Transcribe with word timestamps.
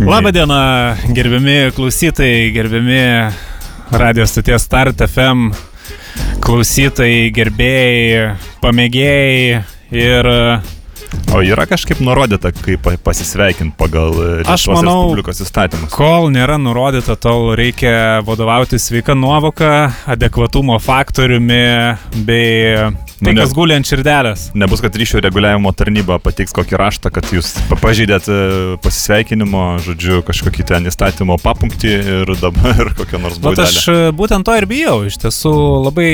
Labadiena, 0.12 0.96
gerbiami 1.12 1.70
klausytojai, 1.76 2.50
gerbiami 2.54 3.32
radio 3.90 4.24
stoties 4.26 4.62
Start 4.64 5.02
FM 5.04 5.50
klausytojai, 6.40 7.28
gerbėjai, 7.36 8.30
pamėgėjai 8.62 9.60
ir 9.92 10.30
O 11.34 11.40
yra 11.42 11.66
kažkaip 11.66 12.00
nurodyta, 12.06 12.52
kaip 12.54 12.86
pasisveikinti 13.04 13.74
pagal 13.78 14.14
Aš 14.14 14.64
Lietuvos 14.64 14.78
manau, 14.78 14.96
Respublikos 15.02 15.42
įstatymus. 15.44 15.92
kol 15.92 16.30
nėra 16.32 16.56
nurodyta, 16.62 17.18
tol 17.18 17.52
reikia 17.58 18.22
vadovauti 18.24 18.78
sveika 18.80 19.16
nuovoka, 19.18 19.90
adekvatumo 20.10 20.78
faktoriumi 20.80 21.62
bei 22.24 22.86
tai, 23.20 23.34
Nu, 23.34 23.40
kas 23.42 23.52
guli 23.56 23.74
ant 23.76 23.86
širdelės. 23.88 24.46
Nebus, 24.58 24.80
kad 24.84 24.96
ryšio 24.96 25.20
reguliavimo 25.24 25.70
tarnyba 25.76 26.16
pateiks 26.22 26.54
kokį 26.56 26.78
raštą, 26.80 27.12
kad 27.14 27.28
jūs 27.34 27.52
pa- 27.68 27.78
pažeidėt 27.80 28.28
e, 28.32 28.38
pasisveikinimo, 28.84 29.64
žodžiu, 29.84 30.20
kažkokį 30.26 30.66
ten 30.72 30.88
įstatymo 30.90 31.36
papunktį 31.42 31.92
ir 32.16 32.32
dabar 32.40 32.90
kokią 32.98 33.20
nors 33.22 33.38
Bet 33.44 33.60
aš 33.64 33.76
e, 33.92 33.98
būtent 34.16 34.48
to 34.48 34.56
ir 34.56 34.66
bijau. 34.70 34.96
Iš 35.08 35.20
tiesų 35.24 35.52
labai 35.88 36.08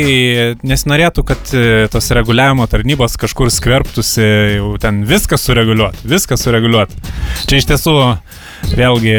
nesinorėtų, 0.66 1.27
kad 1.30 1.55
e, 1.57 1.65
tos 1.93 2.11
reguliavimo 2.19 2.66
tarnybos 2.71 3.16
kažkur 3.21 3.51
skverbtųsi, 3.55 4.27
jau 4.59 4.75
ten 4.83 5.05
viską 5.09 5.38
sureguliuoti, 5.41 6.05
viską 6.11 6.38
sureguliuoti. 6.41 6.99
Čia 7.47 7.63
iš 7.63 7.71
tiesų 7.71 7.97
vėlgi 8.75 9.15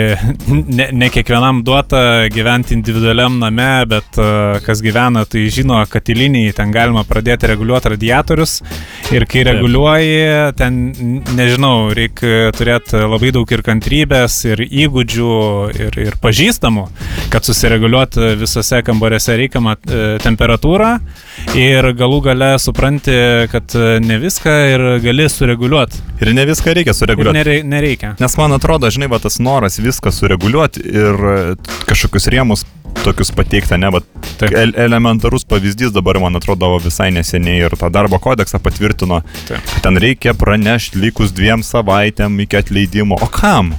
ne, 0.67 0.87
ne 0.91 1.09
kiekvienam 1.13 1.61
duota 1.65 2.27
gyventi 2.33 2.75
individualiam 2.75 3.37
name, 3.41 3.69
bet 3.89 4.19
e, 4.19 4.27
kas 4.65 4.81
gyvena, 4.83 5.23
tai 5.29 5.45
žino, 5.53 5.79
kad 5.91 6.09
į 6.09 6.17
liniją 6.17 6.55
ten 6.57 6.73
galima 6.75 7.03
pradėti 7.07 7.49
reguliuoti 7.51 7.93
radiatorius 7.95 8.57
ir 9.13 9.27
kai 9.29 9.43
Taip. 9.43 9.51
reguliuoji, 9.51 10.17
ten 10.59 10.81
nežinau, 11.37 11.89
reikia 11.97 12.51
turėti 12.57 13.03
labai 13.03 13.31
daug 13.35 13.53
ir 13.53 13.63
kantrybės, 13.65 14.39
ir 14.51 14.65
įgūdžių, 14.67 15.31
ir, 15.87 15.99
ir 16.07 16.19
pažįstamų, 16.23 16.87
kad 17.33 17.47
susireguliuoti 17.47 18.35
visose 18.41 18.83
kambariuose 18.87 19.39
reikiamą 19.43 19.77
e, 19.77 20.05
temperatūrą 20.23 20.97
ir 21.57 21.91
galų 21.97 22.21
gale 22.29 22.49
supranti, 22.61 23.15
kad 23.51 23.75
e, 23.77 23.99
ne 24.03 24.17
viską 24.21 24.55
ir 24.73 24.85
gali 25.03 25.27
sureguliuoti. 25.31 26.01
Ir 26.21 26.33
ne 26.33 26.45
viską 26.49 26.73
reikia 26.77 26.93
sureguliuoti. 26.97 27.37
nerei- 27.39 27.63
nereikia. 27.63 28.15
Nes 28.19 28.37
man 28.37 28.55
atrodo, 28.57 28.89
žinai, 28.93 29.09
va, 29.11 29.19
tas 29.23 29.39
noras 29.39 29.79
viską 29.81 30.11
sureguliuoti 30.13 30.83
ir 30.87 31.27
e, 31.33 31.37
kažkokius 31.89 32.29
rėmus 32.33 32.65
tokius 33.03 33.29
pateikti, 33.35 33.77
ne, 33.77 33.91
bet 33.93 34.07
Taip. 34.39 34.53
el 34.57 34.71
elementarus 34.75 35.45
pavyzdys 35.47 35.91
dabar, 35.95 36.17
man 36.19 36.35
atrodo, 36.39 36.71
visai 36.81 37.11
neseniai 37.13 37.61
ir 37.67 37.75
tą 37.77 37.91
darbo 37.93 38.17
kodeksą 38.19 38.59
patvirtino, 38.63 39.21
Taip. 39.47 39.61
kad 39.73 39.83
ten 39.85 39.99
reikia 40.01 40.33
pranešti 40.37 40.99
likus 41.05 41.31
dviem 41.35 41.61
savaitėm 41.63 42.39
iki 42.43 42.57
atleidimo. 42.59 43.19
O 43.21 43.29
kam? 43.31 43.73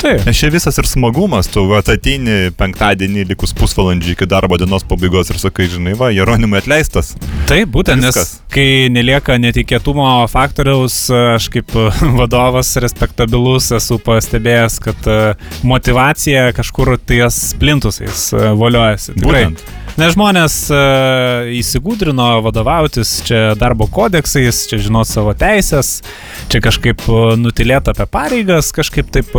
Taip. 0.00 0.22
Nes 0.26 0.38
čia 0.38 0.50
visas 0.52 0.78
ir 0.80 0.88
smagumas, 0.88 1.48
tu 1.50 1.64
ateini 1.76 2.52
penktadienį 2.56 3.26
likus 3.32 3.52
pusvalandžiui 3.56 4.14
iki 4.16 4.28
darbo 4.30 4.58
dienos 4.60 4.84
pabaigos 4.88 5.32
ir 5.32 5.40
sakai, 5.42 5.66
žinai, 5.72 5.96
va, 5.98 6.12
Jeronimui 6.14 6.60
atleistas. 6.60 7.12
Taip, 7.50 7.68
būtent, 7.74 8.00
nes 8.00 8.14
Viskas. 8.14 8.36
kai 8.52 8.88
nelieka 8.92 9.36
netikėtumo 9.42 10.06
faktoriaus, 10.30 11.02
aš 11.36 11.50
kaip 11.52 11.74
vadovas 12.20 12.72
respektabilus 12.82 13.72
esu 13.80 14.00
pastebėjęs, 14.06 14.80
kad 14.84 15.10
e, 15.10 15.20
motivacija 15.66 16.50
kažkur 16.56 16.96
ties 17.02 17.42
plintusais 17.60 18.30
e, 18.32 18.48
voliojasi. 18.60 19.18
Tikrai. 19.18 19.44
Būtent. 19.50 19.76
Nes 19.98 20.14
žmonės 20.14 20.54
uh, 20.72 21.48
įsigūdrino 21.58 22.28
vadovautis 22.46 23.18
čia 23.26 23.40
darbo 23.58 23.88
kodeksais, 23.90 24.62
čia 24.70 24.78
žinot 24.80 25.08
savo 25.10 25.34
teisės, 25.36 25.98
čia 26.48 26.62
kažkaip 26.64 27.02
nutilėta 27.40 27.92
apie 27.92 28.06
pareigas, 28.08 28.70
kažkaip 28.76 29.10
taip 29.12 29.34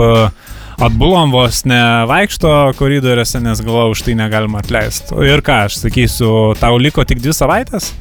atbulom 0.81 1.31
vos 1.31 1.61
nevaikšto 1.69 2.73
koridoriuose, 2.79 3.39
nes 3.43 3.61
galvoju, 3.61 3.91
už 3.95 4.01
tai 4.07 4.15
negalima 4.17 4.61
atleisti. 4.63 5.13
Ir 5.27 5.43
ką, 5.45 5.65
aš 5.67 5.77
sakysiu, 5.83 6.31
tau 6.59 6.79
liko 6.81 7.05
tik 7.07 7.21
dvi 7.21 7.33
savaitės? 7.37 7.91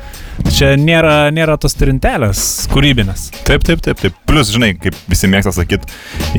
Čia 0.57 0.73
nėra, 0.81 1.29
nėra 1.37 1.59
tos 1.61 1.75
trintelės 1.77 2.41
kūrybinės. 2.73 3.27
Taip, 3.45 3.65
taip, 3.67 3.83
taip, 3.85 3.99
taip. 4.01 4.15
Plus, 4.29 4.49
žinai, 4.55 4.71
kaip 4.81 4.97
visi 5.11 5.29
mėgsta 5.29 5.53
sakyti, 5.53 5.91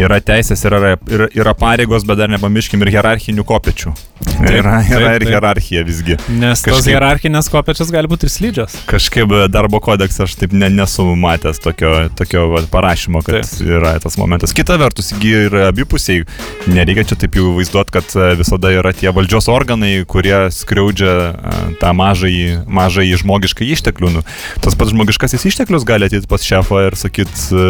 yra 0.01 0.18
teisės, 0.25 0.63
yra, 0.66 0.96
yra, 1.06 1.28
yra 1.38 1.53
pareigos, 1.57 2.06
bet 2.09 2.18
dar 2.18 2.31
nepamirškim 2.34 2.81
ir 2.81 2.90
hierarchinių 2.96 3.46
kopečių. 3.46 3.94
Taip, 4.25 4.47
yra 4.50 4.80
yra 4.81 4.81
taip, 4.81 4.96
ir 4.97 5.25
taip. 5.28 5.30
hierarchija 5.35 5.84
visgi. 5.85 6.18
Nes 6.34 6.63
tos 6.66 6.72
Kažkaip- 6.80 6.90
hierarchinės 6.96 7.51
kopečios 7.53 7.94
gali 7.94 8.09
būti 8.09 8.25
ir 8.25 8.34
slidžios. 8.34 8.80
Kažkaip 8.90 9.35
darbo 9.53 9.78
kodeksą 9.84 10.25
aš 10.25 10.35
taip 10.41 10.57
ne, 10.57 10.72
nesu 10.74 11.06
matęs 11.18 11.62
tokio, 11.62 11.94
tokio 12.18 12.47
va, 12.56 12.63
parašymo, 12.74 13.22
kad 13.25 13.44
Taip. 13.46 13.62
yra 13.69 13.94
tas 14.01 14.18
momentas. 14.18 14.53
Kita 14.57 14.80
vertus, 14.81 15.13
yra 15.22 15.68
abipusiai. 15.69 16.25
Nereikia 16.69 17.06
čia 17.09 17.18
taip 17.18 17.36
jau 17.40 17.56
vaizduoti, 17.56 17.94
kad 17.96 18.14
e, 18.14 18.31
visada 18.38 18.69
yra 18.74 18.92
tie 18.94 19.09
valdžios 19.14 19.50
organai, 19.50 20.03
kurie 20.09 20.36
skriaudžia 20.53 21.14
e, 21.14 21.53
tą 21.81 21.94
mažąjį, 21.97 22.50
mažąjį 22.69 23.22
žmogišką 23.24 23.66
išteklių. 23.75 24.12
Nu, 24.19 24.25
tas 24.62 24.78
pats 24.78 24.94
žmogiškasis 24.94 25.47
išteklius 25.50 25.88
gali 25.90 26.09
ateiti 26.09 26.30
pas 26.30 26.46
šefą 26.46 26.86
ir 26.90 27.00
sakyti, 27.00 27.62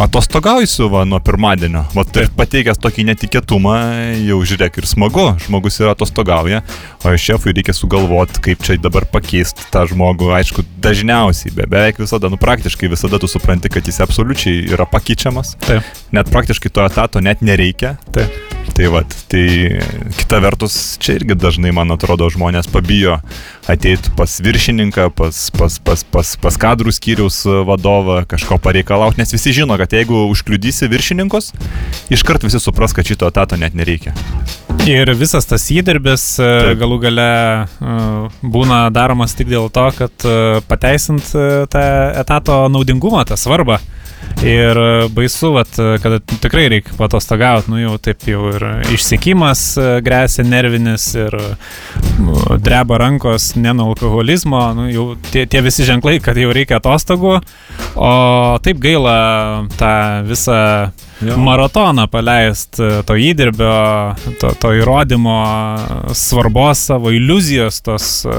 atostogausiu 0.00 0.88
va 0.88 1.04
nuo 1.04 1.20
pirmadienio. 1.20 1.84
Va 1.94 2.04
tai 2.08 2.26
pateikęs 2.36 2.80
tokį 2.82 3.06
netikėtumą, 3.10 3.76
jau 4.26 4.40
žiūrėk 4.46 4.80
ir 4.80 4.88
smagu, 4.90 5.26
žmogus 5.46 5.78
yra 5.82 5.94
atostogauja, 5.94 6.62
o 7.04 7.14
šefui 7.18 7.54
reikia 7.54 7.76
sugalvoti, 7.76 8.42
kaip 8.44 8.64
čia 8.66 8.78
dabar 8.80 9.06
pakeisti 9.10 9.68
tą 9.74 9.84
žmogų. 9.90 10.32
Aišku, 10.38 10.66
dažniausiai, 10.84 11.54
be, 11.54 11.68
beveik 11.70 12.02
visada, 12.02 12.30
nu 12.32 12.40
praktiškai 12.40 12.90
visada 12.92 13.20
tu 13.22 13.30
supranti, 13.30 13.72
kad 13.72 13.86
jis 13.86 14.02
absoliučiai 14.04 14.66
yra 14.74 14.88
pakeičiamas. 14.90 15.56
Taip. 15.64 15.94
Net 16.14 16.30
praktiškai 16.32 16.74
to 16.74 16.86
etato 16.86 17.22
net 17.24 17.44
nereikia. 17.44 17.96
Taip. 18.14 18.63
Tai 18.74 18.88
va, 18.90 19.04
tai 19.30 19.44
kita 20.18 20.40
vertus, 20.42 20.96
čia 21.02 21.18
irgi 21.18 21.36
dažnai, 21.38 21.70
man 21.76 21.94
atrodo, 21.94 22.26
žmonės 22.32 22.66
pabijo 22.72 23.20
ateiti 23.70 24.10
pas 24.18 24.34
viršininką, 24.42 25.10
pas, 25.14 25.38
pas, 25.54 25.76
pas, 25.78 26.02
pas, 26.02 26.34
pas 26.40 26.58
kadrų 26.64 26.94
skyriaus 26.96 27.44
vadovą, 27.68 28.22
kažko 28.28 28.58
pareikalauti, 28.64 29.20
nes 29.22 29.34
visi 29.36 29.54
žino, 29.60 29.76
kad 29.80 29.94
jeigu 29.94 30.24
užkliudysi 30.32 30.90
viršininkus, 30.90 31.52
iškart 32.14 32.48
visi 32.48 32.62
supras, 32.62 32.96
kad 32.96 33.06
šito 33.06 33.30
etato 33.30 33.60
net 33.60 33.78
nereikia. 33.78 34.16
Ir 34.84 35.08
visas 35.16 35.46
tas 35.48 35.62
įdirbis 35.72 36.24
e, 36.42 36.44
Taip. 36.44 36.78
galų 36.82 36.98
gale 37.06 37.28
e, 37.64 37.94
būna 38.42 38.82
daromas 38.92 39.32
tik 39.36 39.48
dėl 39.48 39.70
to, 39.72 39.86
kad 39.96 40.26
e, 40.28 40.60
pateisint 40.68 41.30
tą 41.72 41.84
etato 42.20 42.64
naudingumą, 42.72 43.22
tą 43.28 43.38
svarbą. 43.40 43.78
Ir 44.44 44.76
e, 44.76 45.08
baisu, 45.08 45.54
vat, 45.54 45.78
e, 45.78 45.96
kad 46.02 46.18
tikrai 46.42 46.66
reikia 46.68 46.92
patostagauti, 46.98 47.70
nu 47.72 47.78
jau 47.80 47.94
taip 48.02 48.26
jau 48.28 48.50
ir 48.52 48.66
išsikimas 48.92 49.62
e, 49.80 49.86
grėsia 50.04 50.44
nervinis 50.44 51.06
ir 51.16 51.36
dreba 52.64 52.98
rankos 53.00 53.54
ne 53.56 53.72
nuo 53.72 53.94
alkoholizmo, 53.94 54.60
nu 54.76 54.90
jau 54.92 55.06
tie, 55.30 55.46
tie 55.48 55.64
visi 55.64 55.86
ženklai, 55.88 56.18
kad 56.24 56.36
jau 56.36 56.52
reikia 56.52 56.76
atostogų, 56.76 57.38
o 57.96 58.12
taip 58.64 58.84
gaila 58.84 59.16
tą 59.80 59.94
visą 60.28 60.60
Jo. 61.24 61.36
maratoną 61.40 62.06
paleist 62.12 62.78
e, 62.80 62.90
to 63.06 63.16
įdirbio, 63.16 63.70
to, 64.40 64.50
to 64.60 64.72
įrodymo 64.76 65.36
svarbos 66.16 66.84
savo 66.90 67.12
iliuzijos, 67.14 67.80
tos 67.86 68.08
e, 68.28 68.36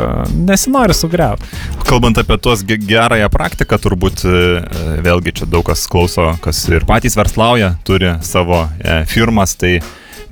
nesinori 0.48 0.94
sugriauti. 0.98 1.48
Kalbant 1.88 2.18
apie 2.22 2.38
tuos 2.42 2.64
ge- 2.68 2.80
gerąją 2.82 3.30
praktiką, 3.34 3.80
turbūt 3.82 4.26
e, 4.30 4.38
vėlgi 5.06 5.36
čia 5.42 5.50
daug 5.50 5.66
kas 5.68 5.88
klauso, 5.92 6.32
kas 6.44 6.64
ir 6.70 6.86
patys 6.88 7.18
verslauja, 7.18 7.76
turi 7.88 8.16
savo 8.26 8.66
firmas, 9.10 9.56
tai 9.60 9.80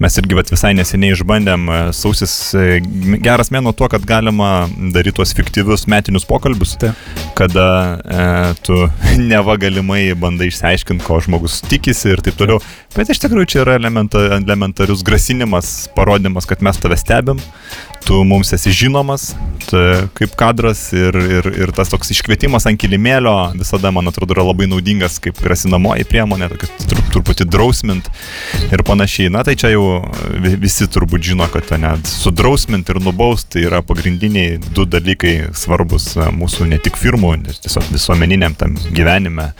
mes 0.03 0.17
irgi 0.19 0.35
vat, 0.35 0.49
visai 0.51 0.73
neseniai 0.75 1.15
išbandėm 1.15 1.69
e, 1.71 1.79
sausis 1.95 2.33
e, 2.59 2.79
geras 3.23 3.51
mėnuo 3.53 3.71
tuo, 3.77 3.87
kad 3.91 4.03
galima 4.07 4.65
daryti 4.93 5.15
tuos 5.19 5.31
fiktyvius 5.37 5.85
metinius 5.91 6.27
pokalbius, 6.27 6.75
Taip. 6.81 6.99
kada 7.39 7.67
e, 8.03 8.25
tu 8.65 8.79
neva 9.31 9.55
galimai 9.61 10.01
bandai 10.19 10.49
išsiaiškinti, 10.51 11.05
ko 11.07 11.21
žmogus 11.23 11.61
tikisi 11.69 12.11
ir 12.13 12.23
taip 12.25 12.39
toliau. 12.39 12.59
Bet 12.97 13.13
iš 13.13 13.23
tikrųjų 13.23 13.49
čia 13.53 13.61
yra 13.63 13.77
elementa, 13.79 14.25
elementarius 14.37 15.05
grasinimas, 15.07 15.73
parodimas, 15.95 16.47
kad 16.49 16.63
mes 16.65 16.81
tave 16.83 16.99
stebim, 16.99 17.39
tu 18.07 18.23
mums 18.27 18.53
esi 18.55 18.71
žinomas 18.73 19.31
kaip 20.13 20.35
kadras 20.37 20.81
ir, 20.93 21.15
ir, 21.15 21.47
ir 21.63 21.71
tas 21.75 21.89
toks 21.91 22.11
iškvietimas 22.13 22.67
ant 22.69 22.79
kilimėlio 22.81 23.33
visada, 23.57 23.91
man 23.95 24.09
atrodo, 24.09 24.35
yra 24.35 24.45
labai 24.45 24.67
naudingas 24.69 25.19
kaip 25.23 25.39
grasinamoji 25.43 26.05
priemonė, 26.09 26.49
tru, 26.51 27.03
truputį 27.13 27.47
drausmint 27.49 28.09
ir 28.69 28.83
panašiai. 28.85 29.31
Na 29.33 29.43
tai 29.47 29.55
čia 29.59 29.73
jau 29.73 30.03
vi- 30.43 30.55
visi 30.61 30.87
turbūt 30.91 31.23
žino, 31.29 31.47
kad 31.51 31.71
net 31.79 32.09
sudrausmint 32.09 32.89
ir 32.89 32.99
nubaust 33.03 33.49
tai 33.53 33.65
yra 33.67 33.81
pagrindiniai 33.85 34.59
du 34.73 34.85
dalykai 34.85 35.53
svarbus 35.57 36.11
e, 36.17 36.27
mūsų 36.33 36.67
ne 36.69 36.79
tik 36.83 36.99
firmų, 36.99 37.33
tiesiog 37.63 37.89
visuomeniniam 37.93 38.57
tam 38.59 38.75
gyvenime. 38.91 39.51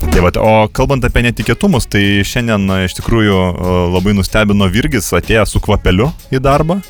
Tai 0.00 0.24
vat, 0.24 0.38
o 0.40 0.68
kalbant 0.74 1.04
apie 1.06 1.24
netikėtumus, 1.26 1.88
tai 1.90 2.22
šiandien 2.26 2.68
e, 2.76 2.84
iš 2.88 2.98
tikrųjų 3.00 3.40
e, 3.40 3.74
labai 3.96 4.14
nustebino 4.18 4.68
Virgis 4.70 5.12
atėjęs 5.16 5.56
su 5.56 5.62
kvapeliu 5.64 6.10
į 6.30 6.42
darbą. 6.44 6.80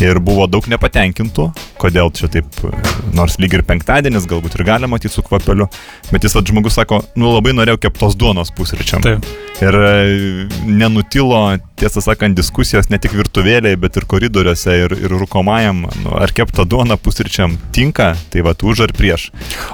Ir 0.00 0.19
buvo 0.24 0.46
daug 0.50 0.66
nepatenkintų, 0.70 1.50
kodėl 1.80 2.12
čia 2.16 2.30
taip, 2.32 2.48
nors 3.16 3.38
lyg 3.42 3.58
ir 3.58 3.64
penktadienis, 3.66 4.28
galbūt 4.30 4.58
ir 4.58 4.66
galima 4.68 4.96
matyti 4.96 5.14
su 5.14 5.24
kvapeliu, 5.26 5.68
bet 6.10 6.26
jis, 6.26 6.34
vad, 6.36 6.48
žmogus 6.50 6.76
sako, 6.78 7.02
nu 7.20 7.32
labai 7.34 7.54
norėjau 7.56 7.80
keptos 7.86 8.16
duonos 8.18 8.52
pusryčiam. 8.56 9.02
Taip. 9.04 9.26
Ir 9.60 9.76
e, 9.76 9.90
nenutilo, 10.64 11.38
tiesą 11.80 12.00
sakant, 12.04 12.36
diskusijos 12.38 12.88
ne 12.92 13.00
tik 13.02 13.12
virtuvėlėje, 13.18 13.76
bet 13.80 13.98
ir 14.00 14.06
koridoriuose 14.08 14.76
ir, 14.86 14.94
ir 14.96 15.14
rūkomajam, 15.20 15.82
nu, 16.04 16.14
ar 16.16 16.32
kepta 16.36 16.64
duona 16.68 16.96
pusryčiam 17.00 17.58
tinka, 17.76 18.14
tai 18.32 18.44
va, 18.46 18.54
už 18.56 18.86
ar 18.86 18.94
prieš. 18.96 19.28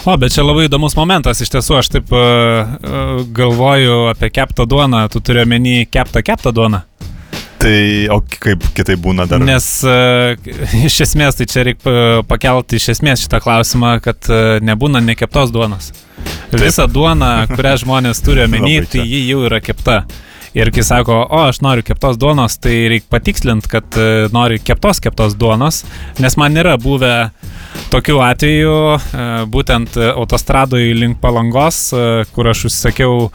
O, 0.04 0.16
bet 0.18 0.34
čia 0.34 0.46
labai 0.46 0.66
įdomus 0.66 0.98
momentas, 0.98 1.42
iš 1.42 1.54
tiesų 1.54 1.78
aš 1.80 1.92
taip 1.96 2.10
uh, 2.14 3.22
galvoju 3.36 4.06
apie 4.10 4.32
keptą 4.34 4.66
duoną, 4.66 5.06
tu 5.12 5.22
turi 5.22 5.44
omeny 5.46 5.84
keptą 5.86 6.24
keptą 6.26 6.54
duoną. 6.56 6.82
Tai, 7.66 7.78
o 8.14 8.20
kaip 8.22 8.62
kitaip 8.76 9.00
būna 9.02 9.24
dar? 9.26 9.42
Nes 9.42 9.64
uh, 9.82 10.36
iš 10.86 11.00
esmės, 11.08 11.34
tai 11.34 11.48
čia 11.50 11.64
reikia 11.66 12.22
pakelti 12.30 12.78
iš 12.78 12.92
esmės 12.94 13.24
šitą 13.24 13.40
klausimą, 13.42 13.96
kad 14.04 14.28
uh, 14.30 14.60
nebūna 14.62 15.02
nekeptos 15.02 15.50
duonos. 15.50 15.90
Visa 16.54 16.86
duona, 16.86 17.32
kurią 17.56 17.74
žmonės 17.82 18.22
turi 18.22 18.44
omeny, 18.46 18.78
tai 18.86 19.02
ji 19.02 19.24
jau 19.32 19.42
yra 19.48 19.58
kepta. 19.64 20.04
Ir 20.56 20.70
kai 20.72 20.84
sako, 20.86 21.18
o 21.26 21.40
aš 21.50 21.58
noriu 21.60 21.82
keptos 21.84 22.16
duonos, 22.22 22.54
tai 22.62 22.86
reikia 22.88 23.10
patikslinti, 23.12 23.68
kad 23.68 23.98
e, 24.00 24.06
nori 24.32 24.56
keptos 24.64 25.02
keptos 25.04 25.34
duonos, 25.36 25.82
nes 26.16 26.36
man 26.40 26.56
nėra 26.56 26.78
buvę 26.80 27.10
tokių 27.92 28.22
atvejų, 28.24 28.78
e, 28.96 29.26
būtent 29.52 29.98
e, 30.00 30.06
autostradoje 30.14 30.94
link 30.96 31.20
palangos, 31.20 31.82
e, 31.92 32.24
kur 32.32 32.48
aš 32.54 32.70
užsakiau, 32.70 33.26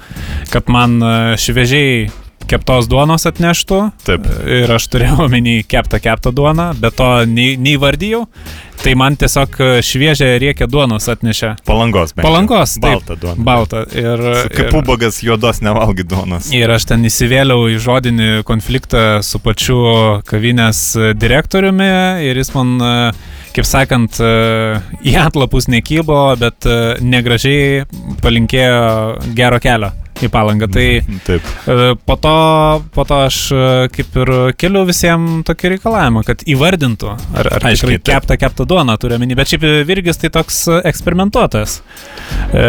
kad 0.49 0.73
man 0.73 0.97
e, 0.97 1.13
šviežiai 1.37 2.07
keptos 2.51 2.89
duonos 2.91 3.25
atneštų. 3.29 3.79
Taip. 4.07 4.27
Ir 4.61 4.75
aš 4.75 4.89
turėjau 4.93 5.21
omeny 5.27 5.61
keptą 5.67 6.01
keptą 6.03 6.33
duoną, 6.35 6.71
bet 6.81 6.99
to 6.99 7.07
nei- 7.29 7.55
neįvardijau. 7.61 8.25
Tai 8.81 8.95
man 8.97 9.13
tiesiog 9.13 9.57
e, 9.61 9.65
šviežią 9.85 10.27
riekę 10.41 10.65
duonos 10.65 11.05
atnešė. 11.13 11.51
Palangos, 11.69 12.15
bent. 12.17 12.25
Palangos, 12.25 12.71
taip. 12.81 13.03
Balta 13.03 13.17
duona. 13.21 13.43
Balta. 13.45 13.83
Ir, 13.93 14.23
Kaip 14.55 14.71
ir, 14.71 14.77
ubagas 14.79 15.19
juodos 15.21 15.59
nevalgy 15.61 16.01
duonos. 16.09 16.47
ir 16.57 16.73
aš 16.73 16.87
ten 16.89 17.05
įsivėliau 17.05 17.67
į 17.69 17.77
žodinį 17.85 18.29
konfliktą 18.49 19.03
su 19.21 19.37
pačiu 19.43 19.77
kavinės 20.25 20.81
direktoriumi 21.21 21.91
ir 22.25 22.41
jis 22.41 22.49
man, 22.57 22.73
e, 22.81 23.53
kaip 23.53 23.69
sakant, 23.69 24.17
e, 24.17 24.33
į 25.05 25.13
atlapus 25.27 25.69
nekybo, 25.69 26.17
bet 26.41 26.65
negražiai 27.05 27.83
palinkėjo 28.25 29.35
gero 29.37 29.61
kelio 29.61 29.93
į 30.27 30.31
palangą. 30.33 30.67
Tai 30.71 30.85
Taip. 31.27 31.41
E, 31.67 31.77
Po 32.05 32.15
to, 32.21 32.33
po 32.95 33.03
to 33.07 33.19
aš 33.25 33.37
e, 33.55 33.61
kaip 33.95 34.15
ir 34.21 34.31
keliu 34.59 34.83
visiems 34.87 35.43
tokį 35.47 35.71
reikalavimą, 35.75 36.23
kad 36.27 36.43
įvardintų, 36.49 37.11
ar, 37.37 37.49
ar 37.57 37.67
Aiškiai, 37.71 37.97
tikrai 37.97 37.99
taip. 37.99 38.13
kepta 38.15 38.37
kepta 38.41 38.65
duona 38.67 38.97
turi 39.01 39.15
omeny, 39.17 39.35
bet 39.39 39.51
šiaip 39.53 39.65
Virgis 39.87 40.17
tai 40.21 40.29
toks 40.33 40.61
e, 40.71 40.81
eksperimentuotojas. 40.91 41.77
E, 42.51 42.65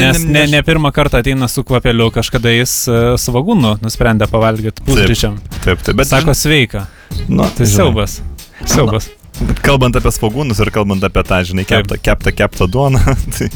nes 0.00 0.22
ne- 0.24 0.46
ne, 0.50 0.62
pirmą 0.66 0.92
kartą 0.96 1.20
ateina 1.22 1.48
su 1.48 1.64
kvapeliu, 1.66 2.08
kažkada 2.14 2.52
jis 2.54 2.76
svagūnu 3.20 3.76
nusprendė 3.84 4.28
pavalgyti 4.30 4.84
pusryčiam. 4.86 5.38
Taip, 5.64 5.82
taip, 5.84 5.96
bet 5.98 6.08
Sako 6.10 6.34
sveika. 6.34 6.86
nu, 7.28 7.44
Tai 7.56 7.66
siaubas. 7.66 8.20
Siaubas. 8.64 9.10
Bet 9.36 9.60
kalbant 9.64 9.96
apie 9.98 10.10
svagūnus 10.14 10.60
ir 10.64 10.70
kalbant 10.72 11.02
apie 11.04 11.22
tą, 11.28 11.42
žinai, 11.44 11.66
keptą, 11.68 11.98
keptą, 12.00 12.32
keptą 12.32 12.68
duoną, 12.72 13.02
tai 13.36 13.48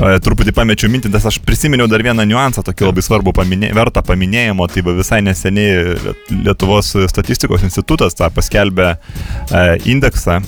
o, 0.00 0.12
truputį 0.24 0.54
pamečiau 0.56 0.88
mintį, 0.92 1.10
nes 1.12 1.26
aš 1.28 1.36
prisiminiau 1.44 1.88
dar 1.90 2.04
vieną 2.04 2.24
niuansą, 2.30 2.64
tokį 2.64 2.88
labai 2.88 3.04
svarbų, 3.04 3.34
paminė, 3.36 3.72
vertą 3.76 4.04
paminėjimo, 4.08 4.68
tai 4.72 4.84
visai 4.88 5.20
neseniai 5.26 5.98
Liet- 6.02 6.32
Lietuvos 6.48 6.94
statistikos 7.12 7.64
institutas 7.66 8.16
tą 8.16 8.30
paskelbė 8.32 8.92
e, 8.94 9.64
indeksą, 9.92 10.40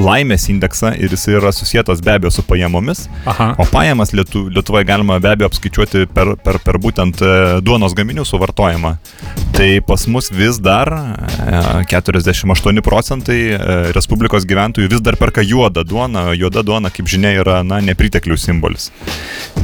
laimės 0.00 0.48
indeksą 0.52 0.92
ir 0.98 1.14
jis 1.14 1.28
yra 1.32 1.52
susijęs 1.54 2.02
be 2.04 2.12
abejo 2.12 2.32
su 2.34 2.42
pajamomis, 2.46 3.06
Aha. 3.26 3.54
o 3.58 3.64
pajamas 3.70 4.12
Lietu, 4.12 4.48
Lietuvoje 4.52 4.84
galima 4.84 5.18
be 5.22 5.30
abejo 5.30 5.48
apskaičiuoti 5.50 6.06
per, 6.12 6.34
per, 6.44 6.58
per 6.64 6.78
būtent 6.82 7.22
e, 7.22 7.32
duonos 7.64 7.94
gaminių 7.96 8.26
suvartojimą. 8.28 8.94
Tai 9.54 9.68
pas 9.86 10.06
mus 10.10 10.30
vis 10.34 10.58
dar 10.58 10.90
e, 10.90 11.84
48 11.88 12.82
procentai 12.84 13.38
e, 13.54 13.58
Respublikos 13.94 14.44
gyventojų 14.50 14.90
vis 14.90 15.04
dar 15.04 15.16
perka 15.20 15.44
juodą 15.46 15.84
duoną. 15.86 16.26
Juoda 16.34 16.64
duona, 16.66 16.90
kaip 16.90 17.08
žinia, 17.10 17.30
yra 17.38 17.60
na, 17.62 17.80
nepriteklių 17.84 18.36
simbolis. 18.40 18.90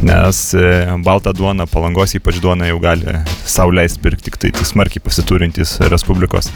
Nes 0.06 0.42
e, 0.54 0.86
baltą 1.04 1.34
duoną, 1.36 1.66
palangos 1.70 2.14
ypač 2.16 2.38
duoną 2.40 2.70
jau 2.70 2.78
gali 2.82 3.18
sauliais 3.44 3.98
pirkti 4.00 4.30
tik 4.30 4.38
tai 4.38 4.50
tik 4.54 4.66
smarkiai 4.66 5.02
pasiturintys 5.02 5.78
Respublikos 5.90 6.50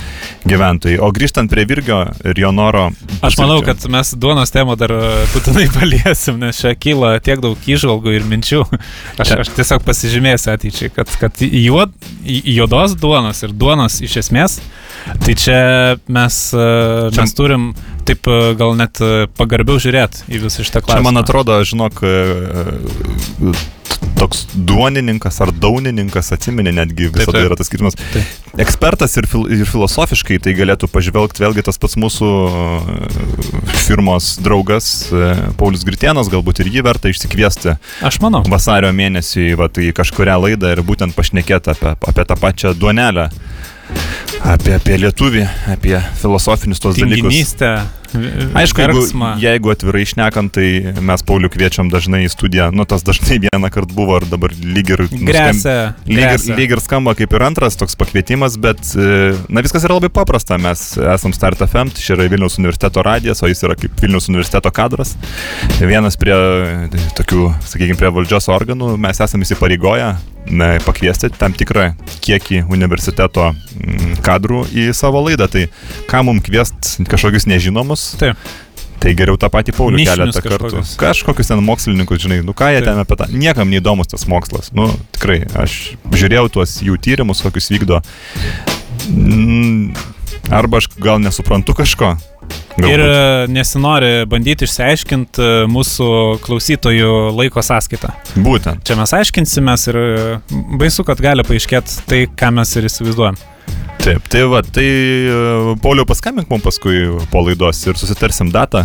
gyventojai. 0.46 1.00
O 1.02 1.10
grįžtant 1.14 1.50
prie 1.50 1.66
Virgio 1.66 2.04
ir 2.24 2.38
jo 2.38 2.52
noro. 2.54 2.90
Aš 3.24 3.38
manau, 3.40 3.58
kad 3.64 3.80
mes 3.90 4.12
duonos 4.20 4.52
temą 4.54 4.76
dar 4.80 4.92
e, 4.94 5.00
būtinai 5.32 5.66
paliesim, 5.76 6.38
nes 6.42 6.60
čia 6.60 6.74
kyla 6.78 7.14
tiek 7.24 7.40
daug 7.44 7.68
įžvalgų 7.70 8.14
ir 8.18 8.26
minčių. 8.28 8.62
Aš, 9.22 9.34
aš 9.44 9.52
tiesiog 9.56 9.84
pasižymėsiu 9.86 10.52
ateičiai, 10.54 10.90
kad, 10.94 11.10
kad 11.20 11.42
juod, 11.44 11.92
juodos 12.24 12.96
duonos 13.00 13.42
ir 13.46 13.54
duonos 13.54 14.00
iš 14.04 14.18
esmės, 14.24 14.58
tai 15.24 15.36
čia 15.38 15.58
mes, 16.08 16.38
e, 16.54 16.68
Čia- 17.14 17.20
mes 17.22 17.36
turim 17.38 17.68
taip 18.08 18.26
e, 18.28 18.40
gal 18.58 18.74
net 18.78 19.00
e, 19.02 19.26
pagarbiau 19.38 19.80
žiūrėti 19.82 20.26
į 20.32 20.42
visą 20.46 20.64
šitą 20.64 20.80
Čia 20.82 20.88
klausimą. 20.88 21.06
man 21.08 21.22
atrodo, 21.22 21.56
žinok, 21.66 22.02
e, 22.04 23.54
toks 24.18 24.44
duonininkas 24.54 25.40
ar 25.44 25.50
daunininkas, 25.56 26.30
atsiminė 26.36 26.72
netgi 26.76 27.08
visada 27.12 27.38
taip. 27.38 27.48
yra 27.48 27.58
tas 27.58 27.68
skirtumas. 27.70 27.96
Taip. 28.12 28.30
Ekspertas 28.64 29.16
ir, 29.18 29.26
fil 29.28 29.48
ir 29.50 29.64
filosofiškai 29.68 30.38
tai 30.44 30.54
galėtų 30.56 30.88
pažvelgti 30.92 31.42
vėlgi 31.42 31.64
tas 31.66 31.80
pats 31.80 31.96
mūsų 31.98 32.28
firmos 33.84 34.34
draugas 34.44 34.90
Paulius 35.58 35.84
Gritienas, 35.88 36.30
galbūt 36.32 36.62
ir 36.62 36.70
jį 36.76 36.84
verta 36.86 37.10
išsikviesti 37.10 37.74
Aš 38.06 38.20
manau. 38.22 38.44
vasario 38.48 38.92
mėnesį 38.94 39.54
vat, 39.60 39.80
į 39.82 39.90
kažkurią 39.96 40.38
laidą 40.46 40.76
ir 40.76 40.84
būtent 40.86 41.16
pašnekėti 41.16 41.74
apie, 41.74 41.96
apie 41.98 42.28
tą 42.28 42.38
pačią 42.38 42.76
duonelę. 42.78 43.30
Apie, 44.42 44.74
apie 44.76 44.96
lietuvį, 45.00 45.44
apie 45.72 45.98
filosofinius 46.20 46.80
tos 46.82 46.98
dalykus. 47.00 47.44
Aišku, 48.14 48.78
jeigu, 48.78 49.00
verksmą. 49.00 49.28
jeigu 49.42 49.70
atvirai 49.72 50.04
išnekant, 50.04 50.52
tai 50.54 50.92
mes 51.02 51.22
Paulių 51.26 51.48
kviečiam 51.50 51.88
dažnai 51.90 52.20
į 52.22 52.30
studiją. 52.30 52.68
Nu, 52.70 52.84
tas 52.86 53.02
dažnai 53.02 53.40
vieną 53.42 53.70
kartą 53.74 53.96
buvo 53.96 54.20
ir 54.20 54.26
dabar 54.30 54.52
lyg 54.54 54.92
ir... 54.94 55.02
nuskam- 55.08 55.30
Grėsia. 55.32 55.74
Lyg 56.06 56.22
ir, 56.22 56.44
lyg 56.60 56.74
ir 56.76 56.82
skamba 56.84 57.16
kaip 57.18 57.34
ir 57.34 57.42
antras 57.42 57.74
toks 57.80 57.98
pakvietimas, 57.98 58.54
bet, 58.62 58.78
e, 58.94 59.32
na, 59.50 59.64
viskas 59.66 59.82
yra 59.88 59.96
labai 59.98 60.12
paprasta. 60.14 60.60
Mes 60.62 60.84
esam 61.16 61.34
Start 61.34 61.64
FM, 61.66 61.90
tai 61.96 62.04
čia 62.04 62.14
yra 62.14 62.28
Vilniaus 62.30 62.60
universiteto 62.62 63.02
radijas, 63.02 63.42
o 63.42 63.50
jis 63.50 63.64
yra 63.66 63.74
kaip 63.80 63.98
Vilniaus 64.04 64.30
universiteto 64.30 64.70
kadras. 64.74 65.16
Vienas 65.82 66.14
prie 66.20 66.36
e, 66.38 67.02
tokių, 67.18 67.48
sakykime, 67.66 67.98
prie 67.98 68.14
valdžios 68.14 68.46
organų 68.54 68.94
mes 69.08 69.24
esame 69.26 69.42
įsipareigoję 69.48 70.12
pakviesti 70.84 71.30
tam 71.40 71.54
tikrą 71.56 71.94
kiekį 72.20 72.66
universiteto 72.68 73.46
mm, 73.54 74.18
kadrų 74.24 74.64
į 74.72 74.90
savo 74.96 75.22
laidą. 75.26 75.48
Tai 75.52 75.66
ką 76.10 76.22
mums 76.26 76.44
kviest 76.46 76.94
kažkokius 77.10 77.48
nežinomus, 77.50 78.14
Taip. 78.20 78.40
Tai 79.04 79.10
geriau 79.12 79.36
tą 79.36 79.50
patį 79.52 79.74
Paulių 79.76 79.98
Nišinius 80.00 80.16
keletą 80.16 80.40
kartų. 80.40 80.68
kažkokius. 80.70 80.92
Kažkokius 80.96 81.50
ten 81.50 81.60
mokslininkus, 81.66 82.22
žinai, 82.24 82.38
nu 82.46 82.54
ką 82.56 82.70
jie 82.72 82.80
Taip. 82.80 82.88
ten 82.88 83.02
apie 83.02 83.18
tą. 83.20 83.26
Niekam 83.36 83.68
neįdomus 83.68 84.08
tas 84.08 84.24
mokslas. 84.30 84.70
Nu, 84.72 84.86
tikrai, 85.12 85.42
aš 85.60 85.74
žiūrėjau 86.08 86.46
tuos 86.56 86.78
jų 86.80 86.96
tyrimus, 87.04 87.44
kokius 87.44 87.68
vykdo. 87.74 88.00
Mm, 89.12 89.92
Arba 90.52 90.80
aš 90.80 90.88
gal 91.00 91.20
nesuprantu 91.20 91.74
kažko. 91.76 92.14
Galbūt. 92.74 92.90
Ir 92.90 93.00
e, 93.00 93.46
nesinori 93.54 94.10
bandyti 94.28 94.66
išsiaiškinti 94.66 95.40
e, 95.40 95.52
mūsų 95.70 96.08
klausytojų 96.44 97.12
laiko 97.38 97.62
sąskaitą. 97.64 98.10
Būtent. 98.44 98.82
Čia 98.84 98.98
mes 98.98 99.14
aiškinsimės 99.16 99.88
ir 99.92 99.98
e, 100.00 100.06
baisu, 100.80 101.06
kad 101.06 101.22
gali 101.24 101.46
paaiškėti 101.46 102.04
tai, 102.10 102.24
ką 102.28 102.50
mes 102.58 102.74
ir 102.76 102.88
įsivaizduojam. 102.90 103.38
Taip, 104.04 104.26
tai 104.28 104.42
va, 104.44 104.60
tai 104.60 104.84
e, 104.84 105.76
Pauliau 105.80 106.04
paskambink 106.04 106.50
mums 106.52 106.60
paskui 106.66 107.06
po 107.32 107.40
laidos 107.40 107.78
ir 107.88 107.96
susitarsim 107.96 108.50
datą. 108.52 108.82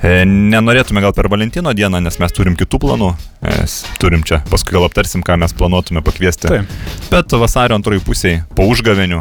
E, 0.00 0.22
Nenorėtume 0.24 1.02
gal 1.04 1.12
per 1.12 1.28
Valentino 1.28 1.74
dieną, 1.76 2.00
nes 2.00 2.16
mes 2.16 2.32
turim 2.32 2.56
kitų 2.56 2.80
planų. 2.80 3.10
Mes 3.44 3.74
turim 4.00 4.24
čia, 4.24 4.38
paskui 4.48 4.72
gal 4.72 4.86
aptarsim, 4.88 5.20
ką 5.20 5.36
mes 5.42 5.52
planuotume 5.52 6.00
pakviesti. 6.06 6.48
Taip. 6.48 6.72
Bet 7.10 7.36
vasario 7.36 7.76
antroji 7.76 8.00
pusėje, 8.06 8.40
po 8.56 8.64
užgavenių, 8.72 9.20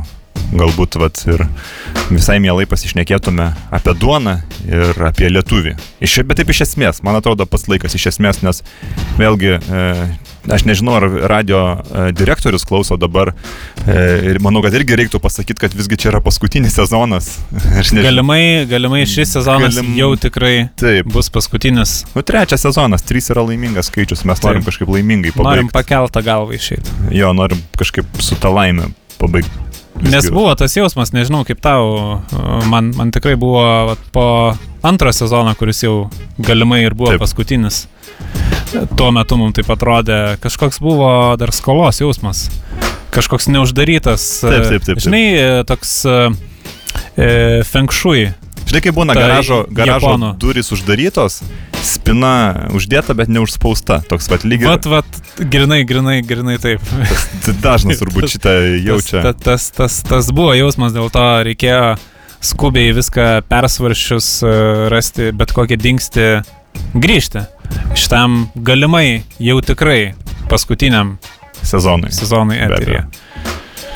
galbūt 0.54 0.96
vat, 1.01 1.20
ir 1.27 1.44
visai 2.12 2.38
mielai 2.44 2.66
pasišnekėtume 2.70 3.50
apie 3.75 3.94
duoną 4.00 4.38
ir 4.68 5.01
apie 5.08 5.30
lietuvį. 5.32 5.75
Iš, 6.04 6.22
bet 6.27 6.39
taip 6.42 6.51
iš 6.54 6.63
esmės, 6.70 7.01
man 7.04 7.18
atrodo, 7.20 7.46
pats 7.50 7.68
laikas 7.68 7.96
iš 7.98 8.10
esmės, 8.13 8.39
nes 8.46 8.63
vėlgi, 9.20 9.58
e, 9.60 10.08
aš 10.56 10.63
nežinau, 10.70 10.96
ar 11.01 11.08
radio 11.34 11.60
e, 11.75 12.06
direktorius 12.16 12.63
klauso 12.68 12.96
dabar 13.00 13.34
e, 13.34 13.98
ir 14.32 14.39
manau, 14.44 14.62
kad 14.63 14.75
irgi 14.77 14.96
reiktų 15.01 15.20
pasakyti, 15.24 15.60
kad 15.66 15.75
visgi 15.75 16.00
čia 16.00 16.13
yra 16.13 16.24
paskutinis 16.24 16.77
sezonas. 16.80 17.34
Galimai, 18.08 18.63
galimai 18.72 19.04
šis 19.10 19.36
sezonas 19.36 19.75
Galim- 19.75 19.96
jau 20.00 20.13
tikrai 20.27 20.70
Taip. 20.80 21.12
bus 21.12 21.27
paskutinis. 21.34 22.00
Nu, 22.16 22.24
trečias 22.24 22.63
sezonas, 22.63 23.04
trys 23.08 23.27
yra 23.36 23.44
laimingas 23.48 23.92
skaičius, 23.92 24.24
mes 24.27 24.44
norim 24.46 24.63
Taip. 24.63 24.72
kažkaip 24.72 24.96
laimingai 24.96 25.36
Norim 25.36 25.68
pabaigti. 25.68 25.75
pakeltą 25.75 26.24
galvą 26.24 26.56
išeiti. 26.56 26.98
Jo, 27.12 27.34
norim 27.36 27.60
kažkaip 27.77 28.08
su 28.24 28.39
tą 28.39 28.54
laimę 28.56 28.88
pabaigti 29.20 29.67
Nes 30.01 30.30
buvo 30.30 30.54
tas 30.56 30.75
jausmas, 30.77 31.12
nežinau 31.16 31.44
kaip 31.48 31.60
tau, 31.63 32.22
man, 32.70 32.92
man 32.96 33.12
tikrai 33.12 33.36
buvo 33.39 33.63
vat, 33.89 34.01
po 34.13 34.25
antro 34.86 35.12
sezono, 35.13 35.54
kuris 35.58 35.82
jau 35.84 36.10
galimai 36.38 36.84
ir 36.86 36.96
buvo 36.98 37.13
Taip. 37.16 37.24
Paskutinis. 37.25 37.86
Tuo 39.00 39.10
metu 39.16 39.38
mums 39.39 39.56
tai 39.58 39.66
atrodė, 39.74 40.20
kažkoks 40.44 40.82
buvo 40.84 41.10
dar 41.39 41.54
skolos 41.56 42.01
jausmas, 42.01 42.48
kažkoks 43.16 43.50
neuždarytas. 43.54 44.25
Taip, 44.44 44.54
taip, 44.54 44.70
taip, 44.70 44.86
taip. 44.92 45.04
Žinai, 45.08 45.24
toks 45.70 45.94
e, 46.06 47.63
feng 47.68 47.94
shui. 47.94 48.27
Žinai, 48.68 48.84
kai 48.84 48.92
būna 48.96 49.16
Tai 49.16 49.24
garažo, 49.24 49.62
garažo 49.72 50.12
japonų. 50.12 50.34
durys 50.42 50.74
uždarytos, 50.75 51.39
spina 51.88 52.67
uždėta, 52.75 53.15
bet 53.17 53.32
neužspausta. 53.32 54.01
Toks 54.10 54.29
pat 54.32 54.46
lygiai. 54.48 54.70
Vat, 54.74 54.88
vat, 54.91 55.20
grinai, 55.39 55.82
grinai, 55.88 56.20
grinai 56.25 56.58
taip. 56.62 56.84
Tai 57.46 57.56
dažnas 57.63 58.01
turbūt 58.01 58.29
šitą 58.36 58.53
jaučia. 58.84 59.24
Tas, 59.24 59.41
tas, 59.44 59.67
tas, 59.75 60.00
tas 60.08 60.32
buvo 60.36 60.53
jausmas, 60.58 60.96
dėl 60.96 61.12
to 61.13 61.25
reikėjo 61.48 61.96
skubiai 62.44 62.94
viską 62.96 63.27
persvaršius, 63.50 64.32
e, 64.46 64.56
rasti 64.94 65.32
bet 65.36 65.53
kokį 65.56 65.79
dingstį, 65.82 66.27
grįžti. 66.98 67.46
Šitam 67.98 68.48
galimai 68.56 69.24
jau 69.44 69.58
tikrai 69.65 70.13
paskutiniam 70.51 71.17
Sezonui. 71.63 72.12
sezonui 72.13 72.60
Be 72.60 72.67
eteryje. 72.77 73.06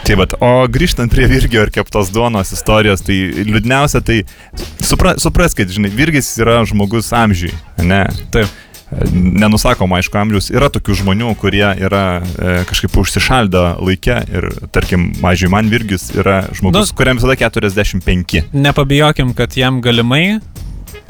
Tai 0.07 0.17
bet, 0.17 0.33
o 0.41 0.65
grįžtant 0.71 1.13
prie 1.13 1.27
Virgio 1.29 1.61
ir 1.65 1.71
keptos 1.73 2.09
duonos 2.13 2.51
istorijos, 2.55 3.03
tai 3.05 3.17
liūdniausia, 3.45 4.01
tai 4.05 4.23
supra, 4.81 5.13
supraskite, 5.21 5.71
žinai, 5.75 5.91
Virgis 5.93 6.33
yra 6.41 6.61
žmogus 6.67 7.13
amžiui, 7.15 7.53
ne? 7.85 8.03
Taip. 8.33 8.49
Nenusakoma, 8.91 10.01
aišku, 10.01 10.17
amžius. 10.19 10.49
Yra 10.51 10.67
tokių 10.73 10.97
žmonių, 10.99 11.29
kurie 11.39 11.63
yra 11.63 12.19
e, 12.19 12.55
kažkaip 12.67 12.97
užsišaldę 12.99 13.61
laikę 13.79 14.17
ir, 14.27 14.47
tarkim, 14.75 15.13
mažiai 15.23 15.47
man 15.53 15.71
Virgis 15.71 16.09
yra 16.11 16.41
žmogus, 16.51 16.91
nu, 16.91 16.97
kuriam 16.99 17.21
visada 17.21 17.37
45. 17.39 18.51
Nepabijokim, 18.51 19.31
kad 19.37 19.55
jam 19.55 19.79
galimai 19.85 20.41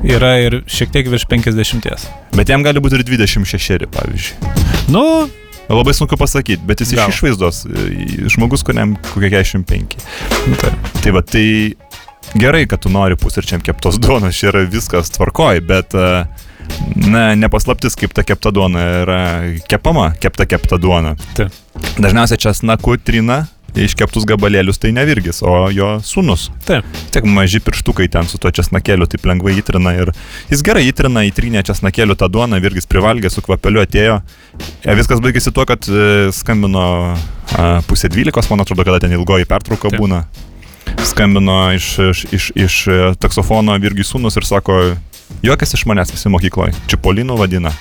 yra 0.05 0.35
ir 0.45 0.61
šiek 0.69 0.93
tiek 0.93 1.09
virš 1.09 1.25
50. 1.31 2.07
Bet 2.37 2.53
jam 2.53 2.61
gali 2.65 2.81
būti 2.83 3.01
ir 3.01 3.07
26, 3.07 3.89
pavyzdžiui. 3.97 4.53
Nu, 4.93 5.05
Labai 5.71 5.93
sunku 5.95 6.17
pasakyti, 6.19 6.61
bet 6.67 6.83
jis 6.83 6.93
Gal. 6.97 7.09
iš 7.09 7.21
išvaizdos 7.21 7.63
e, 7.65 7.87
žmogus, 8.33 8.63
kuriam 8.67 8.95
kokie 9.13 9.29
45. 9.31 9.97
tai. 10.61 10.71
Tai 11.03 11.13
va, 11.15 11.23
tai 11.23 11.45
gerai, 12.33 12.65
kad 12.67 12.83
tu 12.83 12.91
nori 12.91 13.15
pusryčiam 13.19 13.63
keptos 13.63 13.99
duonos, 14.03 14.35
čia 14.37 14.51
yra 14.51 14.65
viskas 14.67 15.13
tvarkoj, 15.15 15.61
bet, 15.67 15.95
e, 15.95 16.25
na, 17.07 17.23
nepaslaptis, 17.39 17.95
kaip 17.99 18.15
ta 18.17 18.25
kepta 18.27 18.51
duona 18.55 18.85
yra 19.01 19.21
kepama, 19.71 20.11
kepta 20.21 20.47
kepta 20.49 20.79
duona. 20.81 21.15
Taip. 21.37 21.55
Dažniausiai 21.97 22.41
česnaku 22.41 22.97
trina 22.99 23.45
iškeptus 23.77 24.25
gabalėlius, 24.27 24.79
tai 24.81 24.91
ne 24.95 25.03
virgis, 25.07 25.41
o 25.45 25.69
jo 25.73 25.93
sūnus. 26.05 26.49
Taip. 26.67 26.87
Tik 27.13 27.27
maži 27.29 27.61
pirštukai 27.63 28.09
ten 28.11 28.27
su 28.29 28.39
tuo 28.41 28.51
česnakėliu 28.53 29.07
taip 29.11 29.25
lengvai 29.29 29.55
įtrina 29.61 29.93
ir 29.97 30.11
jis 30.51 30.63
gerai 30.65 30.83
įtrina, 30.89 31.23
įtrynė 31.29 31.63
česnakėliu 31.67 32.17
tą 32.19 32.29
duoną, 32.31 32.59
virgis 32.63 32.89
privalgė, 32.89 33.31
su 33.31 33.43
kvapeliu 33.45 33.83
atėjo. 33.83 34.19
E, 34.83 34.95
viskas 34.97 35.23
baigėsi 35.23 35.53
tuo, 35.55 35.65
kad 35.69 35.87
e, 35.87 36.31
skambino 36.35 36.85
a, 37.13 37.69
pusė 37.87 38.11
dvylikos, 38.11 38.49
man 38.51 38.65
atrodo, 38.65 38.85
kada 38.87 39.01
ten 39.03 39.15
ilgoji 39.15 39.47
pertrauka 39.49 39.91
Taip. 39.91 40.01
būna. 40.01 40.25
Skambino 41.07 41.61
iš, 41.77 41.93
iš, 42.11 42.25
iš, 42.35 42.49
iš 42.57 42.81
e, 42.91 42.99
taksofono 43.21 43.77
virgis 43.81 44.11
sūnus 44.11 44.35
ir 44.39 44.47
sako, 44.47 44.81
juokas 45.45 45.77
iš 45.77 45.87
manęs 45.87 46.11
visi 46.13 46.31
mokykloje, 46.33 46.75
čipolinu 46.91 47.39
vadina. 47.39 47.71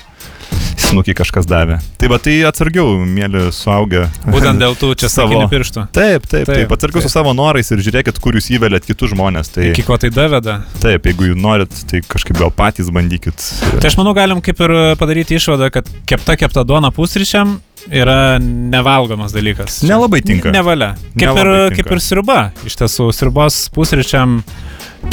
Snukį 0.81 1.13
kažkas 1.15 1.45
davė. 1.47 1.77
Tai 2.01 2.07
va, 2.11 2.17
tai 2.19 2.33
atsargiau, 2.47 2.97
mėly 3.07 3.45
suaugę. 3.55 4.07
Būtent 4.27 4.59
dėl 4.63 4.73
tų 4.79 4.89
čia 4.99 5.07
Savo- 5.11 5.45
pirštų. 5.51 5.85
Taip, 5.95 6.25
taip, 6.27 6.31
taip. 6.31 6.49
Taip, 6.49 6.55
taip 6.65 6.73
atsargiau 6.75 6.99
su 7.03 7.07
taip. 7.07 7.13
savo 7.15 7.33
norais 7.37 7.69
ir 7.71 7.79
žiūrėkit, 7.85 8.19
kur 8.23 8.35
jūs 8.35 8.49
įvelėt 8.57 8.87
kitus 8.89 9.13
žmonės. 9.13 9.51
Tai 9.55 9.69
Iki 9.71 9.85
ko 9.87 9.97
tai 10.01 10.09
daveda. 10.11 10.57
taip, 10.83 11.05
jeigu 11.07 11.29
jūs 11.31 11.39
norit, 11.39 11.75
tai 11.91 12.01
kažkaip 12.03 12.39
gal 12.41 12.51
patys 12.51 12.89
bandykit. 12.91 13.39
Tai 13.77 13.87
aš 13.91 13.95
manau, 14.01 14.13
galim 14.17 14.41
kaip 14.43 14.59
ir 14.67 14.73
padaryti 14.99 15.37
išvadą, 15.39 15.71
kad 15.71 15.87
kepta 16.09 16.35
kepta 16.41 16.65
duona 16.67 16.91
pusryčiam 16.91 17.59
yra 17.89 18.35
nevalgomas 18.41 19.31
dalykas. 19.33 19.79
Čia 19.81 19.93
Nelabai 19.95 20.19
tinka. 20.25 20.51
Nevalia. 20.53 20.91
Kaip, 21.15 21.21
ir, 21.23 21.29
Nelabai 21.29 21.69
tinka. 21.71 21.83
kaip 21.87 21.95
ir 21.95 22.03
sriuba. 22.03 22.39
Iš 22.67 22.75
tiesų, 22.81 23.07
sriubos 23.15 23.61
pusryčiam, 23.73 24.41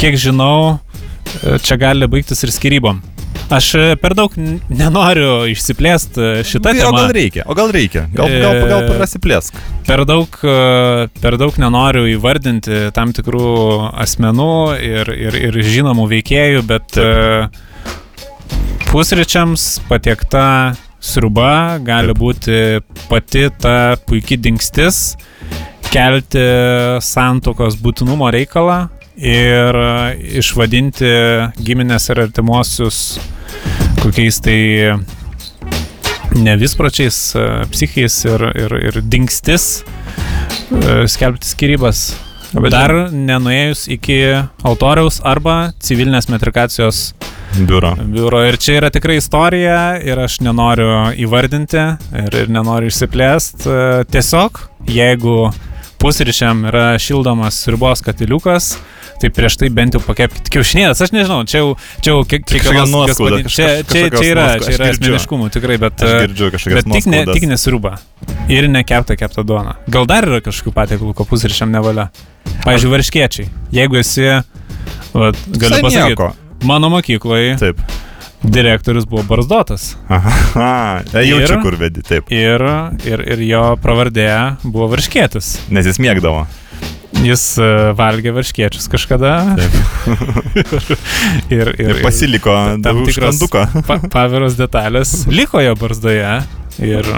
kiek 0.00 0.18
žinau, 0.20 0.80
čia 1.64 1.78
gali 1.80 2.08
baigtis 2.10 2.42
ir 2.44 2.52
skirybom. 2.52 3.00
Aš 3.48 3.66
e, 3.74 3.84
per 3.96 4.12
daug 4.12 4.34
nenoriu 4.36 5.46
išsiplėsti 5.48 6.42
šitą 6.44 6.68
o 6.68 6.76
temą. 6.76 6.98
gal 6.98 7.12
reikia, 7.16 7.44
o 7.48 7.54
gal 7.56 7.70
reikia. 7.72 8.02
Gal, 8.12 8.28
gal, 8.42 8.58
gal 8.68 8.82
E, 8.84 8.96
prasiplėsk. 8.98 9.56
Per 9.86 10.02
daug, 10.08 10.36
e, 10.44 11.06
per 11.22 11.38
daug 11.40 11.56
nenoriu 11.56 12.04
įvardinti 12.12 12.90
tam 12.96 13.14
tikrų 13.16 13.48
asmenų 14.04 14.50
ir, 14.84 15.12
ir, 15.16 15.38
ir 15.48 15.58
žinomų 15.64 16.04
veikėjų, 16.12 16.66
bet 16.68 17.00
e, 17.00 17.08
pusryčiams 18.90 19.78
patiekta 19.88 20.44
sriuba 21.00 21.78
gali 21.80 22.12
Taip. 22.12 22.20
būti 22.20 22.60
pati 23.08 23.48
ta 23.56 23.96
puikiai 24.04 24.42
dingstis, 24.44 25.16
kelti 25.88 26.44
santokos 27.00 27.80
būtinumo 27.80 28.28
reikalą 28.34 28.90
ir 29.18 29.78
e, 29.78 29.90
išvadinti 30.38 31.10
giminės 31.64 32.08
ir 32.12 32.22
artimuosius 32.28 33.18
kokiais 34.02 34.38
tai 34.44 34.60
nevispročiais, 36.38 37.18
e, 37.34 37.48
psichiais 37.72 38.22
ir, 38.28 38.46
ir, 38.54 38.76
ir 38.90 39.00
dingstis, 39.02 39.68
e, 40.70 41.02
skelbti 41.10 41.50
skirybas. 41.50 42.08
Bet 42.48 42.72
Dar 42.72 42.94
nenuėjus 43.12 43.88
iki 43.92 44.22
altoriaus 44.64 45.18
arba 45.26 45.74
civilinės 45.84 46.30
metrikacijos 46.32 47.10
Biuro. 47.58 47.90
biuro. 47.98 48.40
Ir 48.46 48.56
čia 48.60 48.78
yra 48.78 48.88
tikrai 48.92 49.18
istorija 49.18 49.98
ir 50.04 50.20
aš 50.20 50.38
nenoriu 50.44 51.10
įvardinti 51.18 51.80
ir, 52.22 52.36
ir 52.44 52.52
nenoriu 52.52 52.88
išsiplėsti. 52.92 53.72
Tiesiog, 54.12 54.60
jeigu 54.88 55.50
pusryčiam 55.98 56.62
yra 56.70 56.92
šildomas 57.02 57.60
ribos 57.68 58.04
katiliukas, 58.04 58.76
tai 59.20 59.30
prieš 59.34 59.58
tai 59.60 59.68
bent 59.74 59.96
jau 59.96 60.00
pakepkite 60.04 60.52
kiaušinėlės. 60.54 61.02
Aš 61.04 61.12
nežinau, 61.14 61.42
čia 61.48 61.62
jau, 61.62 61.72
čia 62.04 62.12
jau 62.12 62.22
kiek, 62.22 62.44
Kažkokia 62.44 62.62
kiekvienos 62.64 62.92
nuoskauda, 62.92 63.40
čia, 63.50 63.68
čia, 63.88 64.04
čia 64.14 64.24
yra, 64.32 64.46
čia 64.62 64.74
yra 64.76 64.90
asmeniškumų 64.94 65.50
tikrai, 65.54 65.78
bet, 65.82 66.02
bet 66.02 66.90
tik, 66.94 67.08
ne, 67.10 67.22
tik 67.30 67.48
nesirūba. 67.50 67.96
Ir 68.52 68.68
nekepta 68.72 69.18
kepta 69.18 69.44
duona. 69.46 69.76
Gal 69.90 70.08
dar 70.08 70.28
yra 70.28 70.42
kažkokių 70.44 70.74
patiekalų, 70.76 71.14
ko 71.18 71.26
pusryčiam 71.28 71.72
nevalia. 71.74 72.08
Pavyzdžiui, 72.64 72.92
varškiečiai. 72.94 73.48
Jeigu 73.74 74.00
esi, 74.00 74.28
vat, 75.14 75.40
galiu 75.60 75.80
pasakyti, 75.84 76.30
mano 76.68 76.90
mokykloje 76.92 77.58
Taip. 77.60 77.82
direktorius 78.42 79.06
buvo 79.10 79.24
barzdotas. 79.28 79.90
Aha, 80.08 81.02
e, 81.12 81.26
jaučiu, 81.28 81.58
kur 81.64 81.78
vedi, 81.80 82.04
taip. 82.06 82.32
Ir, 82.34 82.64
ir, 83.08 83.26
ir 83.34 83.44
jo 83.48 83.66
pravardė 83.82 84.30
buvo 84.64 84.90
varškėtis. 84.94 85.54
Nes 85.74 85.88
jis 85.90 86.00
mėgdavo. 86.02 86.46
Jis 87.24 87.42
uh, 87.58 87.90
valgė 87.98 88.30
varškiečius 88.36 88.86
kažkada. 88.92 89.32
ir, 91.56 91.72
ir, 91.74 91.90
Ir 91.96 92.00
pasiliko 92.04 92.54
tam 92.84 93.02
užkanduką. 93.02 93.64
pa, 93.88 93.98
paviros 94.12 94.54
detalės 94.58 95.24
liko 95.38 95.62
jo 95.64 95.74
barzdoje. 95.80 96.36
Ir, 96.78 97.08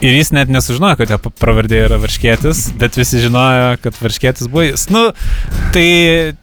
ir 0.00 0.16
jis 0.16 0.32
net 0.32 0.48
nesužinojo, 0.52 0.96
kad 1.02 1.12
jo 1.12 1.18
pravardė 1.28 1.82
yra 1.84 1.98
varškėtis, 2.00 2.70
bet 2.80 2.96
visi 2.96 3.20
žinojo, 3.20 3.74
kad 3.84 4.00
varškėtis 4.00 4.48
buvo 4.48 4.64
jis. 4.70 4.86
Nu, 4.94 5.10
tai 5.76 5.88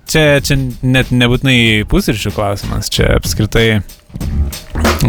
čia, 0.05 0.25
čia 0.45 0.59
net 0.85 1.09
nebūtinai 1.09 1.87
pusryčių 1.89 2.35
klausimas, 2.37 2.91
čia 2.93 3.15
apskritai 3.17 3.81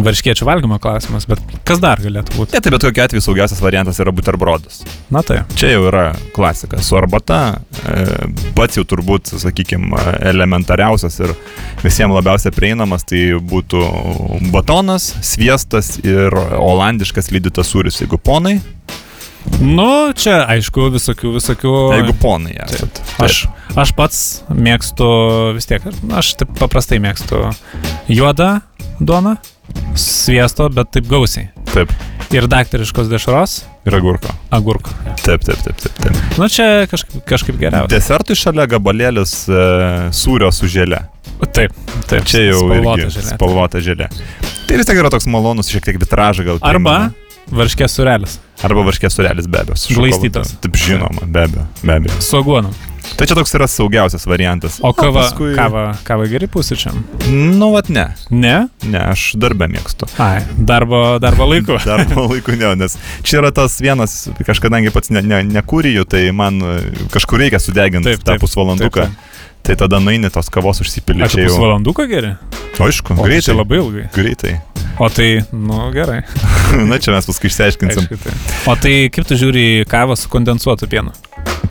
varškiečių 0.00 0.47
valgymo 0.47 0.78
klausimas, 0.82 1.26
bet 1.28 1.40
kas 1.68 1.80
dar 1.82 2.00
galėtų 2.02 2.37
būti? 2.37 2.56
Ne, 2.56 2.62
tai 2.64 2.73
bet 2.73 2.85
kokiu 2.87 3.04
atveju 3.04 3.25
saugiausias 3.25 3.61
variantas 3.62 4.00
yra 4.02 4.12
buterbrodas. 4.14 4.82
Na 5.12 5.23
tai. 5.26 5.42
Čia 5.59 5.75
jau 5.75 5.87
yra 5.90 6.04
klasika. 6.37 6.80
Su 6.85 6.97
arbata 6.99 7.40
e, 7.85 8.06
pats 8.56 8.80
jau 8.80 8.87
turbūt, 8.88 9.35
sakykime, 9.42 10.00
elementariausias 10.32 11.21
ir 11.23 11.35
visiems 11.85 12.16
labiausiai 12.16 12.54
prieinamas 12.54 13.06
tai 13.09 13.25
būtų 13.52 13.85
batonas, 14.54 15.12
sviestas 15.25 15.99
ir 16.04 16.35
olandiškas 16.59 17.32
lydytas 17.35 17.73
sūris, 17.73 18.02
jeigu 18.02 18.21
ponai. 18.21 18.59
Nu, 19.62 20.12
čia 20.14 20.44
aišku, 20.50 20.87
visokių, 20.94 21.32
visokių. 21.35 21.73
Jeigu 21.97 22.14
ponai 22.23 22.54
esat. 22.62 23.00
Aš, 23.23 23.40
aš 23.78 23.92
pats 23.99 24.21
mėgstu 24.54 25.09
vis 25.56 25.66
tiek, 25.66 25.87
aš 26.14 26.37
taip 26.38 26.52
paprastai 26.61 27.00
mėgstu 27.02 27.49
juodą 28.11 28.61
duoną, 29.09 29.37
sviesto, 29.99 30.68
bet 30.73 30.90
taip 30.94 31.09
gausiai. 31.11 31.49
Taip. 31.73 31.92
Ir 32.32 32.47
daktariškos 32.49 33.11
dešros, 33.12 33.59
Ir 33.88 33.97
agurko. 33.99 34.32
agurko. 34.54 34.92
Taip, 35.25 35.42
taip, 35.44 35.59
taip, 35.64 35.76
taip. 35.82 35.97
taip. 36.00 36.21
Nu, 36.40 36.49
čia 36.49 36.87
kažkaip, 36.88 37.21
kažkaip 37.28 37.59
geriausia. 37.61 37.90
Desertui 37.92 38.37
šalia 38.38 38.64
gabalėlis 38.73 39.35
e, 39.52 39.64
sūrio 40.16 40.49
su 40.54 40.68
želė. 40.71 41.02
Taip, 41.52 41.75
taip. 42.09 42.25
Čia 42.30 42.47
jau 42.52 42.62
spalvota 42.62 43.09
želė. 43.11 43.35
spalvota 43.35 43.82
želė. 43.85 44.09
Tai 44.68 44.78
vis 44.80 44.88
tiek 44.88 45.00
yra 45.02 45.11
toks 45.12 45.26
malonus, 45.28 45.68
šiek 45.73 45.85
tiek 45.90 45.99
vitražą 46.00 46.47
gal. 46.47 46.61
Arba 46.62 46.97
primena. 46.97 47.31
Varškės 47.52 47.99
surelis. 47.99 48.38
Arba 48.62 48.85
varškės 48.87 49.16
surelis 49.18 49.49
be 49.50 49.61
abejo. 49.64 49.76
Glaistytas. 49.99 50.54
Taip 50.62 50.78
žinoma, 50.78 51.26
be 51.26 51.44
abejo, 51.49 51.66
be 51.82 51.99
abejo. 52.00 52.21
Su 52.25 52.40
aguonu. 52.40 52.73
Tai 53.18 53.26
čia 53.26 53.35
toks 53.35 53.50
yra 53.59 53.66
saugiausias 53.66 54.23
variantas. 54.30 54.76
O 54.87 54.92
kava, 54.94 55.25
paskui- 55.25 55.56
kava, 55.59 55.88
kava 56.06 56.26
geri 56.30 56.47
pusryčiam? 56.47 57.00
Nu, 57.26 57.73
vat 57.75 57.88
ne. 57.90 58.04
Ne? 58.30 58.68
Ne, 58.87 59.00
aš 59.11 59.32
darbę 59.42 59.66
mėgstu. 59.73 60.06
Ai, 60.23 60.44
darbo, 60.56 61.18
darbo 61.23 61.49
laiku. 61.50 61.80
Darbo 61.88 62.28
laiku 62.30 62.54
ne, 62.54 62.71
nes 62.78 62.94
čia 63.26 63.40
yra 63.42 63.50
tas 63.54 63.80
vienas, 63.82 64.14
kažkadangi 64.47 64.94
pats 64.94 65.11
ne, 65.11 65.23
ne, 65.26 65.42
nekūriju, 65.59 66.06
tai 66.09 66.28
man 66.30 66.62
e, 66.62 66.76
kažkur 67.12 67.42
reikia 67.42 67.59
sudeginti 67.61 68.12
Taip, 68.12 68.23
tą 68.23 68.37
taip, 68.37 68.44
pusvalanduką. 68.47 69.09
taip, 69.11 69.41
Tai 69.62 69.76
tada 69.78 70.00
nueini 70.02 70.31
tos 70.35 70.49
kavos 70.50 70.81
užsipilį. 70.83 71.23
Ar 71.23 71.31
čia 71.31 71.47
pusvalanduką 71.47 72.07
geri? 72.11 72.35
Aišku, 72.83 73.14
O, 73.14 73.23
tai 73.23 73.28
greitai. 73.31 73.54
Labai 73.54 73.78
ilgai. 73.78 74.04
Greitai. 74.16 74.54
O 74.99 75.07
tai, 75.09 75.28
nu 75.54 75.76
gerai. 75.95 76.23
Na 76.90 76.99
čia 76.99 77.14
mes 77.14 77.28
paskui 77.28 77.47
išsiaiškinsim. 77.52 78.09
Aišku, 78.09 78.19
tai. 78.25 78.33
O 78.69 78.75
tai 78.81 78.95
kaip 79.14 79.28
tu 79.28 79.38
žiūri 79.38 79.85
kavą 79.90 80.16
su 80.19 80.28
kondensuotu 80.33 80.88
pienu? 80.90 81.14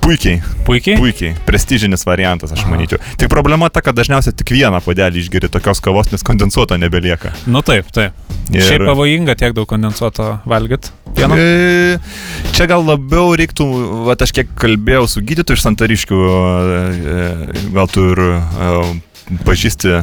Puikiai, 0.01 0.39
Puikiai? 0.65 0.95
puikiai. 0.97 1.35
Prestižinis 1.45 2.05
variantas, 2.07 2.53
aš 2.55 2.63
Aha. 2.63 2.71
manyčiau. 2.73 2.97
Tik 3.21 3.29
problema 3.29 3.67
ta, 3.69 3.83
kad 3.85 3.93
dažniausiai 3.99 4.33
tik 4.39 4.49
vieną 4.55 4.79
puodelį 4.81 5.21
išgeri 5.21 5.49
tokios 5.51 5.83
kavos, 5.83 6.09
nes 6.15 6.23
kondensuoto 6.25 6.77
nebelieka. 6.81 7.35
Nu 7.45 7.61
taip, 7.61 7.91
taip. 7.93 8.15
Ir-. 8.49 8.65
Šiaip 8.65 8.87
pavojinga 8.89 9.37
tiek 9.39 9.53
daug 9.55 9.69
kondensuoto 9.69 10.33
valgyt 10.49 10.89
pieno. 11.15 11.37
E, 11.37 11.99
Čia 12.55 12.67
gal 12.71 12.83
labiau 12.85 13.35
reiktų, 13.39 13.67
va, 14.07 14.17
aš 14.19 14.33
kiek 14.35 14.51
kalbėjau 14.59 15.05
su 15.09 15.23
gydytoju 15.25 15.59
iš 15.59 15.63
Santariškių, 15.67 16.19
e, 16.25 17.21
gal 17.75 17.91
tu 17.91 18.09
ir 18.11 18.23
e, 18.25 18.73
pažįsti 19.47 20.01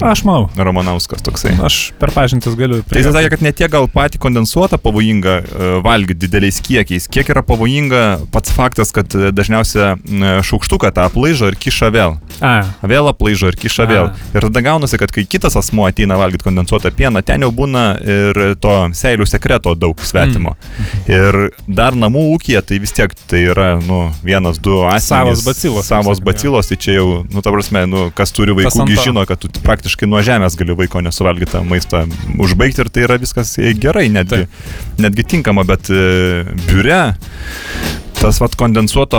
Aš 0.00 0.24
manau. 0.26 0.48
Romanauskas 0.56 1.22
toksai. 1.24 1.54
Aš 1.64 1.92
per 2.00 2.12
pažintis 2.14 2.56
galiu. 2.58 2.80
Tai 2.88 3.00
jis 3.00 3.10
sakė, 3.14 3.30
kad 3.34 3.44
ne 3.44 3.52
tiek 3.56 3.70
gal 3.72 3.86
patį 3.90 4.20
kondensuotą 4.22 4.78
pavojinga 4.82 5.34
e, 5.40 5.70
valgyti 5.84 6.26
dideliais 6.26 6.60
kiekiais, 6.64 7.08
kiek 7.12 7.30
yra 7.32 7.44
pavojinga 7.46 8.02
pats 8.34 8.52
faktas, 8.54 8.92
kad 8.94 9.14
e, 9.16 9.30
dažniausia 9.34 9.94
e, 9.94 10.34
šaukštuką 10.46 10.90
tą 10.94 11.06
aplaižo 11.08 11.50
ir 11.52 11.58
kiša 11.60 11.90
vėl. 11.94 12.18
A, 12.44 12.54
Vėl 12.82 13.08
aplaižo 13.10 13.52
ir 13.52 13.58
kiša 13.58 13.86
vėl. 13.88 14.10
A. 14.10 14.28
Ir 14.34 14.48
tada 14.48 14.64
gaunasi, 14.64 14.98
kad 15.00 15.12
kai 15.14 15.26
kitas 15.28 15.56
asmuo 15.60 15.86
ateina 15.88 16.18
valgyti 16.20 16.46
kondensuotą 16.46 16.92
pieną, 16.94 17.22
ten 17.26 17.46
jau 17.46 17.52
būna 17.54 17.84
ir 18.02 18.42
to 18.62 18.74
seilių 18.96 19.28
sekreto 19.30 19.76
daug 19.78 20.00
svetimo. 20.04 20.56
Mm. 20.56 21.04
Ir 21.14 21.40
dar 21.66 21.96
namų 21.98 22.26
ūkija, 22.34 22.64
tai 22.66 22.80
vis 22.82 22.94
tiek 22.96 23.14
tai 23.30 23.44
yra, 23.52 23.70
nu, 23.84 24.08
vienas, 24.26 24.58
du 24.62 24.82
asmenys. 24.88 25.04
Savos 25.08 25.44
bacilos, 25.46 25.88
Savos 25.88 26.22
bacilos, 26.24 26.70
tai 26.70 26.78
čia 26.80 26.98
jau, 26.98 27.08
nu, 27.30 27.44
ta 27.44 27.52
prasme, 27.54 27.84
nu, 27.90 28.06
kas 28.16 28.34
turi 28.34 28.56
vaikų, 28.56 28.86
žino, 28.98 29.24
kad 29.28 29.40
tu 29.40 29.50
praktiškai 29.64 29.83
nuo 30.10 30.22
žemės 30.24 30.56
gali 30.60 30.76
vaiko 30.78 31.02
nesuvalgytą 31.04 31.64
maistą 31.68 32.04
užbaigti 32.40 32.84
ir 32.84 32.92
tai 32.92 33.04
yra 33.08 33.18
viskas 33.20 33.56
gerai, 33.80 34.08
netgi, 34.12 34.44
netgi 35.02 35.28
tinkama, 35.34 35.66
bet 35.68 35.92
e, 35.92 36.44
biure 36.66 37.02
tas 38.24 38.40
vat 38.40 38.54
kondensuoto 38.56 39.18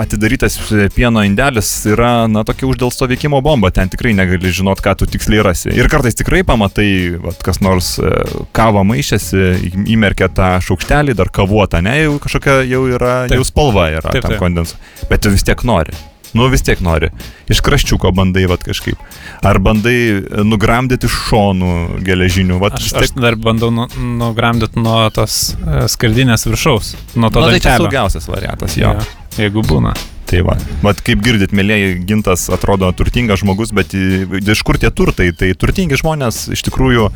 atidarytas 0.00 0.58
e, 0.72 0.88
pieno 0.94 1.22
indelis 1.24 1.70
yra, 1.88 2.26
na, 2.28 2.42
tokia 2.44 2.68
uždėlsto 2.68 3.08
veikimo 3.08 3.40
bomba, 3.44 3.70
ten 3.74 3.88
tikrai 3.92 4.12
negali 4.16 4.52
žinot, 4.52 4.82
ką 4.84 4.96
tu 5.00 5.08
tiksliai 5.08 5.44
rasi. 5.46 5.72
Ir 5.72 5.88
kartais 5.92 6.18
tikrai 6.18 6.42
pamatai, 6.46 6.88
vat, 7.24 7.40
kas 7.46 7.62
nors 7.64 7.94
e, 8.02 8.12
kavą 8.56 8.84
maišėsi, 8.90 9.44
įmerkia 9.96 10.28
tą 10.36 10.54
šaukštelį, 10.66 11.16
dar 11.20 11.32
kavuotą, 11.34 11.80
ne, 11.84 11.96
jau 12.04 12.18
kažkokia 12.26 12.60
jau 12.68 12.84
yra, 12.92 13.14
Taip. 13.30 13.38
jau 13.40 13.48
spalva 13.48 13.88
yra 13.94 14.10
Taip, 14.10 14.26
tam 14.26 14.36
taip. 14.36 14.42
kondensu. 14.42 14.82
Bet 15.08 15.24
tu 15.24 15.32
vis 15.32 15.46
tiek 15.46 15.64
nori. 15.64 15.96
Nu 16.34 16.48
vis 16.50 16.64
tiek 16.66 16.80
nori. 16.82 17.12
Iš 17.50 17.60
kraščiuko 17.62 18.10
bandai, 18.14 18.46
vat 18.50 18.64
kažkaip. 18.66 18.98
Ar 19.46 19.60
bandai 19.62 19.98
e, 20.18 20.22
nugramdyti 20.46 21.06
iš 21.06 21.18
šonų 21.28 21.74
geležinių, 22.04 22.58
vat 22.62 22.80
aš, 22.80 22.88
vis 22.88 22.96
aš 22.98 23.12
tiek. 23.12 23.20
dar 23.22 23.38
bandau 23.38 23.70
nu, 23.74 23.86
nugramdyti 24.18 24.82
nuo 24.82 25.04
tos 25.14 25.54
e, 25.54 25.84
skardinės 25.94 26.48
viršaus. 26.48 26.96
Nuo 27.14 27.30
to 27.30 27.44
Na, 27.44 27.52
tai 27.54 27.62
čia 27.62 27.76
saugiausias 27.78 28.26
variantas, 28.30 28.74
jo. 28.80 28.90
Jo, 28.98 29.22
Jeigu 29.38 29.62
būna. 29.66 29.94
Tai 30.24 30.40
va. 30.46 30.54
Vat 30.82 30.98
kaip 31.04 31.22
girdit, 31.22 31.52
mėlyje, 31.54 31.94
gintas 32.08 32.48
atrodo 32.52 32.88
turtingas 32.96 33.42
žmogus, 33.42 33.70
bet 33.76 33.92
iš 33.94 34.62
kur 34.66 34.78
tie 34.80 34.90
turtai? 34.90 35.28
Tai 35.36 35.52
turtingi 35.60 35.98
žmonės 36.00 36.48
iš 36.56 36.64
tikrųjų 36.66 37.10
e, 37.10 37.14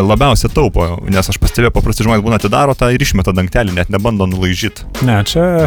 labiausiai 0.00 0.52
taupo, 0.54 0.88
nes 1.12 1.28
aš 1.28 1.40
pastebėjau, 1.42 1.74
paprasti 1.76 2.06
žmonės 2.06 2.24
būna 2.24 2.40
atidaro 2.40 2.76
tą 2.78 2.88
ir 2.94 3.04
išmeta 3.04 3.36
dangtelį, 3.36 3.76
net 3.76 3.92
nebando 3.92 4.28
nulaižyti. 4.30 4.86
Ne, 5.04 5.20
čia 5.28 5.66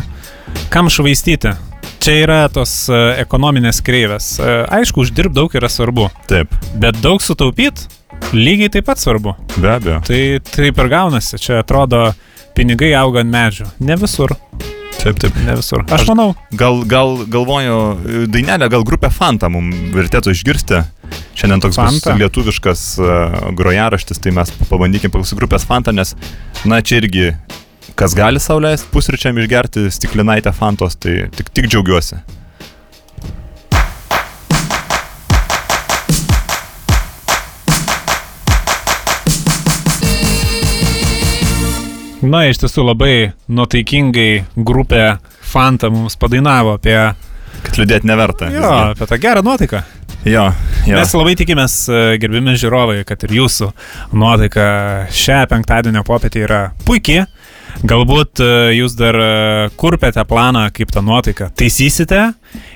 kam 0.74 0.90
švaistyti. 0.90 1.54
Čia 2.00 2.16
yra 2.24 2.40
tos 2.54 2.72
e, 2.88 2.98
ekonominės 3.24 3.82
kreivės. 3.84 4.38
E, 4.40 4.52
Aišku, 4.80 5.04
uždirbti 5.04 5.36
daug 5.36 5.56
yra 5.60 5.68
svarbu, 5.72 6.08
Taip, 6.32 6.54
bet 6.80 7.00
daug 7.04 7.20
sutaupyti 7.24 7.90
lygiai 8.36 8.72
taip 8.72 8.88
pat 8.88 9.00
svarbu. 9.02 9.36
be 9.60 9.70
abejo. 9.74 10.00
Tai 10.08 10.22
taip 10.48 10.80
ir 10.80 10.90
gaunasi. 10.92 11.38
Čia 11.44 11.60
atrodo, 11.64 12.10
pinigai 12.56 12.94
auga 13.00 13.24
ant 13.26 13.32
medžių. 13.34 13.68
Ne 13.84 13.96
visur. 14.00 14.32
Taip, 15.00 15.20
taip. 15.20 15.36
Ne 15.46 15.56
visur. 15.60 15.84
Aš 15.96 16.08
manau, 16.10 16.34
Gal, 16.60 16.82
gal 16.88 17.22
galvoju, 17.28 17.76
e, 18.24 18.24
dainelę, 18.32 18.68
gal 18.72 18.84
grupę 18.88 19.12
Fanta 19.16 19.50
mums 19.52 19.76
vertėtų 19.96 20.34
išgirsti. 20.36 20.82
Šiandien 21.40 21.64
toks 21.64 21.78
Fanta? 21.80 22.12
bus 22.14 22.20
lietuviškas 22.20 22.82
uh, 23.00 23.38
grojaraštis, 23.58 24.20
tai 24.22 24.34
mes 24.36 24.52
pabandykime 24.70 25.10
paklausyti 25.14 25.40
grupės 25.40 25.64
Fanta, 25.66 25.92
nes, 25.96 26.12
na, 26.68 26.82
čia 26.86 27.00
irgi, 27.00 27.30
kas 28.00 28.16
gali 28.16 28.40
sauliaisti 28.40 28.88
pusryčiam 28.94 29.38
išgerti 29.44 29.90
stiklinaitę 29.92 30.54
Fantos, 30.56 30.96
tai 30.96 31.26
tik, 31.36 31.50
tik 31.54 31.68
džiaugiuosi. 31.68 32.22
na, 42.30 42.44
iš 42.50 42.60
tiesų 42.62 42.84
labai 42.84 43.14
nuotaikingai 43.50 44.44
grupė 44.56 45.18
Fanta 45.50 45.90
mums 45.90 46.18
padainavo 46.20 46.76
apie, 46.78 46.98
Kad 47.64 47.80
liūdėti 47.80 48.08
neverta. 48.08 48.52
jo, 48.54 48.74
apie 48.94 49.08
tą 49.10 49.18
gerą 49.18 49.42
nuotaiką. 49.44 49.82
Jo, 50.28 50.50
jo. 50.86 50.98
Mes 51.00 51.14
labai 51.16 51.34
tikimės, 51.40 51.76
e, 51.90 52.18
gerbimi 52.22 52.54
žiūrovai, 52.60 53.02
kad 53.08 53.24
ir 53.24 53.34
jūsų 53.40 53.72
nuotaika 54.20 55.08
šią 55.16 55.40
penktadienio 55.50 56.04
popietę 56.04 56.44
yra 56.44 56.60
puikiai. 56.86 57.24
Galbūt 57.88 58.42
e, 58.44 58.50
jūs 58.76 58.96
dar 59.00 59.16
e, 59.16 59.30
kurpėte 59.80 60.24
planą, 60.28 60.66
kaip 60.76 60.92
tą 60.92 61.04
nuotaiką 61.06 61.52
taisysite 61.58 62.26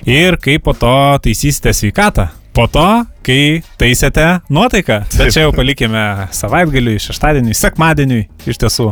ir 0.08 0.39
kaip 0.41 0.63
po 0.63 0.75
to 0.77 0.95
taisysite 1.23 1.73
sveikatą. 1.75 2.29
Po 2.53 2.67
to, 2.69 2.86
kai 3.25 3.63
taisėte 3.82 4.25
nuotaiką. 4.53 4.99
Bet 5.17 5.34
čia 5.34 5.47
jau 5.47 5.53
palikime 5.58 6.03
savaitgaliui, 6.38 6.99
šeštadieniui, 7.01 7.56
sekmadieniui, 7.58 8.27
iš 8.45 8.60
tiesų, 8.62 8.91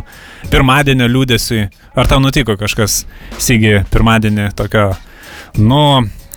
pirmadienio 0.50 1.06
liūdėsiui. 1.06 1.68
Ar 1.94 2.10
tau 2.10 2.18
nutiko 2.18 2.56
kažkas, 2.58 3.04
Sigi, 3.38 3.76
pirmadienį 3.94 4.48
tokio, 4.58 4.88
nu, 5.62 5.84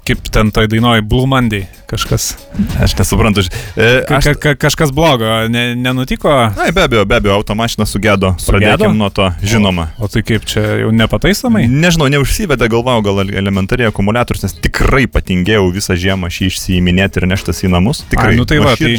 kaip 0.06 0.22
ten 0.32 0.52
toj 0.54 0.68
dainoj 0.70 1.02
Blue 1.10 1.26
Monday, 1.30 1.65
kažkas. 1.89 2.36
Aš 2.82 2.94
nesuprantu. 3.00 3.44
E, 3.76 4.04
aš... 4.10 4.24
ka, 4.24 4.34
ka, 4.38 4.54
kažkas 4.68 4.91
blogo, 4.96 5.26
ne, 5.50 5.74
nenutiko? 5.76 6.30
Ai, 6.30 6.70
be 6.76 6.84
abejo, 6.86 7.06
be 7.10 7.18
abejo, 7.18 7.36
automašina 7.39 7.88
sugedo. 7.89 8.36
Pradėkime 8.46 8.94
nuo 8.98 9.10
to, 9.13 9.32
žinoma. 9.41 9.89
O 9.98 10.10
tai 10.12 10.22
kaip 10.26 10.46
čia 10.50 10.63
jau 10.84 10.91
nepataisomai? 10.96 11.65
Nežinau, 11.72 12.08
neužsivedė, 12.13 12.70
galvojau, 12.72 13.02
gal 13.06 13.24
elementariai 13.26 13.89
akumuliatorius, 13.89 14.46
nes 14.46 14.56
tikrai 14.65 15.06
patingėjau 15.12 15.65
visą 15.74 15.98
žiemą 16.00 16.30
šį 16.34 16.52
išsiiminėti 16.52 17.22
ir 17.24 17.28
neštas 17.34 17.63
į 17.65 17.72
namus. 17.74 18.04
Tikrai. 18.12 18.36
Ai, 18.36 18.39
nu 18.39 18.46
tai 18.50 18.62
va, 18.62 18.76
tai, 18.78 18.94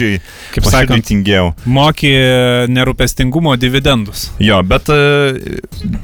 Kaip 0.55 0.67
sakant, 0.71 1.07
tingėjau. 1.07 1.53
moki 1.71 2.11
nerūpestingumo 2.73 3.55
dividendus. 3.61 4.31
Jo, 4.43 4.61
bet 4.67 4.91
e, 4.93 5.61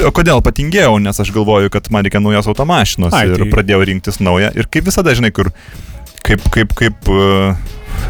o 0.07 0.13
kodėl 0.15 0.43
patingėjau, 0.45 0.97
nes 1.03 1.19
aš 1.23 1.33
galvoju, 1.35 1.73
kad 1.75 1.91
man 1.95 2.07
reikia 2.07 2.23
naujos 2.23 2.49
automašinos 2.53 3.15
Ai, 3.17 3.27
ir 3.31 3.43
tai- 3.45 3.51
pradėjau 3.53 3.83
rinktis 3.89 4.21
naują. 4.23 4.53
Ir 4.57 4.69
kaip 4.73 4.89
visada, 4.93 5.15
žinai, 5.17 5.33
kur, 5.33 5.49
kaip, 6.23 6.45
kaip, 6.53 6.77
kaip, 6.79 7.09
e, 7.09 7.55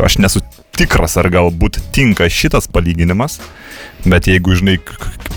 aš 0.02 0.18
nesu 0.18 0.42
tikras, 0.74 1.14
ar 1.20 1.28
galbūt 1.30 1.78
tinka 1.94 2.26
šitas 2.32 2.66
palyginimas, 2.72 3.38
bet 4.08 4.26
jeigu, 4.26 4.56
žinai, 4.58 4.78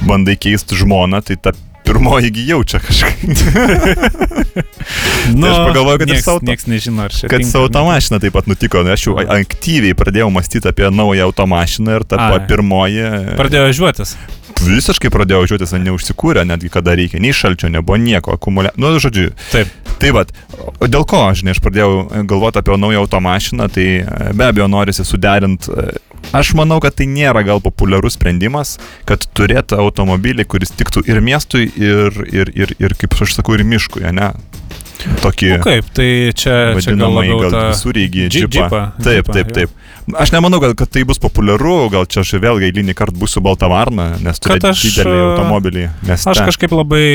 bandai 0.08 0.36
keisti 0.40 0.78
žmoną, 0.80 1.22
tai 1.28 1.38
ta 1.38 1.54
pirmoji 1.86 2.32
jaučia 2.50 2.80
kažkaip. 2.82 3.30
Nu, 5.36 5.48
aš 5.50 5.58
pagalvojau, 5.68 5.98
kad 6.00 6.08
ir 6.08 6.14
nieks, 6.14 6.24
su 6.26 6.32
auto- 6.32 6.46
nieks 6.46 6.68
nežino, 6.70 7.02
ar 7.06 7.14
čia. 7.14 7.28
Kad 7.30 7.42
su 7.50 7.58
automašina 7.60 8.20
taip 8.22 8.34
pat 8.38 8.46
nutiko, 8.48 8.84
nes 8.86 8.94
aš 9.00 9.06
jau 9.08 9.16
a- 9.20 9.26
aktyviai 9.42 9.96
pradėjau 9.98 10.30
mąstyti 10.34 10.70
apie 10.70 10.90
naują 10.94 11.26
automašiną 11.30 11.96
ir 12.00 12.06
ta 12.06 12.20
pa- 12.22 12.40
pirmoji 12.48 13.02
Pradėjo 13.40 13.66
važiuotis. 13.68 14.14
Visiškai 14.64 15.12
pradėjau 15.14 15.44
važiuotis, 15.44 15.74
o 15.76 15.80
neužsikūrė, 15.84 16.46
netgi 16.48 16.70
kada 16.74 16.96
reikia, 16.98 17.20
nei 17.24 17.34
šalčio 17.36 17.70
nebuvo, 17.74 17.98
nieko, 18.02 18.36
akumulia. 18.38 18.72
Nu, 18.80 18.94
žodžiu, 19.02 19.32
Taip. 19.52 19.72
tai 20.02 20.12
vad, 20.16 20.32
dėl 20.82 21.06
ko, 21.10 21.22
žinai, 21.36 21.56
aš 21.56 21.62
pradėjau 21.66 22.24
galvoti 22.30 22.62
apie 22.62 22.78
naują 22.80 23.04
automašiną, 23.06 23.68
tai 23.76 23.88
e, 24.02 24.34
be 24.34 24.48
abejo 24.48 24.68
norisi 24.72 25.06
suderinti. 25.06 25.72
Aš 26.34 26.56
manau, 26.58 26.80
kad 26.82 26.96
tai 26.98 27.06
nėra 27.06 27.44
gal 27.46 27.62
populiarus 27.62 28.16
sprendimas, 28.18 28.76
kad 29.06 29.28
turėtų 29.38 29.78
automobilį, 29.78 30.48
kuris 30.50 30.72
tiktų 30.74 31.04
ir 31.12 31.22
miestui, 31.22 31.68
ir, 31.78 32.16
ir, 32.34 32.50
ir, 32.58 32.74
ir 32.82 32.96
kaip 32.98 33.14
aš 33.22 33.36
sakau, 33.38 33.54
ir 33.60 33.64
miškui, 33.68 34.08
ne? 34.16 34.32
Tokį 35.22 35.50
Nu, 35.52 35.58
kaip, 35.62 35.90
tai 35.94 36.08
čia, 36.34 36.56
čia 36.82 36.96
gal 36.98 37.14
labiau 37.14 37.44
gal 37.44 37.52
ta... 37.54 37.64
visureigį 37.76 38.26
dži- 38.26 38.48
džipą. 38.48 38.56
džipą, 38.56 38.80
Taip, 39.06 39.28
džipą, 39.30 39.54
taip, 39.54 39.70
jo. 39.70 39.85
Aš 40.14 40.30
nemanau, 40.36 40.60
kad, 40.62 40.76
kad 40.78 40.90
tai 40.94 41.02
bus 41.08 41.18
populiaru, 41.22 41.88
gal 41.90 42.06
čia 42.06 42.22
aš 42.22 42.36
vėlgi 42.44 42.68
eilinį 42.68 42.94
kartą 42.98 43.18
būsiu 43.18 43.42
balta 43.46 43.70
varna, 43.72 44.12
nes 44.22 44.38
turiu 44.42 44.60
aš, 44.70 44.84
didelį 44.86 45.16
e, 45.16 45.24
automobilį. 45.32 45.86
Mieste. 46.06 46.30
Aš 46.30 46.44
kažkaip 46.46 46.76
labai, 46.78 47.08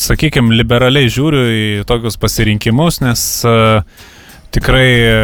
sakykime, 0.00 0.56
liberaliai 0.56 1.12
žiūriu 1.12 1.44
į 1.52 1.66
tokius 1.88 2.16
pasirinkimus, 2.22 3.02
nes 3.04 3.26
uh, 3.44 3.84
tikrai 4.52 4.88
e, 5.00 5.14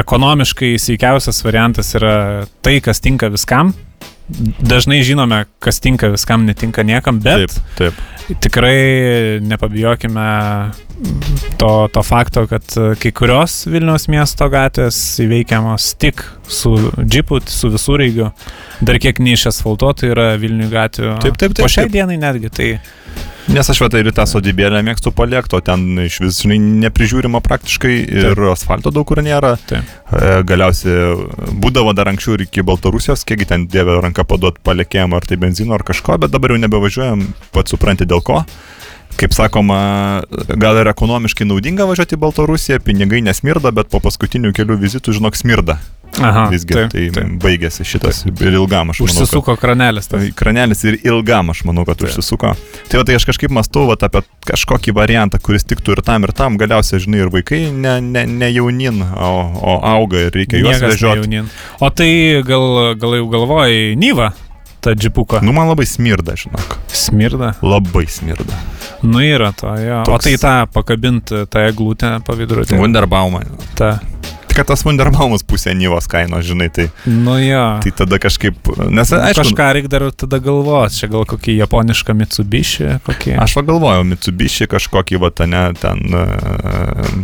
ekonomiškai 0.00 0.74
sveikiausias 0.82 1.42
variantas 1.46 1.94
yra 1.98 2.46
tai, 2.64 2.80
kas 2.84 3.00
tinka 3.04 3.30
viskam. 3.32 3.72
Dažnai 4.62 5.00
žinome, 5.02 5.40
kas 5.58 5.80
tinka 5.82 6.06
viskam, 6.12 6.44
netinka 6.46 6.84
niekam, 6.86 7.16
bet 7.18 7.50
Taip, 7.50 7.96
taip. 8.28 8.36
tikrai 8.44 9.40
nepabijokime 9.42 10.26
to, 11.58 11.88
to 11.90 12.02
fakto, 12.06 12.44
kad 12.46 12.62
e, 12.78 12.92
kai 13.02 13.10
kurios 13.16 13.64
Vilniaus 13.66 14.06
miesto 14.12 14.46
gatvės 14.52 15.00
įveikiamos 15.24 15.88
tik 15.98 16.22
su 16.46 16.76
džipu, 17.02 17.40
su 17.50 17.72
visureigiu. 17.74 18.30
Dar 18.86 19.00
kiek 19.02 19.18
neišasfaltuotų 19.18 20.12
yra 20.14 20.28
Vilnių 20.40 20.70
gatvių. 20.70 21.16
Taip, 21.26 21.34
taip, 21.40 21.56
taip, 21.58 21.64
Po 21.66 21.70
šiai 21.72 21.88
taip. 21.88 21.96
dienai 21.98 22.20
netgi 22.22 22.54
tai. 22.54 22.70
Nes 23.48 23.70
aš 23.72 23.80
va 23.82 23.88
tai 23.90 24.02
ir 24.04 24.10
tą 24.14 24.26
sodybėlę 24.28 24.82
mėgstu 24.84 25.12
paliekti, 25.16 25.56
o 25.56 25.62
ten 25.64 26.02
iš 26.04 26.20
vis, 26.22 26.40
žinai, 26.44 26.58
neprižiūrima 26.84 27.40
praktiškai 27.44 27.94
ir 28.04 28.34
Taip. 28.34 28.42
asfalto 28.52 28.92
daug 28.94 29.08
kur 29.08 29.22
nėra. 29.24 29.54
Taip. 29.70 29.88
E, 30.12 30.34
Galiausiai 30.46 31.14
būdavo 31.62 31.94
dar 31.96 32.12
anksčiau 32.12 32.36
ir 32.36 32.44
iki 32.46 32.64
Baltarusijos, 32.66 33.24
kiekgi 33.26 33.48
ten 33.50 33.66
dievė 33.70 34.00
ranką 34.04 34.26
paduot 34.28 34.60
palekėjom 34.66 35.16
ar 35.16 35.26
tai 35.26 35.40
benzino 35.40 35.74
ar 35.78 35.86
kažko, 35.86 36.20
bet 36.20 36.34
dabar 36.34 36.54
jau 36.54 36.60
nebevažiuojam, 36.62 37.24
pats 37.56 37.74
supranti 37.74 38.08
dėl 38.08 38.22
ko. 38.26 38.42
Kaip 39.20 39.34
sakoma, 39.36 39.80
gal 40.60 40.78
ir 40.80 40.88
ekonomiškai 40.92 41.48
naudinga 41.48 41.84
važiuoti 41.88 42.16
į 42.16 42.20
Baltarusiją, 42.22 42.78
pinigai 42.84 43.20
nesmirda, 43.26 43.72
bet 43.74 43.90
po 43.92 44.00
paskutinių 44.04 44.54
kelių 44.56 44.78
vizitų, 44.80 45.16
žinok, 45.18 45.36
smirda. 45.36 45.80
Aha, 46.18 46.48
Visgi 46.50 46.74
taip, 46.74 46.90
tai 46.92 47.04
taip. 47.14 47.28
baigėsi 47.40 47.84
šitas 47.86 48.24
ir 48.26 48.52
ilgam, 48.58 48.90
aš 48.90 48.98
manau. 49.00 49.06
kad- 49.14 49.22
Užsisuko 49.22 49.54
kranelis. 49.56 50.08
Tas. 50.10 50.20
Tai 50.20 50.30
kranelis 50.36 50.82
ir 50.84 50.98
ilgam, 51.06 51.50
aš 51.50 51.62
manau, 51.64 51.84
kad 51.86 51.96
Taip. 51.96 52.10
užsisuko. 52.10 52.50
Tai 52.90 52.98
va, 52.98 53.04
tai 53.04 53.14
aš 53.14 53.24
kažkaip 53.28 53.48
mąstau 53.54 53.86
va, 53.86 53.94
apie 54.00 54.22
kažkokį 54.50 54.92
variantą, 54.92 55.38
kuris 55.40 55.64
tiktų 55.64 55.96
ir 55.96 56.02
tam, 56.02 56.24
ir 56.24 56.32
tam. 56.32 56.58
Galiausiai, 56.58 57.00
žinai, 57.00 57.20
ir 57.22 57.30
vaikai 57.30 57.70
ne, 57.72 58.00
ne, 58.00 58.26
ne 58.26 58.50
jaunin, 58.52 59.00
o, 59.02 59.30
o 59.62 59.78
auga 59.86 60.26
ir 60.26 60.30
reikia 60.32 60.58
juos 60.60 60.76
Niekas 60.80 60.94
vežioti. 60.98 61.28
nejaunin. 61.28 61.50
O 61.80 61.90
tai 61.90 62.42
gal, 62.42 62.94
gal 62.98 63.14
jau 63.20 63.30
galvojai, 63.30 63.94
Nyva, 63.96 64.32
ta 64.80 64.92
džipuka. 64.94 65.40
Nu, 65.42 65.52
man 65.52 65.68
labai 65.68 65.86
smirda, 65.86 66.34
žinok. 66.36 66.76
Smirda. 66.88 67.54
Labai 67.62 68.06
smirda. 68.08 68.58
Nu 69.02 69.20
yra 69.24 69.52
to, 69.56 69.66
jo. 69.78 70.00
O 70.02 70.04
Toks- 70.04 70.24
tai 70.24 70.36
tą 70.36 70.66
pakabinti, 70.72 71.46
tą 71.48 71.60
eglutę 71.70 72.18
pavidurti. 72.26 72.74
Wunderbaumą. 72.76 73.40
Ta. 73.74 74.00
Tik 74.50 74.64
tas 74.66 74.82
Wunderbaumas 74.86 75.44
pusė 75.46 75.72
Nyvos 75.78 76.08
kainos, 76.10 76.42
žinai, 76.48 76.66
tai, 76.74 76.88
Nu 77.06 77.36
jo. 77.38 77.62
tai 77.84 77.92
tada 77.94 78.18
kažkaip, 78.22 78.58
nes 78.90 79.12
aišku, 79.14 79.44
Kažką 79.44 79.68
reikia 79.76 79.92
dar 79.92 80.06
tada 80.10 80.40
galvoti, 80.42 80.98
čia 80.98 81.10
gal 81.12 81.24
kokį 81.30 81.54
japonišką 81.60 82.16
Mitsubishi, 82.18 82.88
kokį. 83.06 83.36
Aš 83.44 83.54
pagalvojau, 83.60 84.04
Mitsubishi 84.10 84.66
kažkokį, 84.70 85.20
va, 85.22 85.30
ten, 85.30 85.54
ten, 85.78 86.02
uh, 86.10 87.14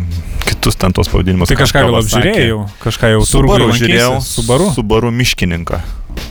kitus 0.46 0.78
ten 0.78 0.94
tos 0.94 1.10
pavadinimus. 1.10 1.50
Tai 1.50 1.58
kažką 1.58 1.84
gal 1.88 2.00
apžiūrėjau, 2.00 2.64
kažką 2.86 3.12
jau 3.16 3.22
Subaru 3.26 3.70
žiūrėjau? 3.74 4.16
Subaru. 4.24 4.70
Subaru 4.78 5.12
miškininką. 5.14 5.82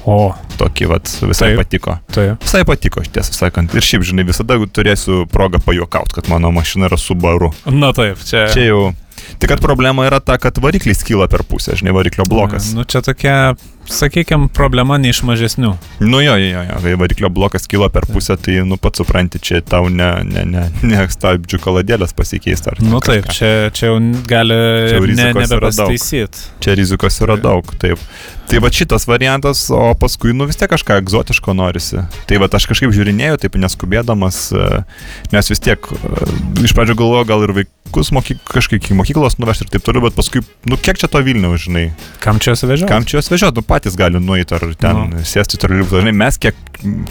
O, 0.10 0.34
Tokį, 0.58 0.88
vat, 0.90 1.10
visai 1.28 1.52
Taip. 1.52 1.60
patiko. 1.62 1.98
tai. 2.14 2.28
Visai 2.42 2.64
patiko, 2.66 3.04
tiesą 3.06 3.36
sakant. 3.36 3.74
Ir 3.76 3.86
šiaip, 3.86 4.06
žinai, 4.08 4.26
visada 4.26 4.58
turėsiu 4.58 5.26
progą 5.30 5.60
pajuokauti, 5.66 6.16
kad 6.18 6.30
mano 6.32 6.52
mašina 6.56 6.90
yra 6.90 6.98
Subaru. 7.02 7.52
Na 7.70 7.92
taip, 7.94 8.22
čia. 8.26 8.48
Čia 8.54 8.70
jau. 8.70 8.84
Tik 9.40 9.50
kad 9.52 9.64
problema 9.64 10.06
yra 10.08 10.20
ta, 10.24 10.38
kad 10.42 10.58
variklis 10.64 11.04
kyla 11.08 11.28
per 11.32 11.46
pusę, 11.48 11.76
žinai, 11.78 11.94
variklio 11.96 12.26
blokas. 12.30 12.72
Nu 12.76 12.86
čia 12.88 13.02
tokia, 13.06 13.56
sakykime, 13.92 14.48
problema 14.56 14.98
ne 15.02 15.12
iš 15.14 15.22
mažesnių. 15.28 15.74
Nu 16.04 16.22
jo, 16.24 16.36
jo, 16.40 16.64
jo, 16.68 16.78
kai 16.84 16.96
variklio 17.00 17.30
blokas 17.34 17.68
kyla 17.72 17.90
per 17.94 18.08
pusę, 18.10 18.38
tai, 18.42 18.60
nu, 18.68 18.78
pats 18.82 19.02
supranti, 19.02 19.40
čia 19.44 19.62
tau 19.66 19.90
ne, 19.90 20.10
ne, 20.28 20.46
ne, 20.50 20.64
ne 20.84 21.06
stabdžių 21.12 21.60
kaladėlės 21.64 22.16
pasikeis 22.18 22.66
ar 22.72 22.80
Nu 22.82 23.00
kažką. 23.00 23.12
taip, 23.12 23.30
čia, 23.36 23.52
čia 23.76 23.92
jau 23.92 24.00
gali 24.30 24.58
Čia 24.90 24.98
jau 25.00 25.10
ne, 25.12 25.30
nebepastaisyt. 25.44 26.42
Čia 26.64 26.76
rizikos 26.80 27.20
yra 27.24 27.38
daug, 27.42 27.70
taip. 27.82 28.02
Tai 28.46 28.60
va 28.62 28.70
šitas 28.70 29.08
variantas, 29.10 29.64
o 29.74 29.94
paskui, 29.98 30.34
nu 30.38 30.46
vis 30.46 30.58
tiek 30.60 30.70
kažką 30.70 31.00
egzotiško 31.02 31.56
norisi. 31.58 32.04
Tai 32.30 32.38
va 32.44 32.50
aš 32.54 32.68
kažkaip 32.70 32.94
žiūrinėjau, 32.94 33.40
taip 33.42 33.56
neskubėdamas, 33.58 34.38
e, 34.54 34.68
nes 35.34 35.50
vis 35.50 35.64
tiek 35.66 35.82
e, 35.82 36.28
iš 36.68 36.76
pradžių 36.78 36.94
galvoju, 37.00 37.26
gal 37.32 37.42
ir 37.48 37.56
vaikus 37.58 38.12
mokyk, 38.14 38.44
kažkaip 38.54 38.84
iki 38.84 38.94
mokyklos 38.98 39.40
nuvežti 39.42 39.66
ir 39.66 39.74
taip 39.74 39.86
toliau, 39.88 40.06
bet 40.06 40.18
paskui, 40.20 40.44
nu 40.70 40.78
kiek 40.78 41.02
čia 41.02 41.10
to 41.10 41.24
Vilniaus, 41.26 41.66
žinai, 41.66 41.88
Kam 42.22 42.38
čia 42.38 42.54
suvežiau? 42.60 42.86
kam 42.92 43.08
čia 43.10 43.18
juos 43.18 43.32
vežioti, 43.34 43.58
nu 43.58 43.66
patys 43.76 44.00
gali 44.00 44.20
nueiti 44.24 44.56
ar 44.56 44.64
ten 44.80 44.96
Nu. 45.12 45.22
sėsti 45.28 45.60
žinai, 45.60 46.16
mes 46.16 46.38
kiek 46.40 46.56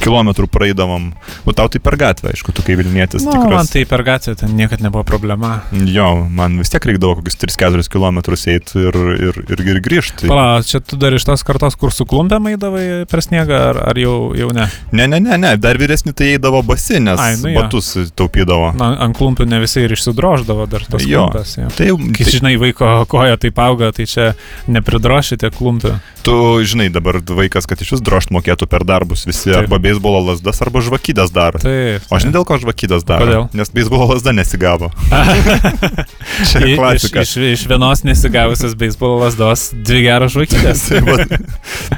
kilometrų 0.00 0.46
praeidavom, 0.52 1.10
nu 1.46 1.52
tau 1.56 1.68
tai 1.72 1.80
per 1.82 1.96
gatvę, 1.98 2.30
aišku, 2.34 2.52
tu 2.54 2.62
kaip 2.64 2.78
Vilnietis 2.78 3.24
Nu, 3.24 3.32
man 3.32 3.46
tikras. 3.48 3.70
tai 3.72 3.84
per 3.88 4.02
gatvę 4.06 4.34
ten 4.38 4.52
niekada 4.56 4.84
nebuvo 4.84 5.04
problema. 5.04 5.62
Jo, 5.72 6.26
man 6.30 6.58
vis 6.60 6.70
tiek 6.70 6.84
reikdavo 6.84 7.16
kokius 7.20 7.36
3-4 7.40 7.88
km 7.90 8.18
eiti 8.34 8.78
ir, 8.84 8.98
ir, 9.28 9.38
ir, 9.50 9.62
ir 9.74 9.80
grįžti. 9.84 10.28
Pala, 10.30 10.62
čia 10.62 10.80
tu 10.80 10.96
dar 11.00 11.12
iš 11.16 11.24
tos 11.26 11.42
kartos, 11.46 11.76
kur 11.80 11.92
su 11.92 12.04
klumpėm 12.06 12.50
eidavai 12.52 13.04
per 13.10 13.20
sniegą, 13.24 13.58
ar, 13.72 13.80
ar 13.90 13.98
jau, 13.98 14.34
jau 14.38 14.50
ne? 14.54 14.68
Ne, 14.92 15.06
ne, 15.10 15.20
ne, 15.20 15.36
ne, 15.38 15.54
dar 15.56 15.76
vyresni 15.80 16.12
tai 16.14 16.34
eidavo 16.36 16.62
basi, 16.62 17.00
nes 17.00 17.18
Ai, 17.20 17.34
nu 17.42 17.50
jo. 17.54 17.62
batus 17.62 17.92
taupydavo. 18.16 18.72
Na, 18.78 18.92
ant 19.04 19.16
klumpių 19.18 19.48
ne 19.48 19.60
visi 19.64 19.82
ir 19.84 19.96
išsidroždavo 19.96 20.68
dar 20.70 20.84
tos 20.86 21.02
Jo. 21.08 21.26
klumpės. 21.28 21.56
Jo. 21.58 21.68
Tai 21.74 21.90
Kai 22.14 22.24
tai, 22.24 22.32
žinai, 22.38 22.54
vaiko 22.60 22.92
koja 23.10 23.36
taip 23.40 23.58
auga, 23.58 23.90
tai 23.92 24.06
čia 24.06 24.34
nepridrošite 24.68 25.50
klumpių. 25.54 25.98
tu 26.24 26.53
žinai 26.62 26.86
dabar 26.94 27.18
vaikas, 27.24 27.66
kad 27.66 27.80
iš 27.82 27.94
vis 27.96 28.02
drošt 28.04 28.30
mokėtų 28.34 28.68
per 28.70 28.84
darbus 28.86 29.24
visi 29.26 29.50
Taip. 29.50 29.64
arba 29.64 29.78
beisbolo 29.82 30.20
lasdas, 30.30 30.60
arba 30.62 30.82
žvakydės 30.84 31.32
daro. 31.34 31.58
Taip. 31.62 32.06
O 32.10 32.16
aš 32.18 32.28
ne 32.28 32.32
dėl 32.36 32.46
ko 32.46 32.58
žvakydės 32.62 33.02
daro. 33.08 33.26
Kodėl? 33.26 33.48
Nes 33.58 33.72
beisbolo 33.74 34.06
lasda 34.12 34.32
nesigavo. 34.36 34.92
Čia 36.50 36.60
I- 36.64 36.72
iš, 36.72 36.78
klasika. 36.78 37.22
iš, 37.22 37.36
iš 37.36 37.66
vienos 37.70 38.02
nesigavusios 38.06 38.74
beisbolo 38.78 39.18
lasdos 39.24 39.70
dvi 39.74 40.02
geros 40.06 40.34
žvaigždės. 40.34 40.84
tai, 40.90 41.00
vat, 41.06 41.34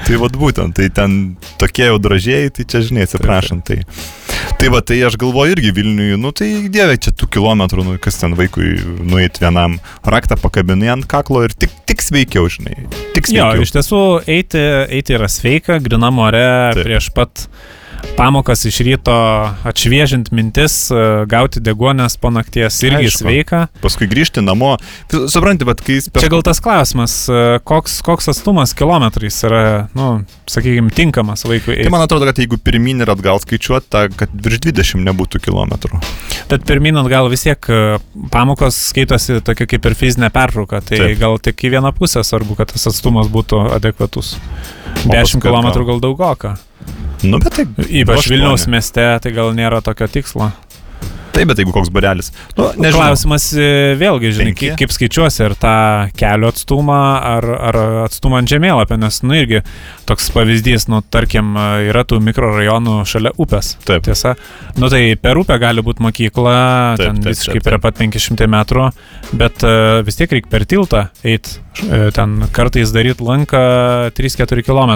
tai 0.06 0.16
vat 0.20 0.36
būtent, 0.38 0.76
tai 0.76 0.88
ten 0.94 1.36
tokie 1.60 1.88
jau 1.90 1.98
dražėjai, 2.02 2.50
tai 2.56 2.64
čia 2.68 2.82
žinai, 2.86 3.06
atsiprašant. 3.08 3.66
Tai, 3.66 3.80
tai 4.60 4.70
va, 4.72 4.80
tai 4.86 5.00
aš 5.08 5.16
galvoju 5.20 5.56
irgi 5.56 5.72
Vilniui, 5.76 6.16
nu 6.20 6.30
tai 6.36 6.48
dieve, 6.72 6.94
čia 7.02 7.10
tų 7.16 7.26
kilometrų, 7.36 7.84
nu 7.86 7.96
kas 8.02 8.18
ten 8.20 8.36
vaikui 8.38 8.76
nueit 9.06 9.40
vienam, 9.42 9.78
raktą 10.06 10.36
pakabinai 10.40 10.92
ant 10.94 11.08
kaklo 11.10 11.42
ir 11.46 11.54
tik, 11.56 11.72
tik 11.88 12.04
sveikiau, 12.04 12.46
žinai. 12.52 12.76
Tik 13.16 13.26
Jo, 13.32 13.48
sveikiau. 13.50 13.64
iš 13.66 13.72
tiesų 13.74 14.00
eiti, 14.30 14.45
eiti 14.54 15.16
yra 15.16 15.28
sveika, 15.28 15.80
grina 15.82 16.10
more 16.14 16.42
Taip. 16.74 16.84
prieš 16.84 17.10
pat 17.16 17.48
pamokas 18.16 18.64
iš 18.68 18.80
ryto 18.86 19.14
atšviežint 19.68 20.30
mintis, 20.34 20.86
e, 20.90 21.26
gauti 21.28 21.60
degonės 21.60 22.16
po 22.20 22.30
nakties 22.34 22.78
irgi 22.86 23.10
Aišku. 23.10 23.22
sveika. 23.22 23.60
Paskui 23.82 24.08
grįžti 24.10 24.44
namo. 24.44 24.74
Supranti, 25.12 25.66
bet 25.68 25.82
kai 25.84 25.98
per... 26.12 26.24
Čia 26.24 26.32
gal 26.32 26.44
tas 26.46 26.60
klausimas, 26.64 27.16
e, 27.28 27.42
koks, 27.66 27.98
koks 28.06 28.32
atstumas 28.32 28.74
kilometrais 28.76 29.38
yra, 29.46 29.62
nu, 29.96 30.08
sakykime, 30.50 30.92
tinkamas 30.96 31.44
vaikui 31.48 31.78
Tai 31.82 31.92
man 31.92 32.06
atrodo, 32.06 32.28
kad 32.28 32.40
jeigu 32.40 32.58
pirmin 32.62 33.04
ir 33.04 33.12
atgal 33.12 33.40
skaičiuot, 33.42 33.88
ta, 33.92 34.06
kad 34.12 34.32
virš 34.32 34.62
20 34.68 35.04
nebūtų 35.10 35.42
kilometrų. 35.44 36.00
Bet 36.50 36.66
pirminant 36.68 37.08
gal 37.12 37.30
vis 37.32 37.46
tiek 37.46 37.70
e, 37.70 37.82
pamokos 38.32 38.78
skaitosi 38.90 39.40
tokia 39.46 39.68
kaip 39.70 39.90
ir 39.90 39.98
fizinė 39.98 40.32
pertrauka, 40.34 40.80
tai. 40.80 41.02
Taip. 41.02 41.20
gal 41.20 41.38
tik 41.42 41.66
į 41.66 41.76
vieną 41.76 41.92
pusę 41.96 42.24
svarbu, 42.26 42.56
kad 42.58 42.72
tas 42.72 42.88
atstumas 42.90 43.30
būtų 43.32 43.66
adekvatus. 43.76 44.36
O 45.04 45.12
10 45.12 45.20
paskui 45.20 45.42
km 45.44 45.86
gal 45.90 46.00
daugoka. 46.02 46.56
Nu, 47.26 47.40
bet 47.42 47.58
tai... 47.58 47.66
Ypač. 48.02 48.30
Vilniaus 48.30 48.66
mieste, 48.70 49.04
tai 49.22 49.34
gal 49.34 49.52
nėra 49.56 49.82
tokio 49.84 50.08
tikslo. 50.10 50.52
Taip, 51.36 51.50
bet 51.50 51.58
jeigu 51.60 51.72
koks 51.74 51.90
barelis. 51.92 52.30
Nu, 52.56 52.70
nežinau. 52.80 53.02
Klausimas 53.02 53.50
e, 53.52 53.66
vėlgi, 54.00 54.30
žinai, 54.38 54.52
Penki? 54.54 54.70
kaip, 54.80 54.92
skaičiuosi, 54.94 55.42
ar 55.44 55.54
tą 55.60 55.72
kelio 56.16 56.48
atstumą, 56.48 57.00
ar, 57.28 57.46
ar 57.68 57.78
atstumą 58.06 58.38
ant 58.40 58.48
žemėlapio, 58.48 58.96
nes, 59.02 59.18
nu, 59.26 59.36
irgi 59.36 59.60
toks 60.08 60.30
pavyzdys, 60.32 60.88
nu, 60.88 61.02
tarkim, 61.12 61.52
e, 61.60 61.90
yra 61.90 62.06
tų 62.08 62.22
mikrorajonų 62.24 63.02
šalia 63.10 63.34
upės. 63.42 63.74
Taip. 63.84 64.06
Tiesa. 64.08 64.32
Nu, 64.80 64.88
tai 64.92 65.02
per 65.20 65.36
upę 65.42 65.60
gali 65.60 65.84
būti 65.84 66.06
mokykla, 66.06 66.56
Taip, 66.96 67.04
ten 67.04 67.20
taip, 67.20 67.34
visiškai 67.34 67.58
taip, 67.58 67.68
prie 67.68 67.82
pat 67.84 68.00
500 68.00 68.50
metrų, 68.56 68.88
bet 69.36 69.66
uh, 69.66 70.00
vis 70.06 70.16
tiek 70.16 70.32
reikia 70.32 70.52
per 70.52 70.64
tiltą 70.68 71.08
eiti, 71.26 71.60
ten 72.16 72.36
kartais 72.56 72.92
daryti 72.94 73.24
lanką 73.24 73.60
3-4 74.16 74.64
km. 74.66 74.94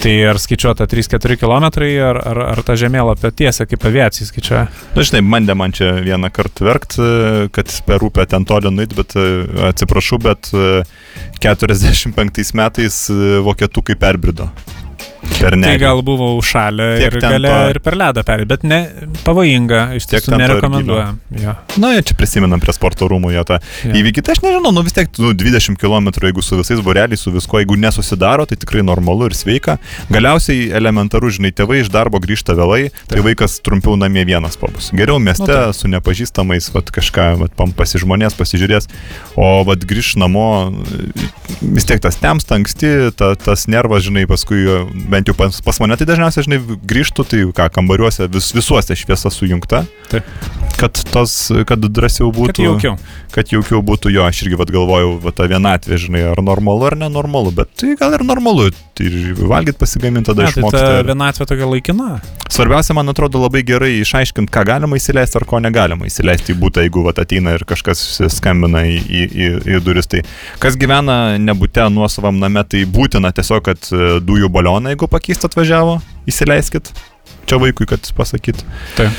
Tai 0.00 0.14
ar 0.26 0.38
skaičiuota 0.42 0.86
3-4 0.90 1.38
km, 1.38 1.66
ar, 2.02 2.18
ar, 2.18 2.40
ar 2.50 2.62
ta 2.66 2.74
žemėlapio 2.78 3.30
tiesa 3.30 3.66
kaip 3.70 3.86
aviacija 3.86 4.26
skaičiuoja? 4.28 4.64
Na, 4.66 4.94
Nu, 4.94 5.02
žinai, 5.06 5.22
bandė 5.26 5.56
man 5.58 5.74
čia 5.74 5.90
vieną 6.04 6.30
kartą 6.34 6.66
verkt, 6.66 6.98
e, 6.98 7.48
kad 7.54 7.70
per 7.86 8.04
upę 8.06 8.26
ten 8.30 8.46
toli 8.48 8.70
nuit, 8.74 8.94
bet 8.96 9.16
e, 9.18 9.26
atsiprašau, 9.70 10.18
bet 10.22 10.50
e, 10.54 10.82
45 11.44 12.54
metais 12.58 13.00
e, 13.10 13.38
vokietukai 13.44 13.98
perbrido. 14.00 14.48
Per 15.40 15.56
ne. 15.56 15.66
Tai 15.66 15.78
gal 15.78 16.02
buvo 16.06 16.32
užšalę 16.38 16.86
ir 17.02 17.16
galėjo 17.20 17.54
to- 17.64 17.70
ir 17.74 17.78
per 17.84 17.96
ledą 17.98 18.22
perėti, 18.24 18.48
bet 18.48 18.62
ne 18.64 18.78
pavojinga, 19.24 19.94
iš 19.96 20.06
tiesų 20.10 20.36
nerekomenduojam. 20.40 21.18
Jo. 21.40 21.54
Na, 21.80 21.92
jie 21.94 22.02
čia 22.10 22.14
prisimenam 22.18 22.60
prie 22.62 22.72
sporto 22.76 23.08
rūmų 23.10 23.32
jo 23.34 23.44
tą 23.44 23.58
Jo. 23.84 23.92
įvykį. 24.00 24.22
Tai 24.24 24.32
aš 24.36 24.40
nežinau, 24.44 24.72
nu 24.74 24.82
vis 24.86 24.92
tiek 24.96 25.08
nu, 25.18 25.32
20 25.34 25.76
km, 25.80 26.08
jeigu 26.28 26.42
su 26.42 26.56
visais 26.60 26.80
boreliais, 26.80 27.20
su 27.20 27.32
visko, 27.34 27.58
jeigu 27.62 27.76
nesusidaro, 27.76 28.46
tai 28.46 28.56
tikrai 28.56 28.82
normalu 28.86 29.26
ir 29.26 29.34
sveika. 29.36 29.78
Galiausiai 30.10 30.70
elementaru, 30.76 31.30
žinai, 31.30 31.52
tėvai 31.52 31.80
iš 31.82 31.88
darbo 31.90 32.20
grįžta 32.20 32.54
vėlai, 32.56 32.90
tai 33.08 33.20
vaikas 33.20 33.60
trumpiau 33.64 33.96
namie 33.96 34.24
vienas 34.24 34.56
pabus. 34.56 34.90
Geriau 34.92 35.18
mieste 35.18 35.44
Nu, 35.44 35.46
taip. 35.46 35.74
su 35.74 35.88
nepažįstamais, 35.88 36.70
vat, 36.72 36.90
kažką 36.90 37.38
vat, 37.38 37.56
pam- 37.56 37.72
pasižmonės, 37.74 38.34
pasižiūrės, 38.38 38.88
o 39.36 39.64
vat, 39.64 39.78
grįž 39.84 40.16
namo, 40.16 40.72
vis 41.60 41.84
tiek 41.84 42.00
tas 42.00 42.16
temsta 42.16 42.54
anksti, 42.56 43.10
ta, 43.16 43.34
tas 43.34 43.66
nervas, 43.66 44.04
žinai, 44.06 44.26
paskui 44.30 44.64
bent 45.14 45.30
jau 45.30 45.36
pas, 45.38 45.62
pas 45.64 45.80
mane 45.82 45.98
tai 46.00 46.08
dažniausiai, 46.10 46.48
žinai, 46.48 46.60
grįžtų, 46.90 47.28
tai 47.30 47.46
ką, 47.56 47.70
kambariuose 47.78 48.28
vis, 48.34 48.52
visuose 48.56 48.98
šviesa 48.98 49.32
sujungta. 49.32 49.84
Taip. 50.10 50.28
Kad, 50.74 50.98
tos, 51.14 51.32
kad 51.68 51.78
drąsiau 51.80 52.28
Kad 52.32 52.38
būtų. 52.40 52.64
jaukiau. 52.66 52.96
Kad 53.32 53.48
jaukiau 53.54 53.78
būtų 53.86 54.10
jo, 54.12 54.24
aš 54.26 54.40
irgi 54.44 54.56
vad 54.58 54.70
galvojau, 54.74 55.14
va 55.22 55.30
ta 55.32 55.46
vienatvė, 55.48 55.96
žinai, 56.02 56.22
ar 56.32 56.40
normalu 56.44 56.84
ar 56.88 56.96
nenormalu, 56.98 57.52
bet 57.54 57.70
tai 57.78 57.94
gal 57.98 58.12
ir 58.16 58.24
normalu. 58.26 58.66
Tai 58.94 59.06
ir 59.06 59.34
valgyti 59.38 59.78
pasigaminti 59.80 60.28
tada 60.32 60.44
Ne, 60.44 60.50
tai 60.52 60.60
išmokti. 60.62 60.80
ta 60.82 60.98
ir- 61.00 61.06
vienatvė 61.08 61.46
tokia 61.50 61.68
laikina. 61.70 62.08
Svarbiausia, 62.50 62.94
man 62.94 63.08
atrodo, 63.08 63.40
labai 63.42 63.62
gerai 63.66 63.92
išaiškinti, 64.02 64.50
ką 64.54 64.64
galima 64.66 64.98
įsileisti 64.98 65.36
ar 65.40 65.46
ko 65.48 65.58
negalima 65.62 66.06
įsileisti 66.10 66.52
į 66.54 66.58
būtą, 66.60 66.84
jeigu 66.84 67.04
vat, 67.06 67.18
ateina 67.22 67.54
ir 67.54 67.64
kažkas 67.64 68.02
skambina 68.34 68.82
į, 68.84 68.98
į, 68.98 69.22
į, 69.30 69.48
į 69.78 69.80
duris. 69.86 70.06
Tai 70.10 70.20
kas 70.62 70.76
gyvena 70.76 71.38
nebūte 71.38 71.86
nuosavam 71.90 72.38
name, 72.42 72.62
tai 72.68 72.84
būtina 72.84 73.32
tiesiog, 73.34 73.62
kad 73.64 73.78
e, 73.90 74.18
dujų 74.20 74.50
balioną, 74.50 74.92
jeigu 74.94 75.08
pakeist 75.08 75.44
atvažiavo, 75.48 76.00
įsileiskit. 76.30 76.92
Čia 77.46 77.58
vaikui, 77.62 77.86
kad 77.88 78.00
pasakyt. 78.16 78.62
Taip. 78.98 79.10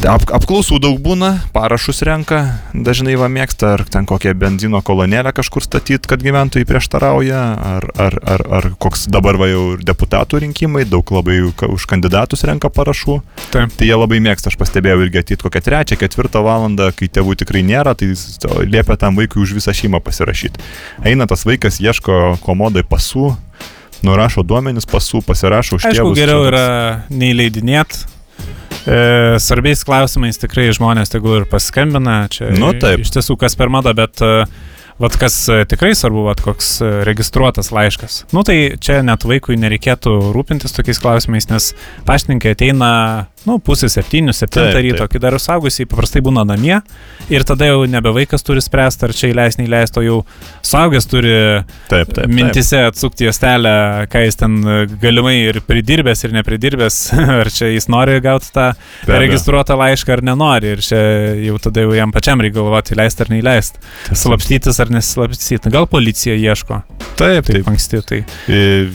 Ap, 0.00 0.22
apklausų 0.32 0.78
daug 0.80 0.96
būna, 1.04 1.28
parašus 1.52 1.98
renka, 2.08 2.38
dažnai 2.72 3.18
va 3.20 3.26
mėgsta, 3.28 3.74
ar 3.76 3.82
ten 3.84 4.06
kokią 4.08 4.32
benzino 4.38 4.80
kolonėlę 4.80 5.32
kažkur 5.36 5.60
statyti, 5.60 6.08
kad 6.08 6.22
gyventojai 6.24 6.64
prieštarauja, 6.68 7.40
ar, 7.68 7.86
ar, 8.00 8.16
ar, 8.24 8.44
ar 8.58 8.68
koks 8.80 9.04
dabar 9.12 9.36
va 9.40 9.50
jau 9.50 9.64
ir 9.74 9.82
deputatų 9.84 10.40
rinkimai, 10.46 10.86
daug 10.88 11.04
labai 11.12 11.42
už 11.50 11.84
kandidatus 11.90 12.46
renka 12.48 12.70
parašų. 12.72 13.18
Taip. 13.52 13.74
Tai 13.76 13.88
jie 13.90 13.98
labai 13.98 14.22
mėgsta, 14.24 14.48
aš 14.48 14.56
pastebėjau 14.60 15.02
irgi 15.04 15.20
ateit 15.20 15.44
kokią 15.44 15.62
trečią, 15.68 15.98
ketvirtą 16.00 16.40
valandą, 16.48 16.88
kai 16.96 17.10
tėvų 17.12 17.36
tikrai 17.42 17.60
nėra, 17.68 17.92
tai 17.92 18.14
liepia 18.64 18.96
tam 19.00 19.20
vaikui 19.20 19.44
už 19.44 19.52
visą 19.58 19.74
šeimą 19.76 20.00
pasirašyti. 20.06 20.64
Eina 21.12 21.28
tas 21.28 21.44
vaikas, 21.44 21.76
ieško 21.84 22.38
komodai 22.46 22.86
pasų, 22.88 23.34
nurašo 24.06 24.46
duomenis 24.48 24.88
pasų, 24.88 25.20
pasirašo 25.28 25.76
už 25.76 25.90
Aišku, 25.90 26.00
tėvus. 26.00 26.16
geriau 26.16 26.46
čia 26.46 26.50
yra 26.54 26.64
neįleidinėt. 27.12 28.00
E, 28.86 29.36
svarbiais 29.42 29.84
klausimais 29.84 30.40
tikrai 30.40 30.70
žmonės 30.76 31.12
tegul 31.12 31.40
ir 31.40 31.46
paskambina. 31.50 32.24
Čia 32.32 32.52
Nu, 32.56 32.72
taip. 32.78 33.04
Iš 33.04 33.12
tiesų, 33.16 33.36
kas 33.40 33.56
per 33.58 33.72
mada, 33.72 33.92
bet 33.96 34.22
e, 34.24 34.44
vat, 35.00 35.16
kas 35.20 35.36
e, 35.52 35.62
tikrai 35.68 35.92
svarbu, 35.96 36.24
vat, 36.28 36.40
koks 36.44 36.72
e, 36.84 36.90
registruotas 37.08 37.72
laiškas. 37.74 38.22
Nu 38.36 38.44
tai 38.46 38.76
čia 38.80 39.00
net 39.06 39.24
vaikui 39.28 39.58
nereikėtų 39.60 40.14
rūpintis 40.36 40.76
tokiais 40.76 41.00
klausimais, 41.02 41.48
nes 41.52 41.72
paštininkai 42.08 42.54
ateina, 42.56 42.92
nu, 43.48 43.56
pusė 43.64 43.88
septynių, 43.92 44.34
septintą 44.36 44.72
Taip, 44.74 44.84
ryto, 44.84 45.04
taip. 45.04 45.12
kai 45.14 45.20
dar 45.22 45.36
saugusiai 45.40 45.86
paprastai 45.88 46.20
būna 46.26 46.42
namie 46.48 46.76
ir 47.32 47.44
tada 47.48 47.68
jau 47.70 47.84
nebe 47.88 48.12
vaikas 48.16 48.44
turi 48.46 48.60
spręsti, 48.64 49.06
ar 49.08 49.14
čia 49.16 49.30
įleis, 49.32 49.56
neįleis, 49.60 49.92
o 49.96 50.02
jau 50.04 50.18
saugęs 50.66 51.06
turi 51.10 51.32
Taip, 51.88 52.10
taip. 52.10 52.14
taip. 52.18 52.28
mintise 52.36 52.82
atsukti 52.90 53.24
juostelę, 53.28 53.72
ką 54.12 54.24
jis 54.26 54.36
ten 54.40 54.58
galimai 55.02 55.36
ir 55.48 55.60
pridirbęs, 55.66 56.24
ir 56.28 56.34
nepridirbęs, 56.36 56.98
ar 57.40 57.50
čia 57.54 57.70
jis 57.72 57.88
nori 57.92 58.18
gauti 58.24 58.52
tą 58.54 58.70
abejo. 58.74 59.20
registruotą 59.24 59.76
laišką 59.80 60.16
ar 60.18 60.22
nenori. 60.30 60.74
Ir 60.76 60.84
čia 60.84 61.00
jau 61.46 61.56
tada 61.62 61.84
jau 61.86 61.94
jam 61.96 62.12
pačiam 62.14 62.40
reikia 62.42 62.58
galvoti, 62.60 62.94
įleisti 62.96 63.24
ar 63.24 63.32
neįleisti. 63.32 63.80
Slapstytis 64.16 64.80
ar 64.84 64.92
nesislapstyti. 64.92 65.70
Gal 65.72 65.86
policija 65.90 66.36
ieško. 66.36 66.82
Taip, 67.20 67.44
Taip 67.46 67.50
taip. 67.54 67.68
anksti, 67.68 68.00
tai 68.08 68.20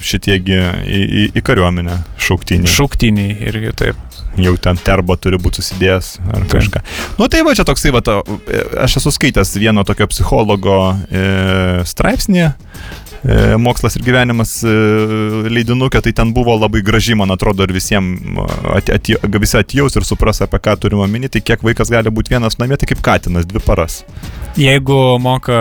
Šitiegi 0.05 0.55
į, 0.55 1.01
į, 1.05 1.25
į 1.39 1.43
kariuomenę 1.45 1.97
šauktiniai. 2.25 2.69
šauktiniai 2.71 3.35
irgi 3.49 3.73
taip. 3.77 3.99
Jau 4.35 4.55
ten 4.59 4.79
terbo 4.83 5.15
turi 5.19 5.39
būti 5.39 5.61
susidėjęs 5.61 6.09
ar 6.35 6.45
kažką. 6.51 6.81
Nu 7.19 7.29
tai 7.31 7.43
va 7.47 7.55
čia 7.55 7.63
toksai, 7.67 7.93
va, 7.95 8.01
ta, 8.03 8.19
aš 8.83 8.99
esu 8.99 9.13
skaitęs 9.15 9.55
vieno 9.61 9.85
tokio 9.87 10.09
psichologo 10.11 10.77
e, 11.07 11.23
straipsnį. 11.87 12.43
e, 12.43 13.37
Mokslas 13.61 13.95
ir 13.95 14.03
gyvenimas 14.03 14.57
e, 14.67 14.73
leidinukė, 15.47 16.03
tai 16.03 16.11
ten 16.19 16.33
buvo 16.35 16.57
labai 16.59 16.83
graži, 16.83 17.15
man 17.15 17.31
atrodo, 17.31 17.63
ir 17.63 17.75
visiems 17.75 18.41
at, 18.75 18.91
at, 18.91 19.13
visi 19.39 19.59
atjaus 19.61 19.95
ir 19.95 20.07
supras, 20.07 20.43
apie 20.43 20.59
ką 20.59 20.75
turime 20.83 21.07
minėti, 21.07 21.39
tai 21.39 21.53
kiek 21.53 21.63
vaikas 21.69 21.93
gali 21.93 22.11
būti 22.11 22.35
vienas 22.35 22.59
namie, 22.59 22.75
tai 22.81 22.91
kaip 22.91 23.05
katinas, 23.05 23.47
dvi 23.47 23.63
paras. 23.63 24.03
Jeigu 24.55 24.97
moka 25.19 25.55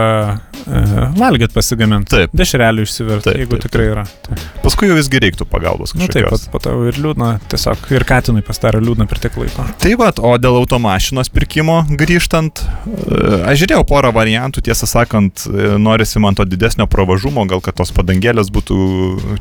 uh, 0.66 1.14
valgyt 1.18 1.52
pasigaminti, 1.54 2.12
Taip. 2.14 2.34
dešrelių 2.36 2.84
išsivirti, 2.86 3.26
Taip, 3.26 3.38
jeigu 3.42 3.56
taip, 3.56 3.64
tikrai 3.66 3.86
yra. 3.90 4.04
Taip. 4.26 4.42
Paskui 4.62 4.86
jau 4.86 4.94
visgi 4.94 5.18
reiktų 5.24 5.46
pagalbos 5.50 5.96
Na 5.96 6.06
taip, 6.06 6.28
kažkokios. 6.28 6.44
pat 6.46 6.52
po 6.52 6.60
to 6.62 6.74
ir 6.88 7.00
liūdna, 7.02 7.30
tiesiog 7.50 7.88
ir 7.94 8.06
katinui 8.06 8.44
pasidaro 8.46 8.78
liūdna 8.84 9.08
per 9.10 9.18
tiek 9.24 9.34
laiko. 9.40 9.66
Tai 9.82 9.94
va, 10.00 10.12
o 10.14 10.30
dėl 10.38 10.60
automašinos 10.60 11.32
pirkimo 11.34 11.80
grįžtant, 11.90 12.62
e, 12.62 13.18
aš 13.50 13.64
žiūrėjau 13.64 13.82
porą 13.90 14.12
variantų, 14.14 14.62
tiesą 14.68 14.88
sakant, 14.90 15.42
e, 15.50 15.74
norisi 15.82 16.22
man 16.22 16.38
to 16.38 16.46
didesnio 16.46 16.86
pravažumo, 16.90 17.48
gal 17.50 17.64
kad 17.64 17.74
tos 17.80 17.90
padangėlės 17.96 18.52
būtų 18.54 18.78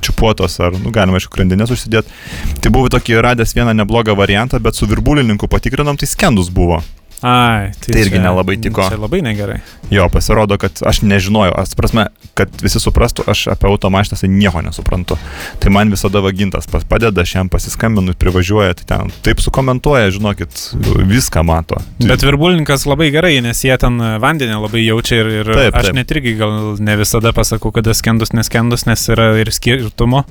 čiupuotos 0.02 0.58
ar, 0.66 0.74
nu, 0.82 0.90
galima 0.96 1.22
aišku, 1.22 1.38
grandinės 1.38 1.72
užsidėti. 1.78 2.10
Tai 2.58 2.74
buvo 2.74 2.90
tokį 2.90 3.22
radęs 3.30 3.54
vieną 3.54 3.78
neblogą 3.84 4.18
variantą, 4.18 4.58
bet 4.64 4.76
su 4.76 4.90
virbulininku 4.90 5.48
patikrinom, 5.52 6.02
tai 6.02 6.10
skendus 6.10 6.50
buvo. 6.50 6.82
Ai, 7.24 7.72
Tai 7.80 8.02
irgi 8.02 8.20
nelabai 8.20 8.58
tiko. 8.60 8.84
Čia 8.92 9.00
labai 9.00 9.22
negerai. 9.24 9.62
Jo, 9.94 10.10
pasirodo, 10.12 10.58
kad 10.60 10.82
aš 10.84 11.00
nežinojau, 11.08 11.54
aš 11.56 11.72
prasme, 11.80 12.08
kad 12.36 12.52
visi 12.64 12.82
suprastų, 12.82 13.24
aš 13.32 13.46
apie 13.54 13.70
automašinas 13.70 14.26
nieko 14.28 14.60
nesuprantu. 14.66 15.16
Tai 15.64 15.72
man 15.72 15.94
visada 15.94 16.20
vagintas 16.24 16.68
padeda, 16.68 17.24
aš 17.24 17.36
jam 17.38 17.52
pasiskambinu, 17.54 18.16
privažiuoja, 18.20 18.74
tai 18.80 18.88
ten 18.90 19.14
taip 19.24 19.44
sukomentuoja, 19.44 20.12
žinokit, 20.16 20.66
viską 21.14 21.46
mato. 21.48 21.80
Bet 22.02 22.26
virbulininkas 22.26 22.84
labai 22.90 23.08
gerai, 23.16 23.38
nes 23.46 23.64
jie 23.64 23.78
ten 23.80 24.02
vandenį 24.24 24.60
labai 24.66 24.84
jaučia 24.84 25.22
ir, 25.22 25.32
ir 25.40 25.54
Taip, 25.54 25.62
taip, 25.62 25.80
aš 25.80 25.96
net 25.96 26.12
irgi 26.16 26.36
gal 26.42 26.76
ne 26.84 26.98
visada 27.00 27.32
pasakau, 27.36 27.72
kada 27.76 27.96
skendus, 27.96 28.34
neskendus, 28.36 28.84
nes 28.90 29.08
yra 29.16 29.32
ir 29.40 29.54
skirtumo. 29.54 30.26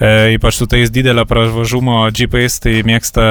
E, 0.00 0.34
ypač 0.34 0.58
su 0.58 0.66
tais 0.66 0.90
didelio 0.90 1.22
pravažumo 1.28 2.00
džipais, 2.10 2.58
tai 2.64 2.80
mėgsta 2.86 3.24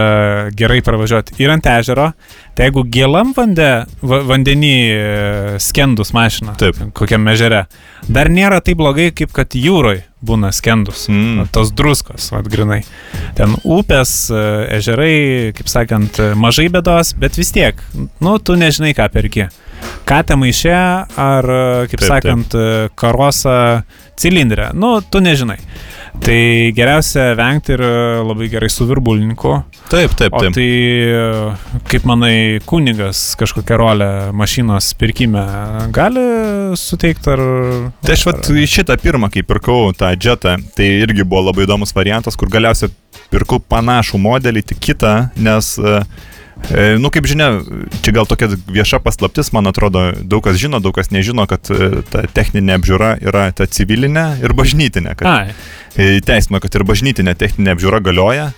gerai 0.56 0.80
pravažiuoti 0.86 1.36
ir 1.44 1.52
ant 1.52 1.68
ežero. 1.74 2.14
Tai 2.54 2.68
jeigu 2.68 2.86
gėlam 2.94 3.34
vande, 3.36 3.70
va, 4.06 4.20
vandenį 4.28 4.74
e, 4.94 4.98
skendus 5.64 6.14
mašina, 6.16 6.56
Taip. 6.60 6.80
kokiam 6.98 7.26
ežere, 7.32 7.66
dar 8.08 8.30
nėra 8.34 8.62
taip 8.66 8.80
blogai, 8.82 9.10
kaip 9.16 9.34
kad 9.36 9.56
jūroje 9.58 10.04
būna 10.24 10.54
skendus. 10.56 11.08
Mm. 11.12 11.50
Tos 11.54 11.74
druskos, 11.76 12.30
vad 12.34 12.48
grinai. 12.52 12.82
Ten 13.38 13.58
upės, 13.64 14.14
e, 14.32 14.44
ežerai, 14.78 15.16
kaip 15.58 15.72
sakant, 15.72 16.22
e, 16.22 16.32
mažai 16.40 16.70
bėdos, 16.74 17.16
bet 17.20 17.40
vis 17.40 17.52
tiek, 17.56 17.82
nu, 18.24 18.38
tu 18.40 18.58
nežinai, 18.60 18.94
ką 18.98 19.10
perki. 19.14 19.50
Katę 20.08 20.38
maišę 20.40 20.78
ar, 21.20 21.50
kaip 21.92 22.00
taip, 22.00 22.08
sakant, 22.08 22.54
taip. 22.54 22.94
karosą 23.00 23.58
cilindrę. 24.20 24.70
Nu, 24.78 24.96
tu 25.02 25.20
nežinai. 25.24 25.60
Tai 26.24 26.72
geriausia 26.78 27.34
vengti 27.36 27.74
ir 27.74 27.82
labai 28.24 28.48
gerai 28.52 28.70
su 28.72 28.86
virbulininku. 28.88 29.54
Taip, 29.90 30.14
taip, 30.18 30.34
O 30.34 30.40
taip. 30.44 30.54
tai, 30.56 30.68
e, 31.10 31.80
kaip 31.90 32.06
manai, 32.08 32.60
kunigas 32.70 33.34
kažkokią 33.40 33.78
rolę 33.82 34.10
mašinos 34.38 34.92
pirkime 35.00 35.44
gali 35.96 36.24
suteikti 36.80 37.34
ar... 37.34 37.44
Tai 38.06 38.16
aš 38.16 38.26
vat 38.30 38.52
šitą 38.76 38.98
pirmą, 39.02 39.32
kai 39.34 39.44
pirkau 39.48 39.92
tą 39.98 40.14
džetą, 40.16 40.56
tai 40.78 40.92
irgi 41.04 41.26
buvo 41.26 41.50
labai 41.50 41.68
įdomus 41.68 41.96
variantas, 41.98 42.38
kur 42.40 42.52
galiausiai 42.54 42.94
pirkau 43.34 43.60
panašų 43.60 44.22
modelį, 44.22 44.64
tik 44.72 44.82
kitą, 44.92 45.16
nes, 45.42 45.74
e, 45.82 46.00
nu 47.02 47.10
kaip 47.14 47.26
žinia, 47.28 47.48
čia 48.06 48.14
gal 48.16 48.28
tokia 48.30 48.48
vieša 48.54 49.00
paslaptis, 49.04 49.52
man 49.56 49.68
atrodo, 49.70 50.12
daug 50.22 50.44
kas 50.46 50.58
žino, 50.62 50.80
daug 50.84 50.96
kas 50.96 51.12
nežino, 51.12 51.46
kad 51.50 51.68
e, 51.74 52.04
ta 52.08 52.24
techninė 52.30 52.78
apžiūra 52.80 53.16
yra 53.26 53.48
ta 53.56 53.68
civilinė 53.68 54.26
ir 54.44 54.56
bažnytinė. 54.58 55.16
Kad 55.20 55.54
e, 55.98 56.22
teisino, 56.26 56.62
kad 56.64 56.76
ir 56.78 56.86
bažnytinė 56.88 57.36
techninė 57.40 57.76
apžiūra 57.76 58.04
galioja. 58.06 58.52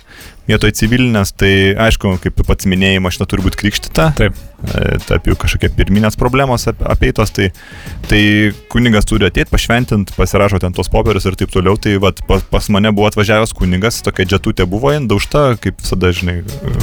Vietoj 0.48 0.72
civilinės, 0.78 1.32
tai 1.36 1.52
aišku, 1.86 2.16
kaip 2.22 2.42
pats 2.46 2.68
minėjai, 2.70 3.00
mašina 3.02 3.26
turi 3.30 3.42
būti 3.46 3.58
krikštita. 3.64 4.12
Taip. 4.18 4.36
E, 4.66 4.96
Taip 5.06 5.26
jau 5.28 5.34
kažkokie 5.38 5.68
pirminės 5.76 6.16
problemos 6.18 6.64
ap- 6.70 6.80
apeitos, 6.88 7.30
tai, 7.34 7.50
tai 8.08 8.20
kunigas 8.72 9.04
turi 9.06 9.26
ateiti, 9.28 9.50
pašventinti, 9.52 10.14
pasirašo 10.16 10.58
ten 10.62 10.72
tos 10.74 10.88
popierius 10.92 11.26
ir 11.28 11.36
taip 11.38 11.52
toliau. 11.52 11.76
Tai 11.78 11.92
vat, 12.02 12.22
pas, 12.26 12.42
pas 12.50 12.68
mane 12.72 12.90
buvo 12.96 13.06
atvažiavęs 13.10 13.52
kunigas, 13.58 14.00
tokia 14.06 14.24
džetutė 14.32 14.64
buvo, 14.70 14.90
jin 14.94 15.06
daužta, 15.10 15.44
kaip 15.62 15.82
visada, 15.84 16.10
žinai, 16.16 16.38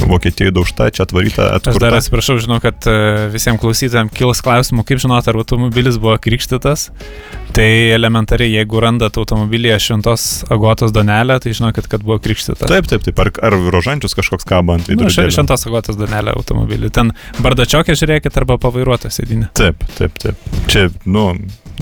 Vokietijoje 0.07 0.53
daužta, 0.55 0.89
čia 0.93 1.07
atvaryta, 1.07 1.49
Aš 1.57 1.65
dar 1.65 1.73
atkurta. 1.73 1.93
atsiprašau, 2.01 2.37
žinau, 2.43 2.59
kad 2.63 2.85
e, 2.87 2.95
visiems 3.33 3.59
klausytojams 3.63 4.13
kils 4.15 4.43
klausimų, 4.45 4.85
kaip 4.87 5.01
žinot, 5.03 5.27
ar 5.31 5.39
automobilis 5.41 5.97
buvo 6.01 6.15
krikštytas. 6.21 6.89
Tai 7.53 7.67
elementariai, 7.93 8.55
jeigu 8.59 8.79
randat 8.81 9.17
automobilyje 9.21 9.75
šventos 9.87 10.23
agotos 10.53 10.93
donelę, 10.95 11.35
tai 11.43 11.53
žinokit, 11.53 11.85
kad 11.91 12.01
buvo 12.05 12.17
krikštytas. 12.23 12.65
Taip, 12.69 12.87
taip, 12.89 13.03
taip. 13.05 13.19
Ar, 13.21 13.29
ar 13.49 13.52
rožančius 13.73 14.15
kažkoks 14.17 14.45
kaba 14.49 14.77
ant 14.77 14.87
Nu, 14.87 14.95
veidrodėlio? 14.95 15.29
šia- 15.29 15.35
šventos 15.37 15.65
agotos 15.69 15.95
donelę 15.99 16.33
automobilį. 16.37 16.89
Ten 16.91 17.11
bardačiokė 17.41 17.95
žiūrėkit 17.99 18.37
arba 18.41 18.57
pavairuotą 18.57 19.11
sėdinę. 19.13 19.49
Taip, 19.53 19.83
taip, 19.97 20.17
taip. 20.21 20.35
Čia, 20.67 20.89
nu, 21.05 21.33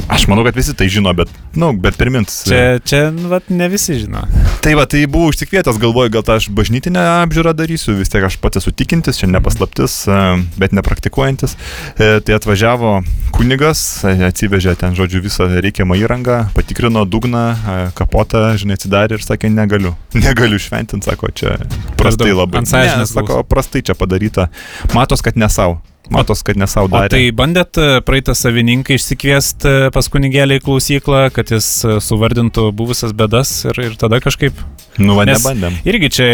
aš 0.09 0.27
manau, 0.31 0.43
kad 0.47 0.55
visi 0.55 0.73
tai 0.77 0.87
žino, 0.91 1.13
bet, 1.15 1.29
nu, 1.55 1.73
bet 1.73 1.97
pirmins. 1.99 2.43
Čia, 2.47 2.79
čia 2.83 3.09
nu, 3.11 3.29
vat, 3.33 3.49
ne 3.49 3.67
visi 3.71 3.97
žino. 4.03 4.23
Tai 4.61 4.75
va, 4.77 4.83
tai 4.85 5.07
buvau 5.09 5.31
užsikvietęs, 5.31 5.79
galvoju, 5.81 6.11
gal 6.13 6.21
tą 6.21 6.35
aš 6.37 6.45
bažnytinę 6.53 7.01
apžiūrą 7.23 7.55
darysiu, 7.57 7.95
vis 7.97 8.11
tiek 8.13 8.21
aš 8.27 8.35
pats 8.37 8.59
esu 8.59 8.69
tikintis, 8.69 9.17
čia 9.17 9.25
nepaslaptis, 9.25 9.95
e, 10.05 10.17
bet 10.61 10.75
nepraktikuojantis. 10.77 11.55
E, 11.97 12.11
Tai 12.21 12.35
atvažiavo 12.37 12.91
kunigas, 13.33 13.81
e, 14.05 14.13
atsivežė 14.29 14.75
ten, 14.77 14.93
žodžiu, 14.93 15.23
visą 15.25 15.49
reikiamą 15.49 15.97
įrangą, 15.97 16.37
patikrino 16.53 17.07
dugną, 17.09 17.57
kapotą, 17.97 18.51
žinai, 18.61 18.77
atsidarė 18.77 19.17
ir 19.17 19.25
sakė, 19.25 19.49
negaliu. 19.49 19.95
Negaliu 20.27 20.61
šventinti, 20.61 21.09
sako, 21.09 21.33
čia 21.33 21.57
prastai 21.97 22.29
labai. 22.29 22.61
ant 22.61 22.69
sąžinės 22.69 23.17
sako, 23.17 23.41
prastai 23.41 23.81
čia 23.81 23.97
padaryta. 23.97 24.51
Matos, 24.93 25.25
kad 25.25 25.41
ne 25.41 25.49
savo. 25.49 25.81
Matos, 26.11 26.41
kad 26.43 26.57
ne 26.59 26.67
savo 26.67 26.89
O 26.89 26.91
darė. 26.93 27.09
tai 27.13 27.21
bandėt 27.35 27.77
e, 27.79 27.87
praeitą 28.05 28.35
savininką 28.35 28.95
išsikviesti 28.97 29.73
pas 29.95 30.09
kunigėlį 30.11 30.59
į 30.59 30.63
klausyklą, 30.65 31.21
kad 31.35 31.51
jis 31.55 31.69
e, 31.87 31.97
suvardintų 32.03 32.67
buvusias 32.75 33.13
bedas 33.15 33.53
ir, 33.69 33.79
ir 33.87 33.95
tada 34.01 34.19
kažkaip. 34.23 34.59
Nu, 34.99 35.15
va, 35.15 35.23
nebandėm. 35.29 35.77
Irgi 35.87 36.09
čia, 36.17 36.29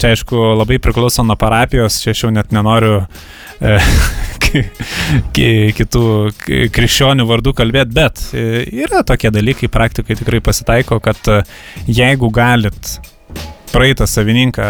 čia 0.00 0.14
aišku, 0.14 0.38
labai 0.62 0.78
priklauso 0.80 1.22
nuo 1.26 1.36
parapijos, 1.36 2.00
čia 2.00 2.14
aš 2.16 2.24
jau 2.24 2.30
net 2.32 2.52
nenoriu 2.56 3.02
e, 3.60 3.76
ki- 4.44 4.64
ki- 5.36 5.72
kitų 5.82 6.04
krikščionių 6.72 7.26
vardų 7.28 7.52
kalbėti, 7.60 7.92
bet 8.00 8.24
e, 8.32 8.64
yra 8.86 9.04
tokie 9.04 9.28
dalykai, 9.34 9.68
praktikai 9.72 10.16
tikrai 10.16 10.40
pasitaiko, 10.44 10.96
kad 11.04 11.20
e, 11.28 11.42
jeigu 11.92 12.32
galit 12.32 12.96
praeitą 13.74 14.06
savininką 14.08 14.66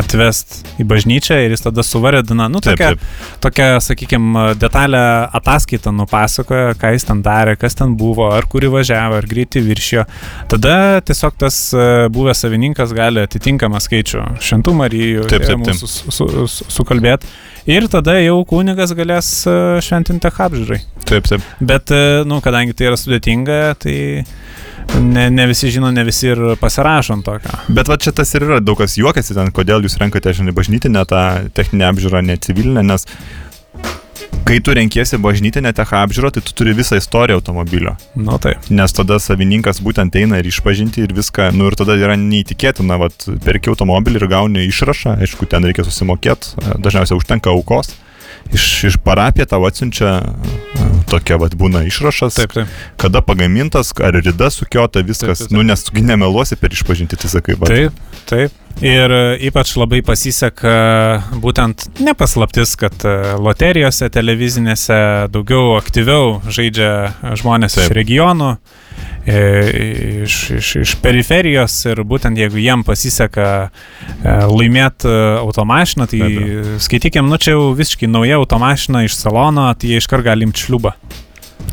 atvest 0.00 0.62
į 0.80 0.86
bažnyčią 0.88 1.38
ir 1.44 1.54
jis 1.54 1.64
tada 1.66 1.84
suvardina, 1.86 2.48
nu, 2.50 2.62
Taip, 2.64 2.78
tokia, 2.78 2.94
taip. 2.94 3.40
tokia, 3.44 3.68
sakykime, 3.84 4.44
detalę 4.60 5.02
ataskaitą 5.38 5.92
nupasakoja, 5.96 6.72
ką 6.80 6.92
jis 6.96 7.08
ten 7.08 7.22
darė, 7.24 7.58
kas 7.60 7.76
ten 7.78 7.94
buvo, 8.00 8.30
ar 8.34 8.48
kuri 8.50 8.70
važiavo, 8.72 9.18
ar 9.20 9.28
greitį 9.28 9.64
viršijo. 9.68 10.06
Tada 10.52 10.74
tiesiog 11.04 11.36
tas 11.44 11.60
e, 11.76 11.84
buvęs 12.14 12.44
savininkas 12.44 12.94
gali 12.96 13.22
atitinkamą 13.26 13.82
skaičių 13.84 14.24
šventų 14.48 14.74
Marijų 14.78 15.28
Taip, 15.28 15.44
taip, 15.46 15.64
taip. 15.68 15.78
su, 15.78 15.88
su, 15.88 16.28
su, 16.48 16.68
sukalbėti. 16.78 17.28
Ir 17.68 17.84
tada 17.92 18.14
jau 18.22 18.38
kunigas 18.48 18.94
galės 18.96 19.28
e, 19.44 19.54
šventinti 19.84 20.30
apžiūrai. 20.30 20.80
Taip, 21.08 21.28
taip. 21.28 21.44
Bet, 21.60 21.92
e, 21.92 22.22
nu, 22.28 22.40
kadangi 22.44 22.76
tai 22.76 22.88
yra 22.88 22.96
sudėtinga, 23.00 23.58
tai 23.82 23.96
ne, 24.96 25.28
ne 25.30 25.46
visi 25.50 25.70
žino, 25.74 25.90
ne 25.94 26.04
visi 26.06 26.30
ir 26.32 26.40
pasirašo 26.60 27.16
ant 27.18 27.26
tokio. 27.26 27.58
Bet 27.74 27.90
va 27.90 27.98
čia 28.00 28.12
tas 28.16 28.32
ir 28.34 28.46
yra, 28.46 28.60
daug 28.64 28.78
kas 28.80 28.96
juokiasi 28.98 29.36
ten, 29.36 29.52
kodėl 29.54 29.84
jūs 29.86 29.98
renkate, 30.00 30.32
žinai, 30.36 30.54
bažnytinę 30.56 31.04
tą 31.08 31.24
techninę 31.56 31.90
apžiūrą, 31.92 32.24
ne 32.24 32.38
civilinę, 32.42 32.86
nes 32.86 33.06
kai 34.48 34.60
tu 34.64 34.72
renkiesi 34.72 35.18
bažnytinę 35.20 35.74
tech 35.76 35.92
apžiūrą, 35.92 36.30
tai 36.32 36.42
tu 36.44 36.54
turi 36.56 36.72
visą 36.76 36.96
istoriją 36.96 37.36
automobilio. 37.40 37.94
Nu, 38.16 38.38
taip. 38.40 38.64
Nes 38.72 38.94
tada 38.96 39.18
savininkas 39.20 39.82
būtent 39.84 40.16
eina 40.16 40.40
ir 40.40 40.48
išpažinti 40.48 41.04
ir 41.04 41.12
viską, 41.16 41.50
nu 41.56 41.68
ir 41.68 41.76
tada 41.76 41.98
yra 42.00 42.16
neįtikėtina, 42.16 42.96
vat, 43.02 43.28
perki 43.44 43.72
automobilį 43.74 44.22
ir 44.22 44.28
gauni 44.32 44.64
išrašą, 44.70 45.18
aišku, 45.24 45.48
ten 45.52 45.68
reikia 45.68 45.84
susimokėti, 45.84 46.56
dažniausiai 46.80 47.20
užtenka 47.20 47.52
aukos. 47.52 47.92
Iš, 48.54 48.64
iš 48.88 48.96
parapiją 49.04 49.44
tau 49.50 49.66
atsiunčia 49.68 50.14
tokia, 51.10 51.38
vad, 51.40 51.56
būna 51.58 51.84
išrašas, 51.88 52.38
Taip, 52.38 52.54
taip. 52.56 52.78
kada 53.00 53.22
pagamintas, 53.24 53.92
ar 54.04 54.16
rida 54.18 54.50
sukiota, 54.52 55.02
viskas, 55.06 55.42
Taip, 55.42 55.48
taip, 55.48 55.50
taip. 55.50 55.56
nu 55.56 55.66
nes 55.66 55.84
tu 55.84 56.04
nemeluosi 56.04 56.58
per 56.60 56.74
išpažinti, 56.76 57.18
tai 57.20 57.30
sakai, 57.32 57.58
va. 57.58 57.70
Taip, 57.70 58.02
taip. 58.28 58.56
Ir 58.84 59.10
e, 59.10 59.22
ypač 59.48 59.72
labai 59.74 60.04
pasiseka 60.06 60.72
būtent 61.42 61.88
nepaslaptis, 61.98 62.76
kad 62.78 62.94
e, 63.02 63.14
loterijose 63.42 64.06
televizinėse 64.14 64.98
daugiau 65.34 65.74
aktyviau 65.80 66.38
žaidžia 66.46 66.92
žmonės 67.40 67.74
Taip. 67.74 67.88
Iš 67.88 67.96
regionų, 67.98 68.52
iš, 69.26 70.36
iš, 70.58 70.68
iš 70.82 70.94
periferijos 71.02 71.74
ir 71.90 72.02
būtent 72.06 72.38
jeigu 72.38 72.60
jiem 72.62 72.84
pasiseka 72.86 73.48
laimėti 74.22 75.10
automašiną, 75.42 76.08
tai 76.10 76.20
Be 76.22 76.78
skaitykim, 76.82 77.28
nu 77.28 77.38
čia 77.40 77.56
jau 77.56 77.72
visiškai 77.76 78.08
nauja 78.10 78.38
automašina 78.40 79.04
iš 79.06 79.16
salono, 79.18 79.68
tai 79.78 79.92
jie 79.92 80.02
iškart 80.02 80.26
gali 80.26 80.46
imti 80.48 80.66
šliubą. 80.66 80.94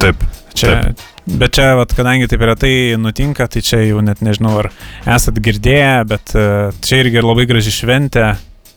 Taip. 0.02 0.24
Čia, 0.56 0.94
bet 1.28 1.56
čia, 1.58 1.74
vat, 1.76 1.92
kadangi 1.98 2.30
taip 2.32 2.44
retai 2.48 2.96
nutinka, 3.00 3.48
tai 3.52 3.64
čia 3.66 3.82
jau 3.84 4.00
net 4.06 4.22
nežinau, 4.24 4.54
ar 4.64 4.70
esat 5.18 5.42
girdėję, 5.44 5.96
bet 6.08 6.32
e, 6.32 6.46
čia 6.86 7.02
irgi 7.04 7.24
labai 7.24 7.44
graži 7.50 7.74
šventė, 7.76 8.30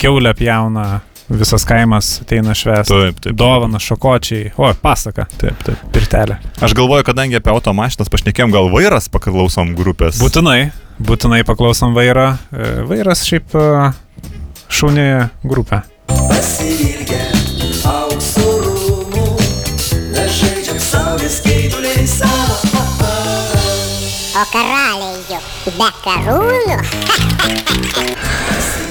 keulė 0.02 0.34
pjauna, 0.38 0.88
visas 1.28 1.64
kaimas 1.68 2.20
ateina 2.22 2.54
švęsti. 2.56 2.94
Taip, 2.94 3.20
taip. 3.20 3.36
Dovana, 3.36 3.78
šokočiai, 3.82 4.50
o, 4.56 4.70
pasaka, 4.82 5.26
Taip, 5.38 5.60
taip. 5.66 5.76
pirtelė. 5.92 6.38
Aš 6.64 6.74
galvoju, 6.78 7.04
kadangi 7.06 7.36
apie 7.38 7.52
automašinas 7.52 8.08
pašnekėjom, 8.12 8.52
gal 8.54 8.70
vairas 8.72 9.08
paklausom 9.12 9.74
grupės. 9.78 10.18
Būtinai, 10.22 10.70
būtinai 10.98 11.42
paklausom 11.48 11.94
vairo. 11.96 12.30
E, 12.52 12.70
Vairas 12.88 13.24
šiaip 13.28 13.54
e, 13.58 13.92
šaunė 14.72 15.08
grupė. 15.44 15.82
Pasiilgę 16.08 17.20
aukso 17.92 18.46
rūmų, 18.64 19.26
mes 20.16 20.40
žaidžiam 20.40 20.80
saulės 20.80 21.40
skaiduliais. 21.42 22.18
O 24.38 24.42
karaliai 24.52 25.24
juk 25.34 25.74
be 25.76 25.88
karūnų. 26.04 26.78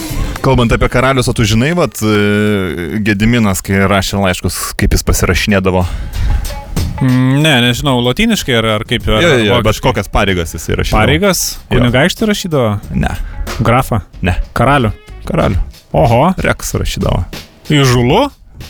Kalbant 0.47 0.71
apie 0.71 0.88
karalius, 0.88 1.27
o 1.27 1.33
tu 1.36 1.43
žinai, 1.43 1.73
vat, 1.75 1.99
e, 1.99 2.99
Gediminas, 3.03 3.60
kai 3.65 3.81
rašė 3.91 4.21
laiškus, 4.23 4.60
kaip 4.79 4.93
jis 4.95 5.03
pasirašinėdavo. 5.03 5.81
Mm, 7.03 7.41
Ne, 7.43 7.51
nežinau, 7.65 7.97
latiniškai 8.05 8.55
ar, 8.57 8.65
ar 8.77 8.86
kaip. 8.88 9.03
Ar, 9.12 9.19
Jo, 9.21 9.33
jo, 9.36 9.43
jo, 9.49 9.57
bet 9.65 9.81
kokias 9.83 10.07
pareigas 10.10 10.55
jis 10.55 10.69
įrašė. 10.71 10.93
Pareigas, 10.95 11.41
kunigaikštį 11.69 12.29
rašydavo, 12.31 12.69
Ne, 12.95 13.12
grafą, 13.60 13.99
ne, 14.23 14.38
karalių. 14.57 14.93
karalių. 15.27 15.60
Oho, 15.93 16.23
Reks 16.39 16.73
rašydavo. 16.79 17.25
įžulu? 17.69 18.29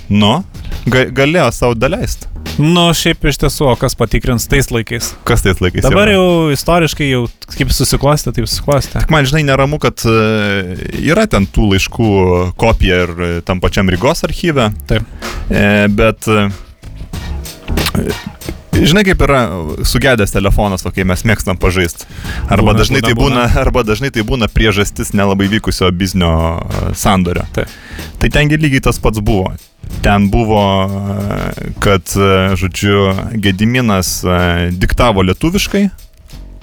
Nu, 0.10 0.44
ga, 0.90 1.06
galėjo 1.13 1.52
savo 1.54 1.78
daleisti. 1.78 2.26
Nu, 2.58 2.88
šiaip 2.98 3.26
iš 3.30 3.38
tiesų, 3.43 3.67
o 3.70 3.76
kas 3.78 3.93
patikrins 3.98 4.48
tais 4.50 4.72
laikais. 4.74 5.12
Kas 5.28 5.43
tais 5.46 5.60
laikais? 5.62 5.86
Dabar 5.86 6.10
yra? 6.10 6.15
jau 6.17 6.54
istoriškai 6.56 7.10
jau 7.12 7.24
kaip 7.54 7.74
susiklostė, 7.76 8.34
taip 8.34 8.48
susiklostė. 8.50 9.04
Man 9.13 9.28
žinai 9.30 9.43
neramu, 9.46 9.78
kad 9.82 10.02
e, 10.10 10.78
yra 11.06 11.28
ten 11.30 11.46
tų 11.46 11.72
laiškų 11.76 12.10
kopija 12.58 13.04
ir 13.06 13.13
e, 13.13 13.30
tam 13.46 13.62
pačiam 13.62 13.91
Rygos 13.93 14.26
archyve. 14.26 14.72
Taip. 14.89 15.06
E, 15.54 15.86
bet 15.93 16.26
Žinai, 18.78 19.02
kaip 19.08 19.22
yra 19.26 19.39
sugedęs 19.89 20.34
telefonas, 20.34 20.84
o 20.86 20.91
kai 20.93 21.06
mes 21.08 21.24
mėgstam 21.26 21.58
pažaisti. 21.58 22.06
Arba, 22.46 22.72
Būna, 22.72 22.78
dažnai 22.78 23.00
būna, 23.02 23.08
tai 23.08 23.15
būna, 23.17 23.46
būna. 23.48 23.62
arba 23.63 23.84
dažnai 23.88 24.12
tai 24.13 24.26
būna 24.28 24.50
priežastis 24.54 25.15
nelabai 25.17 25.48
vykusio 25.50 25.89
biznio 25.98 26.30
sandorio. 26.93 27.48
Taip. 27.58 27.74
Tai 28.22 28.30
tengi 28.34 28.60
lygiai 28.62 28.84
tas 28.86 29.02
pats 29.02 29.22
buvo. 29.26 29.56
Ten 30.04 30.30
buvo, 30.32 30.62
kad, 31.84 32.08
žodžiu, 32.56 33.12
Gediminas 33.43 34.21
e, 34.23 34.38
diktavo 34.71 35.23
lietuviškai, 35.26 35.88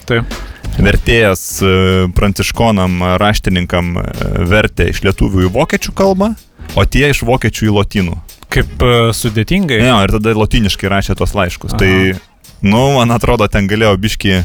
Taip. 0.08 0.36
vertėjas 0.78 1.42
e, 1.64 1.72
pranciškonam 2.16 3.02
raštininkam 3.20 3.94
e, 4.00 4.04
vertė 4.50 4.90
iš 4.92 5.02
lietuvių 5.06 5.48
į 5.48 5.52
vokiečių 5.56 5.94
kalbą, 5.96 6.32
o 6.74 6.86
tie 6.86 7.10
iš 7.12 7.24
vokiečių 7.28 7.68
į 7.68 7.74
lotynų. 7.78 8.20
Kaip 8.54 8.84
sudėtingai. 9.18 9.80
Ne, 9.82 9.90
ir 10.06 10.14
tada 10.14 10.34
lotyniškai 10.38 10.90
rašė 10.92 11.16
tos 11.18 11.34
laiškus. 11.34 11.74
Aha. 11.74 11.80
Tai, 11.80 12.33
nu, 12.64 12.82
man 12.96 13.12
atrodo, 13.14 13.46
ten 13.50 13.68
galėjo 13.70 13.94
biški 14.00 14.32
e, 14.34 14.44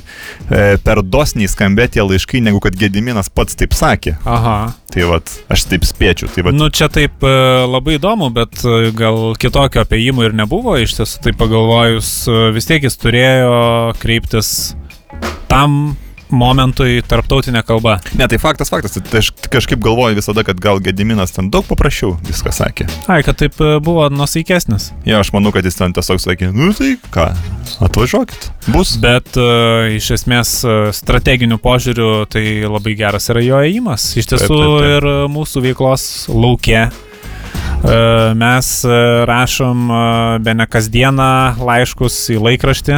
per 0.83 1.01
dosniai 1.03 1.49
skambėti 1.49 2.03
laiškai, 2.03 2.43
negu 2.45 2.61
kad 2.63 2.77
Gediminas 2.79 3.31
pats 3.33 3.57
taip 3.59 3.75
sakė. 3.77 4.17
Aha. 4.27 4.57
Tai 4.89 5.05
vad, 5.11 5.31
aš 5.53 5.67
taip 5.69 5.85
spėčiau. 5.87 6.29
Tai 6.33 6.47
vad, 6.47 6.57
Nu, 6.59 6.67
čia 6.73 6.89
taip 6.91 7.23
e, 7.23 7.33
labai 7.69 7.99
įdomu, 7.99 8.31
bet 8.35 8.63
e, 8.65 8.91
gal 8.97 9.35
kitokio 9.39 9.83
apėjimo 9.85 10.25
ir 10.25 10.35
nebuvo. 10.35 10.75
Iš 10.81 10.97
tiesų, 10.97 11.23
tai 11.25 11.35
pagalvojus, 11.37 12.11
e, 12.27 12.39
vis 12.55 12.69
tiek 12.69 12.83
jis 12.83 12.99
turėjo 12.99 13.53
kreiptis 14.01 14.53
tam 15.49 15.95
momentui 16.29 16.99
tarptautinė 17.05 17.63
kalba. 17.65 17.97
Ne, 18.17 18.27
tai 18.29 18.39
faktas, 18.41 18.71
faktas. 18.71 18.97
Tai 18.97 19.21
aš 19.21 19.31
kažkaip 19.51 19.81
galvoju 19.83 20.17
visada, 20.19 20.43
kad 20.47 20.59
gal 20.61 20.81
Gediminas 20.83 21.33
ten 21.35 21.49
daug 21.53 21.65
paprasčiau 21.67 22.15
viską 22.27 22.53
sakė. 22.55 22.87
Ai, 23.09 23.21
kad 23.25 23.39
taip 23.41 23.57
e, 23.61 23.77
buvo 23.83 24.07
nusaikesnis. 24.13 24.91
Ja, 25.07 25.21
aš 25.23 25.33
manau, 25.35 25.53
kad 25.55 25.65
jis 25.65 25.79
ten 25.79 25.95
tiesiog 25.95 26.21
sakė, 26.23 26.51
nu 26.55 26.71
tai 26.77 26.95
ką, 27.13 27.29
atvažiuokit. 27.85 28.49
Bus. 28.69 28.95
Bet 28.99 29.37
uh, 29.39 29.89
iš 29.95 30.11
esmės 30.19 30.55
uh, 30.67 30.89
strateginių 30.95 31.59
požiūrių 31.63 32.09
tai 32.31 32.43
labai 32.65 32.95
geras 32.99 33.29
yra 33.31 33.43
jo 33.45 33.61
įimas. 33.65 34.11
Iš 34.19 34.33
tiesų 34.33 34.49
Taip, 34.49 34.57
taip, 34.57 34.79
taip. 34.79 34.97
ir 34.97 35.29
mūsų 35.33 35.63
veiklos 35.69 36.09
laukia. 36.31 36.89
Mes 37.79 38.69
rašom 39.29 39.85
be 40.43 40.53
ne 40.57 40.65
kasdieną 40.67 41.29
laiškus 41.63 42.17
į 42.35 42.41
laikraštį 42.43 42.97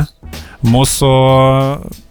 mūsų 0.65 1.09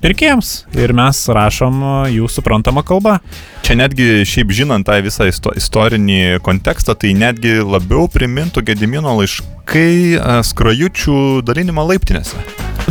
pirkėjams 0.02 0.50
ir 0.78 0.92
mes 0.96 1.22
rašom 1.30 1.82
jų 2.10 2.28
suprantamą 2.30 2.82
kalbą. 2.86 3.18
Čia 3.66 3.76
netgi 3.78 4.24
šiaip 4.26 4.52
žinant 4.54 4.88
tą 4.88 4.98
visą 5.04 5.28
isto, 5.30 5.52
istorinį 5.56 6.40
kontekstą, 6.46 6.96
tai 6.98 7.14
netgi 7.14 7.60
labiau 7.62 8.08
primintų 8.10 8.64
Gedimino 8.66 9.14
laiškai 9.20 9.92
e, 10.16 10.38
skrajučių 10.50 11.18
dalinimą 11.46 11.86
laiptinėse. 11.92 12.40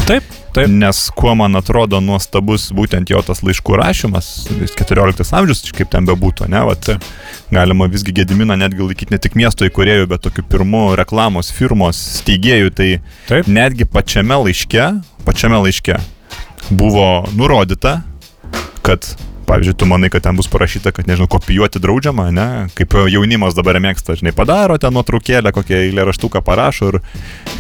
Taip, 0.07 0.24
taip. 0.56 0.72
Nes 0.72 1.02
kuo 1.16 1.34
man 1.39 1.60
atrodo 1.60 2.02
nuostabus 2.04 2.70
būtent 2.76 3.12
jo 3.12 3.22
tas 3.26 3.43
laiškų 3.45 3.78
rašymas, 3.80 4.30
14 4.50 5.34
amžius, 5.39 5.64
kaip 5.76 5.91
ten 5.93 6.08
bebūtų, 6.10 6.50
ne, 6.52 6.64
vat, 6.70 6.91
galima 7.54 7.89
visgi 7.91 8.16
Gediminą 8.20 8.58
netgi 8.60 8.84
laikyti 8.86 9.16
ne 9.16 9.22
tik 9.22 9.38
miesto 9.39 9.68
įkūrėjų, 9.70 10.10
bet 10.12 10.26
tokiu 10.28 10.45
pirmu 10.50 10.84
reklamos 11.00 11.54
firmos 11.56 12.00
steigėjų, 12.20 12.74
tai 12.76 12.89
Taip. 13.30 13.50
netgi 13.50 13.88
pačiame 13.89 14.41
laiške, 14.45 14.91
pačiame 15.28 15.62
laiške 15.66 16.00
buvo 16.70 17.10
nurodyta, 17.34 18.02
kad 18.86 19.06
Pavyzdžiui, 19.50 19.74
tu 19.82 19.86
manai, 19.89 20.12
kad 20.14 20.22
ten 20.22 20.36
bus 20.38 20.45
parašyta, 20.47 20.91
kad, 20.93 21.08
nežinau, 21.10 21.26
kopijuoti 21.28 21.80
draudžiama, 21.82 22.28
ne? 22.32 22.47
Kaip 22.78 22.93
jaunimas 23.10 23.56
dabar 23.58 23.80
mėgsta, 23.82 24.14
žinai, 24.20 24.30
padaro 24.38 24.78
ten 24.78 24.93
nuotraukėlę, 24.93 25.50
kokią 25.56 25.80
eilę 25.88 26.06
raštuką 26.12 26.43
parašo 26.45 26.91
ir 26.91 27.00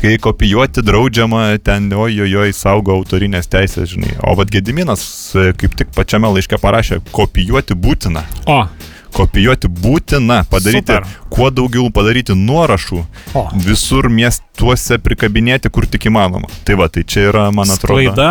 kai 0.03 0.11
kopijuoti 0.21 0.83
draudžiama, 0.85 1.47
ten 1.65 1.89
ojojoj 1.89 2.53
saugo 2.53 2.93
autorinės 2.93 3.49
teisės, 3.49 3.89
žinai. 3.95 4.13
O 4.21 4.35
vad 4.37 4.53
Gediminas 4.53 5.01
e, 5.33 5.49
kaip 5.57 5.73
tik 5.81 5.89
pačiame 5.97 6.29
laiške 6.37 6.61
parašė, 6.61 7.01
kopijuoti 7.15 7.73
būtina. 7.73 8.21
O, 8.45 8.61
Kopijuoti 9.09 9.65
būtina, 9.73 10.43
padaryti 10.45 10.93
Super. 10.93 11.05
kuo 11.33 11.47
daugiau 11.49 11.87
padaryti 11.89 12.35
nuorašų, 12.37 12.99
O. 13.33 13.47
visur 13.65 14.05
miestuose 14.13 14.99
prikabinėti, 15.01 15.71
kur 15.73 15.89
tik 15.89 16.05
įmanoma. 16.11 16.45
Tai 16.63 16.77
va, 16.77 16.85
tai 16.93 17.01
čia 17.09 17.31
yra, 17.31 17.47
man 17.49 17.73
atrodo. 17.73 17.97
klaida 17.97 18.29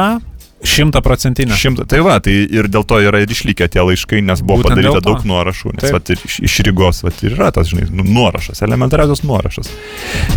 šimtaprocentinė. 0.67 1.55
Šimta, 1.59 1.87
tai 1.89 2.01
va, 2.05 2.17
tai 2.23 2.35
ir 2.35 2.69
dėl 2.73 2.85
to 2.89 2.99
yra 3.05 3.23
ir 3.23 3.31
išlikę 3.31 3.69
tie 3.71 3.85
laiškai, 3.85 4.23
nes 4.27 4.43
buvo 4.43 4.63
Būtent 4.63 4.75
padaryta 4.75 5.03
daug 5.05 5.23
nuorašų, 5.29 5.75
nes 5.79 5.95
vat, 5.95 6.11
iš, 6.15 6.41
iš 6.45 6.59
Rygos 6.67 7.05
vat, 7.07 7.23
ir 7.23 7.37
yra 7.37 7.53
tas, 7.55 7.71
žinai, 7.71 7.87
nu, 7.95 8.07
nuorašas, 8.07 8.63
elementariausias 8.67 9.23
nuorašas. 9.27 9.71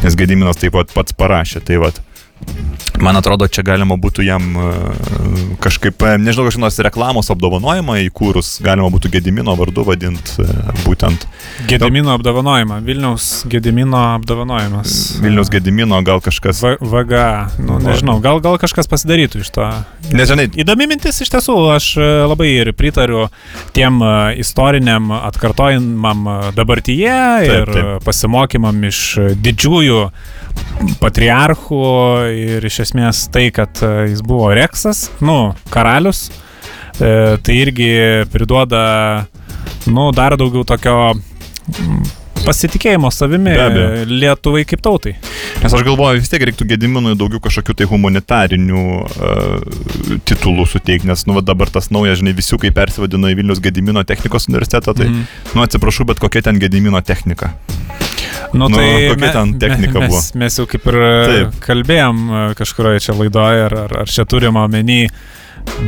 Nes 0.05 0.17
Gediminas 0.19 0.61
taip 0.61 0.77
pat 0.77 0.93
pats 0.93 1.17
parašė, 1.17 1.63
tai 1.65 1.81
va. 1.81 1.93
Man 3.01 3.17
atrodo, 3.17 3.47
čia 3.49 3.63
galima 3.65 3.95
būtų 3.97 4.21
jam 4.21 4.43
e, 4.61 4.65
kažkaip, 5.63 6.03
e, 6.05 6.17
nežinau, 6.21 6.45
kažkokios 6.45 6.75
reklamos 6.85 7.31
apdovanojimą 7.33 7.95
įkūrus, 8.05 8.59
galima 8.61 8.91
būtų 8.93 9.09
Gedimino 9.15 9.55
vardu 9.57 9.81
vadinti 9.87 10.45
būtent 10.83 11.25
Gedimino 11.69 12.13
apdovanojimą. 12.13 12.77
Vilniaus 12.85 13.29
Gedimino 13.49 14.03
apdovanojimas. 14.19 15.17
Vilnius 15.23 15.49
Gedimino, 15.49 15.97
gal 16.05 16.21
kažkas. 16.21 16.61
V 16.61 16.75
VGA. 16.91 17.49
Nu, 17.57 17.79
nežinau, 17.81 18.19
gal, 18.21 18.37
gal 18.43 18.59
kažkas 18.61 18.89
pasidarytų 18.91 19.41
iš 19.41 19.49
to. 19.55 19.65
Nežinai, 20.13 20.51
Įdomi 20.61 20.85
mintis 20.91 21.23
iš 21.25 21.31
tiesų, 21.33 21.55
aš 21.73 21.89
e, 21.97 22.09
labai 22.29 22.51
ir 22.59 22.73
pritariu 22.77 23.29
tiem 23.73 23.97
e, 24.03 24.11
istoriniam 24.43 25.09
atkartojimam 25.23 26.21
e, 26.27 26.37
dabartyje 26.59 27.17
Taip, 27.17 27.55
ir 27.55 27.73
taip. 27.73 27.81
e, 27.81 27.97
pasimokymam 28.05 28.85
iš 28.91 29.01
e, 29.17 29.27
didžiųjų 29.41 30.03
patriarchų 31.01 31.81
ir 32.35 32.65
iš 32.67 32.81
esmės 32.87 33.25
tai, 33.33 33.49
kad 33.55 33.81
e, 33.85 33.91
jis 34.11 34.23
buvo 34.25 34.51
Reksas, 34.55 35.07
nu, 35.23 35.53
karalius, 35.73 36.29
e, 36.97 37.37
tai 37.43 37.57
irgi 37.59 37.91
priduoda, 38.33 38.83
nu, 39.89 40.09
dar 40.15 40.37
daugiau 40.39 40.65
tokio 40.67 40.97
pasitikėjimo 42.45 43.11
savimi. 43.13 43.53
Lietuvai 44.09 44.63
kaip 44.69 44.83
tautai. 44.85 45.15
Nes 45.61 45.73
aš 45.73 45.83
galvoju, 45.85 46.21
vis 46.21 46.31
tiek 46.31 46.43
reiktų 46.49 46.65
Gediminui 46.71 47.13
daugiau 47.19 47.41
kažkokių 47.43 47.75
tai 47.77 47.87
humanitarinių 47.91 48.85
uh, 49.01 50.17
titulų 50.27 50.65
suteikti, 50.69 51.09
nes, 51.09 51.25
nu, 51.29 51.37
va, 51.37 51.45
dabar 51.45 51.69
tas 51.73 51.91
naujas, 51.93 52.21
žinai, 52.21 52.33
visiukai 52.37 52.73
persivadino 52.75 53.29
į 53.29 53.37
Vilnius 53.41 53.61
Gedimino 53.63 54.03
technikos 54.07 54.49
universitetą, 54.49 54.95
tai, 54.97 55.11
mm. 55.11 55.27
nu, 55.53 55.65
atsiprašau, 55.65 56.07
bet 56.09 56.21
kokia 56.23 56.45
ten 56.49 56.61
Gedimino 56.61 57.01
technika. 57.05 57.53
Nu, 58.53 58.67
Nu, 58.67 58.67
tai 58.75 59.07
kokia 59.13 59.31
ten 59.31 59.53
technika 59.59 59.99
mes, 59.99 60.09
buvo? 60.09 60.21
Mes 60.41 60.57
jau 60.59 60.65
kaip 60.67 60.87
ir 60.91 60.97
Taip. 60.99 61.59
Kalbėjom 61.63 62.17
e, 62.27 62.41
kažkurioje 62.59 63.03
čia 63.05 63.15
laidoje, 63.15 63.61
ar, 63.69 63.77
ar, 64.01 64.11
čia 64.11 64.25
turime 64.27 64.59
omeny 64.65 65.05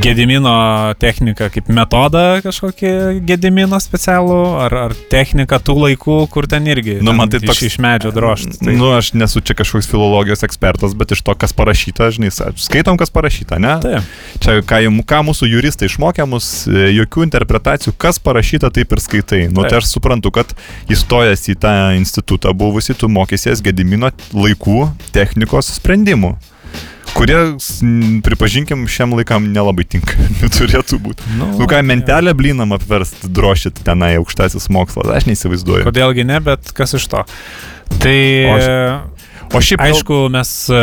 Gedimino 0.02 0.94
techniką 0.98 1.46
kaip 1.54 1.68
metodą 1.72 2.22
kažkokį 2.44 2.90
Gedimino 3.26 3.78
specialų, 3.82 4.38
ar, 4.64 4.74
ar 4.88 4.94
techniką 5.10 5.58
tų 5.62 5.76
laikų, 5.78 6.16
kur 6.32 6.48
ten 6.50 6.66
irgi 6.66 6.96
Nu, 7.04 7.14
man 7.14 7.30
ten 7.30 7.40
tai 7.42 7.50
toks- 7.50 7.62
iš, 7.62 7.74
iš 7.74 7.82
medžio 7.82 8.10
drošt. 8.14 8.58
Tai... 8.60 8.74
Nu, 8.74 8.90
aš 8.96 9.12
nesu 9.14 9.42
čia 9.44 9.56
kažkoks 9.58 9.88
filologijos 9.90 10.42
ekspertas, 10.46 10.96
bet 10.98 11.14
iš 11.14 11.22
to, 11.26 11.34
kas 11.38 11.54
parašyta, 11.56 12.10
žinai, 12.14 12.32
skaitom, 12.34 12.98
kas 13.00 13.12
parašyta, 13.14 13.60
ne? 13.62 13.76
Taip. 13.84 14.08
Čia, 14.44 14.56
ką, 14.66 14.80
ką 15.08 15.20
mūsų 15.30 15.50
juristai 15.52 15.88
išmokė 15.90 16.26
mus, 16.28 16.48
e, 16.66 16.88
jokių 16.98 17.28
interpretacijų, 17.28 17.94
kas 17.98 18.18
parašyta, 18.22 18.72
taip 18.74 18.92
ir 18.96 19.04
skaitai. 19.04 19.42
Nu, 19.50 19.62
tai 19.62 19.76
Taip. 19.76 19.82
aš 19.82 19.92
suprantu, 19.94 20.34
kad 20.34 20.56
įstojęs 20.90 21.46
į 21.54 21.58
tą 21.62 21.76
institutą 22.00 22.54
buvusi, 22.56 22.96
tu 22.98 23.08
mokysies 23.08 23.62
Gedimino 23.64 24.10
laikų 24.34 24.88
technikos 25.14 25.70
sprendimų. 25.78 26.34
Kurie, 27.14 27.36
pripažinkim, 28.26 28.86
šiam 28.90 29.14
laikam 29.14 29.46
nelabai 29.54 29.84
tinka. 29.86 30.16
Turėtų 30.56 30.98
būti. 31.04 31.28
Nu, 31.38 31.52
Nu 31.60 31.68
ką, 31.70 31.78
jo. 31.78 31.86
mentelę 31.86 32.34
blinam 32.34 32.74
apversti, 32.74 33.30
drošit 33.30 33.78
tenai 33.86 34.16
aukštasis 34.18 34.66
mokslas, 34.74 35.12
aš 35.14 35.28
neįsivaizduoju. 35.30 35.86
Kodėlgi 35.86 36.26
ne, 36.26 36.40
bet 36.44 36.72
kas 36.74 36.96
iš 36.98 37.06
to. 37.12 37.22
Tai 38.02 38.18
O 38.50 38.56
aš-. 38.58 39.10
O 39.54 39.60
šiaip, 39.62 39.82
Aišku, 39.84 40.16
mes 40.34 40.48
e, 40.72 40.78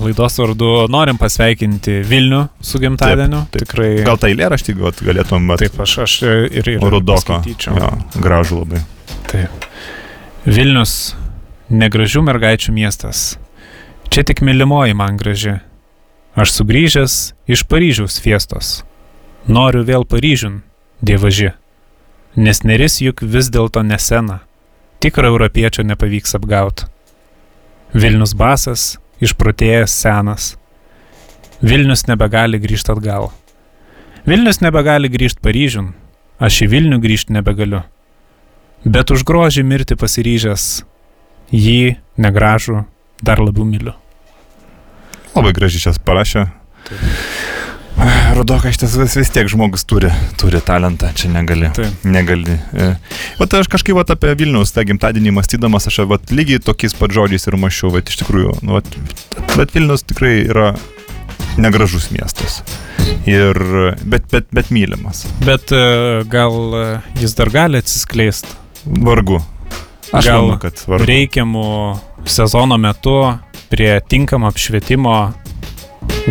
laidos 0.00 0.38
vardu 0.40 0.68
norim 0.88 1.18
pasveikinti 1.20 1.98
Vilnių 2.08 2.38
su 2.64 2.78
gimtadieniu. 2.80 3.42
Taip, 3.52 3.58
taip. 3.58 3.66
Tikrai. 3.66 3.88
gal 4.06 4.20
tą 4.22 4.30
eilėraštį 4.30 4.74
gal 4.78 4.94
galėtum 5.04 5.50
vat, 5.50 5.60
Taip, 5.60 5.76
aš, 5.84 5.96
aš 6.06 6.14
ir, 6.30 6.70
ir 6.76 6.80
Rudoko. 6.80 7.42
Jo, 7.66 7.90
gražu 8.24 8.62
labai. 8.62 8.80
Taip. 9.28 9.68
Vilnius- 10.46 10.94
negražių 11.82 12.22
mergaičių 12.30 12.72
miestas. 12.72 13.34
Čia 14.08 14.24
tik 14.24 14.40
mylimoji 14.46 14.96
man 14.96 15.18
graži. 15.20 15.58
Aš 16.34 16.52
sugrįžęs 16.56 17.34
iš 17.46 17.62
Paryžiaus 17.70 18.18
fiestos. 18.22 18.82
Noriu 19.46 19.84
vėl 19.86 20.06
Paryžiun, 20.08 20.62
dievaži. 21.04 21.52
Nes 22.34 22.64
neris 22.66 22.98
juk 23.04 23.22
vis 23.22 23.50
dėlto 23.54 23.84
nesena. 23.86 24.40
Tikro 24.98 25.30
europiečio 25.30 25.84
nepavyks 25.86 26.34
apgauti. 26.38 26.88
Vilnius 27.94 28.34
basas, 28.34 28.96
išprotėjęs 29.22 29.94
senas. 29.94 30.54
Vilnius 31.62 32.08
nebegali 32.10 32.58
grįžti 32.58 32.90
atgal. 32.96 33.30
Vilnius 34.26 34.58
nebegali 34.64 35.12
grįžti 35.12 35.44
Paryžiun, 35.44 35.92
aš 36.42 36.64
į 36.66 36.72
Vilnių 36.74 37.02
grįžti 37.04 37.36
nebegaliu 37.36 37.84
bet 38.84 39.10
už 39.10 39.24
grožį 39.24 39.64
mirti 39.64 39.96
pasiryžęs, 39.96 40.84
jį 41.50 41.96
negražų 42.20 42.84
dar 43.24 43.40
labiau 43.40 43.64
myliu. 43.64 43.96
Labai 45.34 45.52
gražiai 45.56 45.88
šias 45.88 45.98
parašė. 46.04 46.46
Rudoka, 48.34 48.72
šitas 48.74 48.96
vis, 48.98 49.14
vis 49.16 49.30
tiek 49.30 49.46
žmogus 49.50 49.84
turi, 49.86 50.08
turi 50.40 50.58
talentą, 50.64 51.12
čia 51.14 51.30
negali. 51.30 51.68
Taip. 51.76 52.02
Negali. 52.04 52.56
E. 52.74 52.88
O 53.40 53.46
tai 53.46 53.60
aš 53.62 53.68
kažkaip 53.70 53.94
vat, 53.96 54.10
apie 54.10 54.32
Vilniaus 54.40 54.74
tą 54.74 54.82
gimtadienį 54.88 55.32
mąstydamas, 55.36 55.86
aš 55.90 56.00
vat, 56.10 56.32
lygiai 56.34 56.58
tokiais 56.62 56.96
pat 56.98 57.14
žodžiais 57.14 57.46
ir 57.46 57.56
mačiau, 57.62 57.92
bet 57.94 58.10
iš 58.10 58.18
tikrųjų, 58.24 58.56
nu, 58.66 58.74
vat, 58.80 58.90
bet 59.54 59.74
Vilnius 59.76 60.02
tikrai 60.10 60.34
yra 60.42 60.72
negražus 61.62 62.10
miestas. 62.14 62.60
Ir, 63.30 63.56
bet, 64.02 64.26
bet, 64.32 64.50
bet 64.52 64.72
mylimas. 64.74 65.22
Bet 65.46 65.70
e, 65.72 65.84
gal 66.28 66.58
e, 66.74 66.84
jis 67.22 67.36
dar 67.38 67.50
gali 67.54 67.78
atsiskleisti 67.80 68.50
Vargu. 69.06 69.38
Aš 70.14 70.26
Gal 70.28 70.44
manau, 70.50 70.58
kad 70.62 70.82
vargu. 70.90 71.06
reikiamų 71.08 71.68
sezono 72.28 72.76
metu 72.78 73.14
prie 73.70 74.00
tinkamo 74.08 74.48
apšvietimo. 74.50 75.32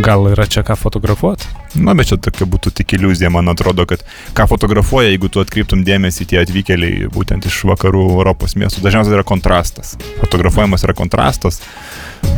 Gal 0.04 0.26
yra 0.32 0.46
čia 0.50 0.64
ką 0.66 0.74
fotografuoti? 0.78 1.46
Na, 1.82 1.94
bet 1.98 2.10
čia 2.10 2.18
tokia 2.22 2.46
būtų 2.50 2.70
tik 2.78 2.94
iliuzija, 2.98 3.30
man 3.34 3.50
atrodo, 3.50 3.86
kad 3.90 4.02
ką 4.38 4.46
fotografuoja, 4.50 5.10
jeigu 5.10 5.30
tu 5.34 5.42
atkreiptum 5.42 5.82
dėmesį 5.86 6.28
tie 6.30 6.40
atvykėliai 6.44 7.10
būtent 7.14 7.46
iš 7.50 7.64
vakarų 7.70 8.04
Europos 8.20 8.54
miestų, 8.58 8.84
dažniausiai 8.86 9.16
yra 9.18 9.26
kontrastas. 9.26 9.96
Fotografuojamas 10.22 10.86
yra 10.86 10.94
kontrastas. 10.98 11.62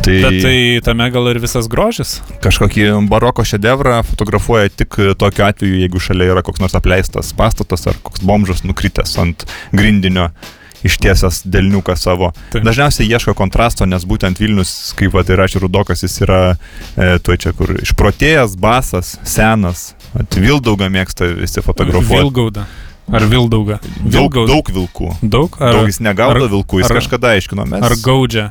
Tai, 0.04 0.16
Bet 0.24 0.38
tai 0.44 0.56
tame 0.84 1.08
gal 1.12 1.28
ir 1.32 1.40
visas 1.44 1.68
grožis. 1.68 2.18
kažkokį 2.44 2.88
baroko 3.12 3.44
šedevrą 3.44 4.00
fotografuoja 4.08 4.72
tik 4.72 4.96
tokiu 5.20 5.44
atveju, 5.48 5.80
jeigu 5.84 6.00
šalia 6.00 6.32
yra 6.32 6.44
koks 6.44 6.60
nors 6.64 6.76
apleistas 6.78 7.32
pastatas 7.36 7.86
ar 7.86 7.96
koks 8.02 8.24
bomžas 8.24 8.64
nukritęs 8.64 9.16
ant 9.20 9.44
grindinio 9.72 10.30
ištiesęs 10.84 11.42
delniuką 11.48 11.96
savo. 11.96 12.32
Taip. 12.52 12.64
Dažniausiai 12.64 13.08
ieško 13.08 13.34
kontrasto, 13.34 13.86
nes 13.86 14.04
būtent 14.04 14.38
Vilnius, 14.40 14.92
kaip 14.98 15.12
va, 15.16 15.22
tai 15.24 15.36
rašė 15.40 15.62
Rudokas, 15.64 16.02
jis 16.02 16.20
yra 16.26 16.40
e, 16.96 17.18
tuo 17.18 17.36
čia, 17.36 17.52
kur 17.56 17.72
išprotėjęs, 17.82 18.56
basas, 18.60 19.16
senas. 19.24 19.94
Vat 20.14 20.34
Vildaugą 20.36 20.88
mėgsta 20.92 21.28
visi 21.36 21.62
fotografuoti. 21.64 22.20
Vilgauda. 22.22 22.66
Ar 23.06 23.22
Vildauga? 23.30 23.76
Daug, 24.02 24.32
Vilgauda. 24.34 24.50
daug 24.52 24.70
vilkų. 24.74 25.08
Daug? 25.22 25.56
Ar, 25.62 25.76
Daug 25.76 25.86
jis 25.86 26.00
negaudo 26.02 26.42
ar- 26.44 26.50
vilkų, 26.50 26.80
jis 26.82 26.90
ar- 26.90 26.96
kažkada 26.98 27.28
aiškino, 27.36 27.62
mes. 27.70 27.82
ar 27.86 27.94
gaudžia? 28.02 28.48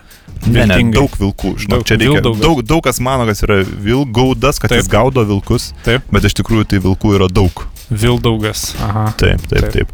Ne, 0.47 0.63
ne, 0.69 0.77
daug 0.95 1.11
vilkų. 1.19 1.51
Žinok, 1.59 1.73
Daug- 1.81 1.83
čia 1.89 1.97
reikia. 1.97 2.13
Vildaugas. 2.21 2.41
Daug, 2.41 2.61
daug 2.63 2.83
kas 2.83 2.99
mano, 3.03 3.25
kas 3.27 3.41
yra 3.43 3.57
vilgaudas, 3.65 4.59
kad 4.61 4.69
Taip. 4.71 4.79
jis 4.79 4.87
gaudo 4.87 5.25
vilkus, 5.27 5.73
Taip, 5.83 6.01
bet 6.11 6.23
iš 6.23 6.33
tikrųjų 6.39 6.67
tai 6.71 6.79
vilkų 6.79 7.15
yra 7.17 7.27
daug. 7.27 7.51
Vildaugas. 7.91 8.75
Aha. 8.79 9.13
Taip, 9.17 9.43
taip, 9.49 9.59
Taip. 9.61 9.73
taip. 9.73 9.91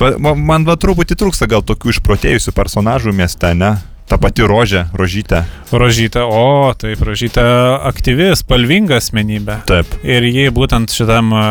Man 0.00 0.66
va 0.66 0.76
truputį 0.80 1.16
trūksta 1.20 1.48
gal 1.50 1.64
tokių 1.66 1.94
išprotėjusių 1.94 2.54
personažų 2.56 3.14
mieste, 3.16 3.52
ne? 3.54 3.76
Ta 4.04 4.18
pati 4.20 4.44
rožė, 4.44 4.82
rožytė. 4.92 5.40
Rožytė, 5.72 6.20
o, 6.28 6.72
taip, 6.76 7.00
Rožytė 7.08 7.42
aktyvi, 7.88 8.28
spalvinga 8.36 8.98
asmenybė. 9.00 9.62
Taip. 9.68 9.94
Ir 10.04 10.26
jį 10.28 10.50
būtent 10.52 10.92
šitam 10.92 11.30
a, 11.32 11.44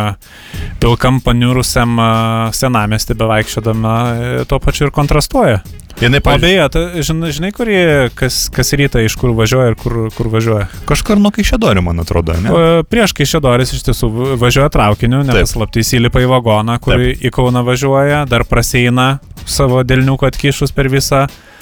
pilkam 0.81 1.17
paniurusiam 1.25 1.97
a, 1.97 2.09
senamesti 2.53 3.15
bevaikščiodama 3.17 3.93
e, 4.13 4.35
tuo 4.49 4.59
pačiu 4.61 4.85
ir 4.85 4.93
kontrastuoja. 4.93 5.63
Jinai, 5.97 6.19
O 6.21 6.25
pavyzdžiui, 6.25 6.45
beje, 6.45 6.67
ta, 6.73 6.83
žinai, 7.05 7.31
žinai 7.33 7.49
kur 7.53 7.69
jie, 7.69 8.09
kas, 8.17 8.37
kas 8.53 8.73
rytą 8.77 9.01
iš 9.05 9.15
kur 9.17 9.33
važiuoja 9.37 9.71
ir 9.71 9.77
kur, 9.77 9.95
kur 10.13 10.29
važiuoja? 10.33 10.67
kažkur 10.89 11.21
nuo 11.21 11.29
kaišėdorių, 11.33 11.83
man 11.85 12.01
atrodo, 12.01 12.35
ne? 12.41 12.49
O, 12.53 12.61
Prieš 12.89 13.15
kai 13.17 13.27
Šedoris 13.29 13.73
iš 13.73 13.85
tiesų 13.89 14.09
važiuoja 14.41 14.69
traukiniu, 14.73 15.23
Taip. 15.23 15.41
nepaslaptys 15.41 15.93
įlipa 15.97 16.21
į 16.21 16.29
vagoną, 16.33 16.77
kur 16.83 16.97
Taip. 16.97 17.17
į 17.17 17.33
Kauną 17.33 17.65
važiuoja, 17.65 18.23
dar 18.29 18.45
praseina 18.49 19.15
savo 19.45 19.81
dėlniuką 19.85 20.29
atkišus 20.33 20.73
per 20.73 20.89
visą 20.93 21.25
e, 21.29 21.52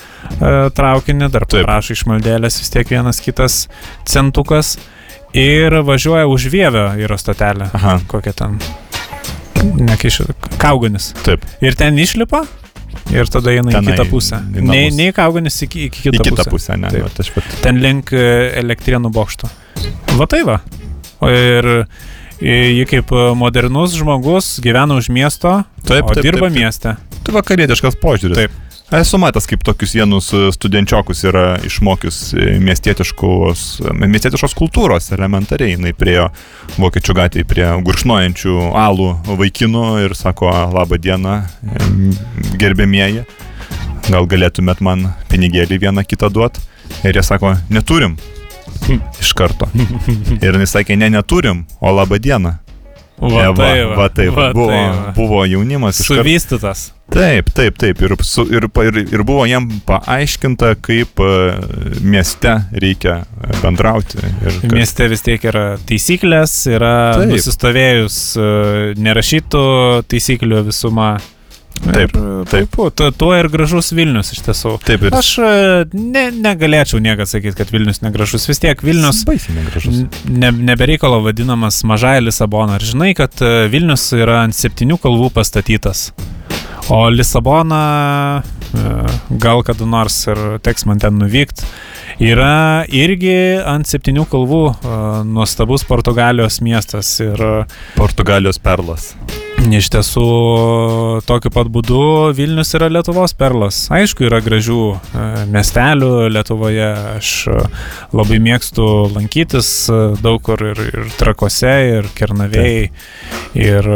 traukinį, 0.75 1.29
dar 1.33 1.45
prašo 1.49 1.93
išmaldėlės 1.97 2.59
vis 2.61 2.69
tiek 2.73 2.89
vienas 2.91 3.19
kitas 3.23 3.67
centukas 4.07 4.75
ir 5.33 5.79
važiuoja 5.87 6.27
už 6.27 6.47
Vievę 6.53 6.85
yra 7.03 7.17
stotelė. 7.21 7.69
Aha. 7.77 7.99
Kokia 8.11 8.33
ten? 8.33 8.57
Nekišiu, 9.61 10.25
Kauganis. 10.61 11.11
Taip. 11.25 11.43
Ir 11.61 11.75
ten 11.77 11.97
išlipa 12.01 12.43
ir 13.13 13.29
tada 13.31 13.51
eina 13.53 13.69
į 13.71 13.75
Tenai, 13.77 13.93
kitą 13.93 14.05
pusę. 14.09 14.39
į 14.41 14.55
Ne, 14.57 14.63
namus. 14.67 14.95
ne 14.97 15.09
į 15.11 15.13
Kauganis, 15.15 15.59
iki, 15.67 15.85
iki 15.89 16.01
Į 16.01 16.05
kitą, 16.09 16.23
kitą 16.29 16.35
pusę. 16.43 16.49
pusę, 16.55 16.77
ne? 16.81 16.89
Taip. 16.91 17.03
Vat 17.05 17.19
Aš 17.23 17.29
pat. 17.35 17.51
Ten 17.63 17.77
link 17.83 18.11
e, 18.13 18.23
elektrienų 18.61 19.11
bokšto. 19.13 19.49
Va 20.17 20.27
tai 20.31 20.41
va. 20.47 20.57
Ir 21.29 21.69
e, 22.41 22.55
ji 22.79 22.87
kaip 22.89 23.13
e, 23.13 23.27
modernus 23.37 23.93
žmogus 23.99 24.55
gyvena 24.65 24.97
už 24.97 25.11
miesto, 25.13 25.61
Taip, 25.85 26.09
o 26.09 26.15
taip, 26.17 26.25
dirba 26.25 26.49
taip. 26.49 26.57
mieste. 26.57 26.95
Tai 27.21 27.35
vakarietiškas 27.37 27.99
požiūris. 28.01 28.41
Taip. 28.41 28.51
Esu 28.91 29.15
matęs, 29.17 29.45
kaip 29.47 29.61
tokius 29.63 29.93
vienus 29.95 30.25
e, 30.35 30.49
studenčiokus 30.51 31.21
yra 31.23 31.43
išmokius 31.63 32.17
e, 32.35 32.57
miestietiškos, 32.59 33.61
e, 33.87 33.93
miestietiškos 34.03 34.51
kultūros 34.59 35.05
elementariai. 35.15 35.77
Jis 35.77 35.95
priejo 35.95 36.25
vokiečių 36.75 37.15
gatvėje 37.15 37.47
prie 37.47 37.69
gurkšnojančių 37.87 38.55
alų 38.75 39.07
vaikinų 39.39 39.85
ir 40.03 40.15
sako, 40.19 40.51
labą 40.75 40.99
dieną, 40.99 41.37
e, 41.39 41.87
gerbėmieji, 42.59 43.23
gal 44.09 44.27
galėtumėt 44.27 44.83
man 44.83 45.07
pinigėlį 45.31 45.79
vieną 45.85 46.03
kitą 46.03 46.27
duot. 46.27 46.59
Ir 47.07 47.15
jie 47.15 47.23
sako, 47.23 47.53
neturim. 47.71 48.19
Iš 49.23 49.31
karto. 49.39 49.71
Ir 50.43 50.59
jis 50.59 50.75
sakė, 50.75 50.99
ne, 50.99 51.07
neturim, 51.15 51.63
o 51.79 51.95
labą 51.95 52.19
dieną. 52.19 52.57
Va 53.21 53.51
tai 53.53 53.83
va. 53.85 53.95
va, 53.95 54.07
tai 54.09 54.27
va. 54.29 54.47
va 54.47 54.53
Buvo, 54.55 54.67
tai 54.71 54.81
va. 54.89 55.11
buvo 55.13 55.43
jaunimas 55.45 55.99
iš 56.01 56.07
karto. 56.09 56.23
Suvystytas. 56.23 56.87
Taip, 57.11 57.51
taip, 57.53 57.75
taip. 57.77 57.99
Ir, 58.01 58.15
su, 58.25 58.45
ir, 58.49 58.65
ir, 58.87 58.97
ir 59.03 59.23
buvo 59.27 59.43
jam 59.45 59.67
paaiškinta, 59.85 60.71
kaip 60.81 61.21
e, 61.21 61.33
mieste 62.01 62.55
reikia 62.71 63.19
e, 63.21 63.51
bendrauti. 63.61 64.17
Ir 64.23 64.57
kad, 64.63 64.73
Mieste 64.73 65.09
vis 65.11 65.21
tiek 65.25 65.43
yra 65.51 65.65
taisyklės, 65.89 66.55
yra 66.71 66.93
Taip. 67.19 67.33
nusistovėjus 67.35 68.17
e, 68.39 68.47
nerašytų 68.97 69.65
taisyklių 70.09 70.63
visuma. 70.71 71.11
Taip, 71.81 72.11
ir, 72.13 72.45
taip. 72.45 72.67
puiku, 72.69 72.91
tu- 72.93 73.11
Tuo 73.11 73.31
ir 73.35 73.47
gražus 73.49 73.91
Vilnius 73.97 74.31
iš 74.35 74.43
tiesų. 74.45 74.75
taip 74.85 75.01
ir 75.07 75.15
Aš 75.17 75.31
e, 75.41 75.85
ne, 75.97 76.27
negalėčiau 76.31 76.99
niekada 77.01 77.25
sakyti, 77.25 77.55
kad 77.57 77.71
Vilnius 77.73 78.01
negražus. 78.05 78.45
Vis 78.49 78.59
tiek 78.61 78.81
Vilnius 78.85 79.23
baisiai 79.25 79.55
negražus. 79.57 80.03
ne, 80.29 80.51
nebereikalo 80.51 81.21
vadinamas 81.25 81.81
mažąją 81.83 82.21
Lisaboną. 82.27 82.77
Ar 82.77 82.85
žinai, 82.85 83.15
kad 83.17 83.33
e, 83.41 83.67
Vilnius 83.73 84.05
yra 84.13 84.43
ant 84.45 84.53
septynių 84.57 84.99
kalvų 85.01 85.31
pastatytas? 85.33 86.11
O 86.89 87.09
Lisabona, 87.09 88.43
e, 88.73 89.37
gal 89.41 89.63
kada 89.63 89.85
nors 89.85 90.27
ir 90.27 90.37
teks 90.65 90.85
man 90.85 90.99
ten 90.99 91.17
nuvykti, 91.21 91.63
yra 92.21 92.85
irgi 92.89 93.57
ant 93.65 93.87
septynių 93.89 94.25
kalvų 94.29 94.63
e, 94.69 94.97
nuostabus 95.33 95.85
Portugalijos 95.87 96.61
miestas. 96.61 97.15
Ir 97.23 97.41
e, 97.41 97.53
Portugalijos 97.97 98.59
perlas. 98.61 99.15
Iš 99.69 99.91
tiesų 99.93 100.23
tokiu 101.27 101.51
pat 101.53 101.67
būdu 101.69 102.31
Vilnius 102.33 102.71
yra 102.77 102.87
Lietuvos 102.89 103.35
perlas. 103.37 103.83
Aišku, 103.93 104.25
yra 104.25 104.39
gražių 104.41 104.79
e, 104.95 105.25
miestelių 105.51 106.09
Lietuvoje. 106.33 106.87
Aš 107.19 107.33
e, 107.51 107.57
labai 108.17 108.39
mėgstu 108.41 108.87
lankytis 109.13 109.69
e, 109.91 109.99
daug 110.23 110.41
kur 110.45 110.63
ir, 110.71 110.81
ir 110.89 111.11
trakose, 111.19 111.73
ir 111.99 112.09
kernavėjai, 112.17 112.89
ir 113.61 113.91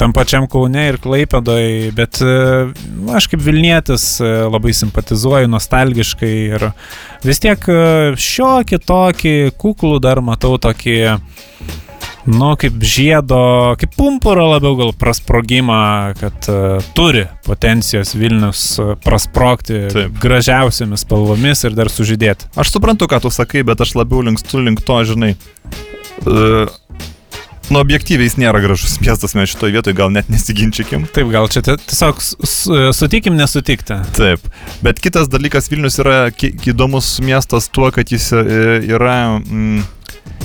tam 0.00 0.16
pačiam 0.16 0.48
Kaune, 0.50 0.86
ir 0.94 1.00
Klaipėdoj. 1.04 1.68
Bet 1.98 2.22
nu, 2.24 3.12
aš 3.16 3.28
kaip 3.32 3.44
Vilnietis 3.44 4.08
labai 4.24 4.72
simpatizuoju 4.76 5.50
nostalgiškai 5.52 6.34
ir 6.54 6.70
vis 7.26 7.44
tiek 7.44 7.70
šiokį 8.16 8.82
tokį 8.88 9.36
kuklų 9.60 10.00
dar 10.06 10.24
matau 10.24 10.56
tokį 10.60 10.98
Nu, 12.28 12.50
kaip 12.60 12.82
žiedo, 12.84 13.38
kaip 13.80 13.94
pumpuro 13.96 14.44
labiau 14.50 14.74
gal 14.76 14.90
prasprogimą, 15.00 15.78
kad 16.20 16.48
uh, 16.52 16.82
turi 16.96 17.24
potencijos 17.46 18.12
Vilnius 18.18 18.64
uh, 18.82 18.92
prasprogti 19.04 19.86
Taip. 19.92 20.18
gražiausiamis 20.20 21.06
spalvomis 21.06 21.64
ir 21.64 21.72
dar 21.78 21.88
sužydėti. 21.92 22.50
Aš 22.60 22.74
suprantu, 22.76 23.08
ką 23.08 23.22
tu 23.24 23.32
sakai, 23.32 23.62
bet 23.64 23.80
aš 23.80 23.94
labiau 23.96 24.20
linkstu 24.26 24.60
link 24.60 24.84
to, 24.84 25.00
žinai. 25.08 25.34
Uh, 26.26 26.68
Nu, 27.70 27.78
objektyviai 27.78 28.26
jis 28.26 28.34
nėra 28.34 28.58
gražus 28.58 28.96
miestas, 28.98 29.30
mes 29.38 29.52
šitoje 29.52 29.76
vietoje 29.76 29.94
gal 29.94 30.10
net 30.10 30.26
nesiginčykim. 30.26 31.04
Taip, 31.14 31.28
gal 31.30 31.46
čia 31.54 31.60
ti- 31.62 31.76
tiesiog 31.78 32.18
sutikim 32.90 33.36
nesutikti. 33.38 33.94
Taip. 34.16 34.42
Bet 34.82 34.98
kitas 34.98 35.30
dalykas, 35.30 35.68
Vilnius 35.70 36.00
yra 36.02 36.32
įdomus 36.66 37.12
miestas 37.22 37.70
tuo, 37.70 37.92
kad 37.94 38.10
jis 38.10 38.26
yra... 38.34 39.38
Mm, 39.38 39.84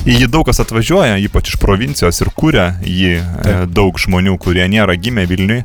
į 0.05 0.19
jį 0.21 0.27
daug 0.29 0.45
kas 0.45 0.59
atvažiuoja, 0.61 1.15
ypač 1.25 1.49
iš 1.53 1.55
provincijos 1.57 2.19
ir 2.21 2.29
kuria 2.37 2.65
jį 2.85 3.15
e, 3.17 3.21
Taip. 3.41 3.71
daug 3.73 3.97
žmonių, 3.97 4.35
kurie 4.43 4.67
nėra 4.69 4.93
gimę 5.01 5.23
Vilniui. 5.29 5.63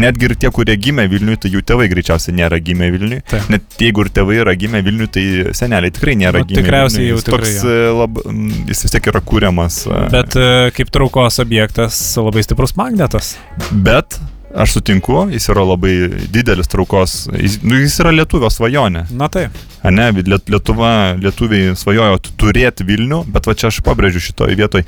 Netgi 0.00 0.28
ir 0.28 0.34
tie, 0.38 0.50
kurie 0.54 0.76
gimė 0.78 1.08
Vilniui, 1.10 1.34
tai 1.42 1.50
jų 1.50 1.64
tėvai 1.66 1.88
greičiausiai 1.90 2.36
nėra 2.38 2.60
gimę 2.62 2.90
Vilniui. 2.94 3.18
Taip. 3.32 3.50
Net 3.50 3.76
jeigu 3.82 4.06
ir 4.06 4.12
tėvai 4.14 4.38
yra 4.44 4.54
gimę 4.54 4.84
Vilniui, 4.86 5.10
tai 5.10 5.24
seneliai 5.58 5.90
tikrai 5.96 6.14
nėra 6.22 6.44
Nu, 6.44 6.50
gimę 6.52 6.62
tikriausiai 6.62 7.02
Vilniuj. 7.02 7.16
jau 7.18 7.26
tikrai 7.26 7.50
toks, 7.50 7.64
jo. 7.66 7.70
e, 7.74 7.94
lab, 7.98 8.20
mm, 8.30 8.50
jis 8.70 8.84
vis 8.86 8.94
tiek 8.94 9.10
yra 9.10 9.24
kūriamas. 9.32 9.80
e, 9.90 10.02
Bet 10.14 10.38
kaip 10.78 10.94
traukos 10.94 11.40
objektas 11.42 11.98
labai 12.22 12.46
stiprus 12.46 12.76
magnetas. 12.78 13.34
Bet 13.72 14.20
aš 14.54 14.72
sutinku, 14.78 15.28
jis 15.32 15.48
yra 15.52 15.62
labai 15.64 15.94
didelis 16.32 16.68
traukos, 16.70 17.28
jis, 17.38 17.58
nu, 17.62 17.76
jis 17.80 17.98
yra 18.02 18.10
lietuvio 18.14 18.50
svajonė. 18.50 19.06
Na 19.10 19.28
taip. 19.28 19.50
Ne, 19.84 20.10
Liet- 20.12 20.50
Lietuva, 20.52 21.14
lietuviai 21.16 21.72
svajojo 21.78 22.18
turėti 22.36 22.84
Vilnių, 22.84 23.22
bet 23.32 23.46
va 23.48 23.54
čia 23.56 23.70
aš 23.70 23.78
pabrėžiu 23.86 24.20
šitoje 24.20 24.56
vietoje. 24.58 24.84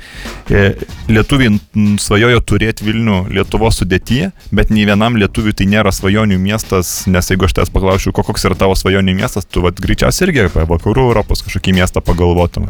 Lietuviai 1.09 1.49
n- 1.75 1.95
svajojo 1.97 2.39
turėti 2.45 2.85
Vilnių 2.85 3.23
Lietuvos 3.33 3.79
sudėtyje, 3.81 4.29
bet 4.53 4.69
nei 4.73 4.85
vienam 4.85 5.17
lietuviui 5.19 5.53
tai 5.57 5.65
nėra 5.71 5.89
svajonių 5.93 6.37
miestas, 6.41 6.91
nes 7.09 7.29
jeigu 7.31 7.47
aš 7.47 7.55
tavęs 7.57 7.71
paklausčiau, 7.73 8.13
ko- 8.15 8.25
koks 8.27 8.45
yra 8.49 8.57
tavo 8.59 8.75
svajonių 8.77 9.15
miestas, 9.17 9.47
tu 9.49 9.63
vat, 9.65 9.79
greičiausiai 9.81 10.27
irgi 10.29 10.45
apie 10.45 10.65
vakarų 10.69 11.07
Europos 11.09 11.41
kažkokį 11.47 11.75
miestą 11.79 12.03
pagalvotum. 12.05 12.67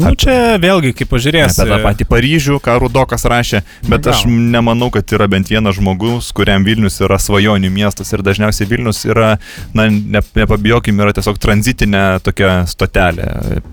Nu, 0.00 0.14
čia 0.16 0.56
vėlgi, 0.62 0.94
kaip 0.96 1.12
pažiūrėsi. 1.12 1.60
Apie 1.60 1.70
tą 1.74 1.80
patį 1.84 2.08
Paryžių, 2.10 2.56
ką 2.64 2.78
Rudokas 2.86 3.24
rašė, 3.28 3.62
bet 3.86 4.02
Gal. 4.08 4.14
aš 4.14 4.24
nemanau, 4.26 4.90
kad 4.94 5.04
yra 5.12 5.28
bent 5.30 5.48
vienas 5.52 5.76
žmogus, 5.78 6.19
kuriam 6.36 6.64
Vilnius 6.66 7.00
yra 7.04 7.16
svajonių 7.20 7.70
miestas 7.72 8.12
ir 8.12 8.22
dažniausiai 8.26 8.68
Vilnius 8.70 9.02
yra, 9.08 9.32
na, 9.74 9.86
ne, 9.90 10.20
nepabijokim, 10.36 11.00
yra 11.00 11.14
tiesiog 11.16 11.40
tranzitinė 11.42 12.04
tokia 12.26 12.52
stotelė, 12.70 13.26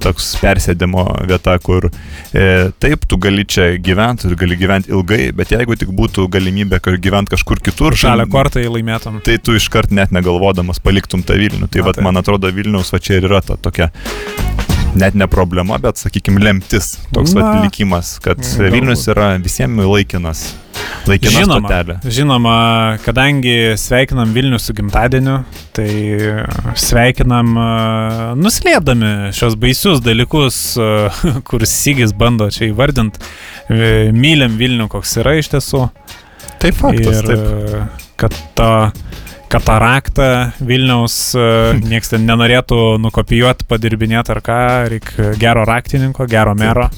toks 0.04 0.32
persėdimo 0.42 1.04
vieta, 1.28 1.58
kur 1.64 1.90
e, 1.90 2.48
taip, 2.84 3.06
tu 3.10 3.20
gali 3.22 3.46
čia 3.46 3.74
gyventi 3.84 4.30
ir 4.32 4.38
gali 4.40 4.58
gyventi 4.60 4.94
ilgai, 4.96 5.30
bet 5.38 5.52
jeigu 5.56 5.78
tik 5.80 5.92
būtų 5.98 6.28
galimybė 6.34 6.82
gyventi 6.98 7.36
kažkur 7.36 7.62
kitur, 7.66 7.98
Žalia 7.98 8.28
kortą 8.32 8.64
įlaimėtum. 8.64 9.22
tai 9.28 9.38
tu 9.44 9.58
iškart 9.58 9.92
net 9.92 10.14
negalvodamas 10.16 10.80
paliktum 10.84 11.24
tą 11.28 11.38
Vilnių. 11.40 11.68
Tai 11.68 11.84
Na, 11.84 11.90
vat, 11.90 12.00
taip. 12.00 12.06
man 12.08 12.18
atrodo, 12.24 12.52
Vilniaus 12.54 12.94
va 12.94 13.00
čia 13.04 13.20
ir 13.20 13.28
yra 13.30 13.42
ta 13.44 13.58
tokia 13.60 13.92
net 14.98 15.18
ne 15.18 15.28
problema, 15.32 15.78
bet, 15.82 16.00
sakykime, 16.02 16.42
lemtis, 16.44 16.96
toks 17.16 17.36
Na, 17.36 17.44
vat, 17.44 17.66
likimas, 17.68 18.16
kad 18.24 18.42
galbūt. 18.42 18.74
Vilnius 18.74 19.06
yra 19.12 19.34
visiems 19.42 19.86
laikinas. 19.88 20.48
Laikina 21.08 21.42
Žinoma, 21.42 21.70
stotelė. 21.70 21.96
žinoma, 22.14 22.56
kadangi 23.02 23.54
sveikinam 23.80 24.34
Vilnių 24.36 24.60
su 24.62 24.76
gimtadieniu, 24.78 25.40
tai 25.74 25.88
sveikinam 26.78 27.54
a, 27.58 27.70
nuslėpdami 28.38 29.32
šios 29.38 29.56
baisius 29.60 30.04
dalykus, 30.06 30.60
a, 30.78 31.10
kur 31.48 31.66
Sygis 31.70 32.14
bando 32.18 32.50
čia 32.54 32.68
įvardinti. 32.70 33.24
Mylim 34.14 34.60
Vilnių, 34.60 34.90
koks 34.92 35.18
yra 35.24 35.38
iš 35.40 35.50
tiesų. 35.56 35.88
Tai 36.58 36.74
faktas, 36.74 37.22
ir 37.22 37.32
taip. 37.32 38.06
kad 38.18 38.38
ta 38.58 38.70
kataraktą 39.52 40.30
Vilniaus 40.68 41.18
a, 41.38 41.50
nieks 41.92 42.14
ten 42.14 42.26
nenorėtų 42.30 42.98
nukopijuoti, 43.04 43.68
padirbinėti 43.70 44.36
ar 44.36 44.42
ką, 44.46 44.58
reikia 44.94 45.32
gero 45.42 45.68
raktininko, 45.68 46.28
gero 46.32 46.56
mero. 46.58 46.90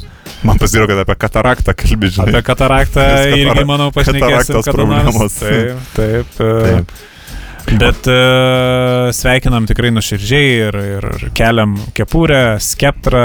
Man 0.45 0.59
pasirodo, 0.61 0.93
kad 0.93 1.03
apie 1.03 1.15
kataraktą 1.19 1.73
kalbi, 1.75 2.09
žinai. 2.15 2.29
Apie 2.31 2.41
kataraktą 2.47 3.05
irgi, 3.35 3.63
manau, 3.67 3.89
pašnekėsim 3.95 4.23
kataraktos 4.23 4.69
problemos. 4.71 5.39
Taip, 5.41 5.87
taip. 5.97 6.35
taip. 6.37 6.99
Bet 7.77 8.07
e, 8.09 8.13
sveikinam 9.13 9.67
tikrai 9.69 9.91
nuoširdžiai 9.93 10.47
ir, 10.65 10.77
ir 10.97 11.05
keliam 11.37 11.75
kepurę, 11.93 12.57
skeptrą, 12.63 13.21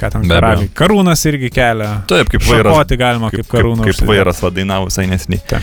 ką 0.00 0.10
ten 0.16 0.24
karaliai. 0.28 0.66
Karūnas 0.74 1.22
irgi 1.30 1.50
kelia. 1.54 1.90
Taip, 2.10 2.30
kaip 2.32 2.42
vairas. 2.48 2.72
Šakoti 2.74 2.98
galima 2.98 3.30
kaip, 3.30 3.44
Kaip, 3.44 3.50
karūną. 3.52 3.86
kaip, 3.86 3.98
kaip 4.00 4.10
vairas 4.10 4.42
vadainavo 4.42 4.88
visai 4.90 5.06
nesiniai. 5.10 5.60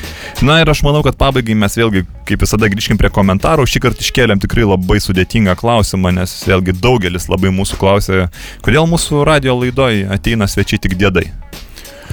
Na 0.48 0.62
ir 0.64 0.72
aš 0.72 0.84
manau, 0.88 1.04
kad 1.04 1.18
pabaigai 1.20 1.58
mes 1.60 1.76
vėlgi, 1.82 2.06
kaip 2.30 2.46
visada, 2.46 2.72
grįžkim 2.72 3.00
prie 3.02 3.12
komentarų. 3.14 3.68
Šį 3.68 3.84
kartą 3.88 4.06
iškėlėm 4.08 4.44
tikrai 4.46 4.64
labai 4.70 5.02
sudėtingą 5.04 5.58
klausimą, 5.60 6.14
nes 6.22 6.38
vėlgi 6.48 6.78
daugelis 6.80 7.28
labai 7.32 7.52
mūsų 7.58 7.82
klausė, 7.82 8.24
kodėl 8.64 8.88
mūsų 8.92 9.26
radio 9.28 9.58
laidoje 9.60 10.08
ateina 10.14 10.48
svečiai 10.48 10.80
tik 10.88 10.96
dėdai. 11.02 11.28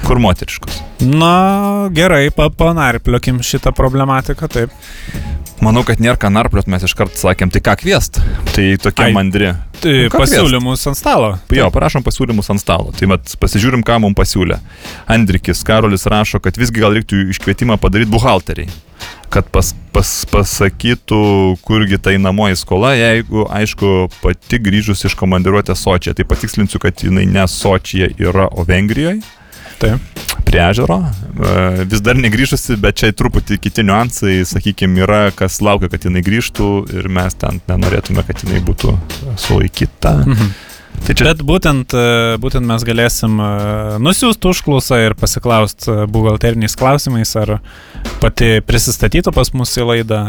Kur 0.06 0.20
moteriškos? 0.22 0.82
Na, 1.04 1.88
gerai, 1.94 2.28
pa 2.34 2.48
panarpliokim 2.50 3.42
šitą 3.44 3.72
problematiką, 3.76 4.48
taip. 4.50 4.74
Manau, 5.64 5.82
kad 5.82 5.98
nėra 5.98 6.14
ką 6.20 6.30
narpliot, 6.30 6.68
mes 6.70 6.84
iškart 6.86 7.16
sakėm, 7.18 7.50
tai 7.50 7.60
ką 7.64 7.74
kviest. 7.80 8.20
Tai 8.54 8.66
tokie 8.82 9.08
Ai. 9.08 9.14
mandri. 9.14 9.50
Tai 9.82 9.94
Nu, 10.06 10.10
pasiūlymus 10.12 10.84
ant 10.90 10.98
stalo. 10.98 11.32
Jo, 11.54 11.66
parašom 11.74 12.04
pasiūlymus 12.06 12.50
ant 12.54 12.62
stalo. 12.62 12.92
Tai 12.94 13.08
mat, 13.10 13.32
pasižiūrim, 13.42 13.82
ką 13.86 13.98
mums 14.02 14.18
pasiūlė. 14.18 14.58
Andrikis 15.10 15.64
Karolis 15.66 16.06
rašo, 16.10 16.38
kad 16.42 16.58
visgi 16.58 16.82
gal 16.82 16.94
reiktų 16.94 17.24
iškvietimą 17.34 17.78
padaryti 17.82 18.10
buhalteriai. 18.10 18.70
Kad 19.34 19.50
pas, 19.54 19.72
pas, 19.94 20.12
pasakytų, 20.30 21.20
kurgi 21.66 21.98
tai 22.02 22.16
namoji 22.22 22.58
skola, 22.58 22.94
jeigu, 22.98 23.44
aišku, 23.50 24.08
pati 24.22 24.62
grįžus 24.62 25.04
iš 25.10 25.18
komandiruotės 25.18 25.82
Sočia. 25.82 26.14
Tai 26.14 26.26
patikslinsiu, 26.30 26.80
kad 26.82 27.02
jinai 27.02 27.26
ne 27.26 27.46
Sočija 27.50 28.12
yra, 28.18 28.46
o 28.50 28.66
Vengrijoje 28.66 29.20
Taip. 29.78 30.18
prie 30.48 30.62
ežero. 30.64 30.98
E, 31.04 31.84
Vis 31.88 32.02
dar 32.04 32.16
negrįžusi, 32.18 32.78
bet 32.80 33.00
čia 33.00 33.12
truputį 33.16 33.58
kiti 33.62 33.84
niuansai, 33.86 34.40
sakykime, 34.48 35.02
yra, 35.04 35.20
kas 35.36 35.60
laukia, 35.64 35.90
kad 35.92 36.06
jinai 36.08 36.22
grįžtų 36.24 36.70
ir 36.96 37.10
mes 37.12 37.36
ten 37.38 37.60
nenorėtume, 37.68 38.24
kad 38.26 38.44
jinai 38.44 38.62
būtų 38.64 38.96
sulaikyta. 39.40 40.16
Mhm. 40.24 40.56
Tai 40.98 41.14
čia 41.14 41.28
Bet 41.28 41.44
būtent, 41.46 41.94
e, 41.94 42.38
būtent 42.42 42.66
mes 42.66 42.82
galėsim 42.82 43.38
e, 43.38 43.50
nusiųsti 44.02 44.50
užklausą 44.50 44.98
ir 45.04 45.14
pasiklausti 45.20 46.08
buhalteriniais 46.10 46.74
klausimais, 46.78 47.36
ar 47.38 47.58
pati 48.22 48.58
prisistatytų 48.66 49.34
pas 49.36 49.52
mus 49.54 49.76
į 49.78 49.86
laidą. 49.92 50.24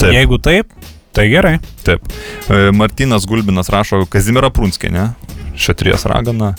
Taip. 0.00 0.14
Jeigu 0.16 0.40
taip, 0.42 0.72
tai 1.12 1.28
gerai. 1.30 1.58
Taip. 1.84 2.08
Martinas 2.74 3.28
Gulbinas 3.28 3.68
rašo 3.70 4.06
Kazimira 4.10 4.48
Prunskė, 4.54 4.90
ne? 4.90 5.10
Šatrijas 5.60 6.08
ragana. 6.08 6.54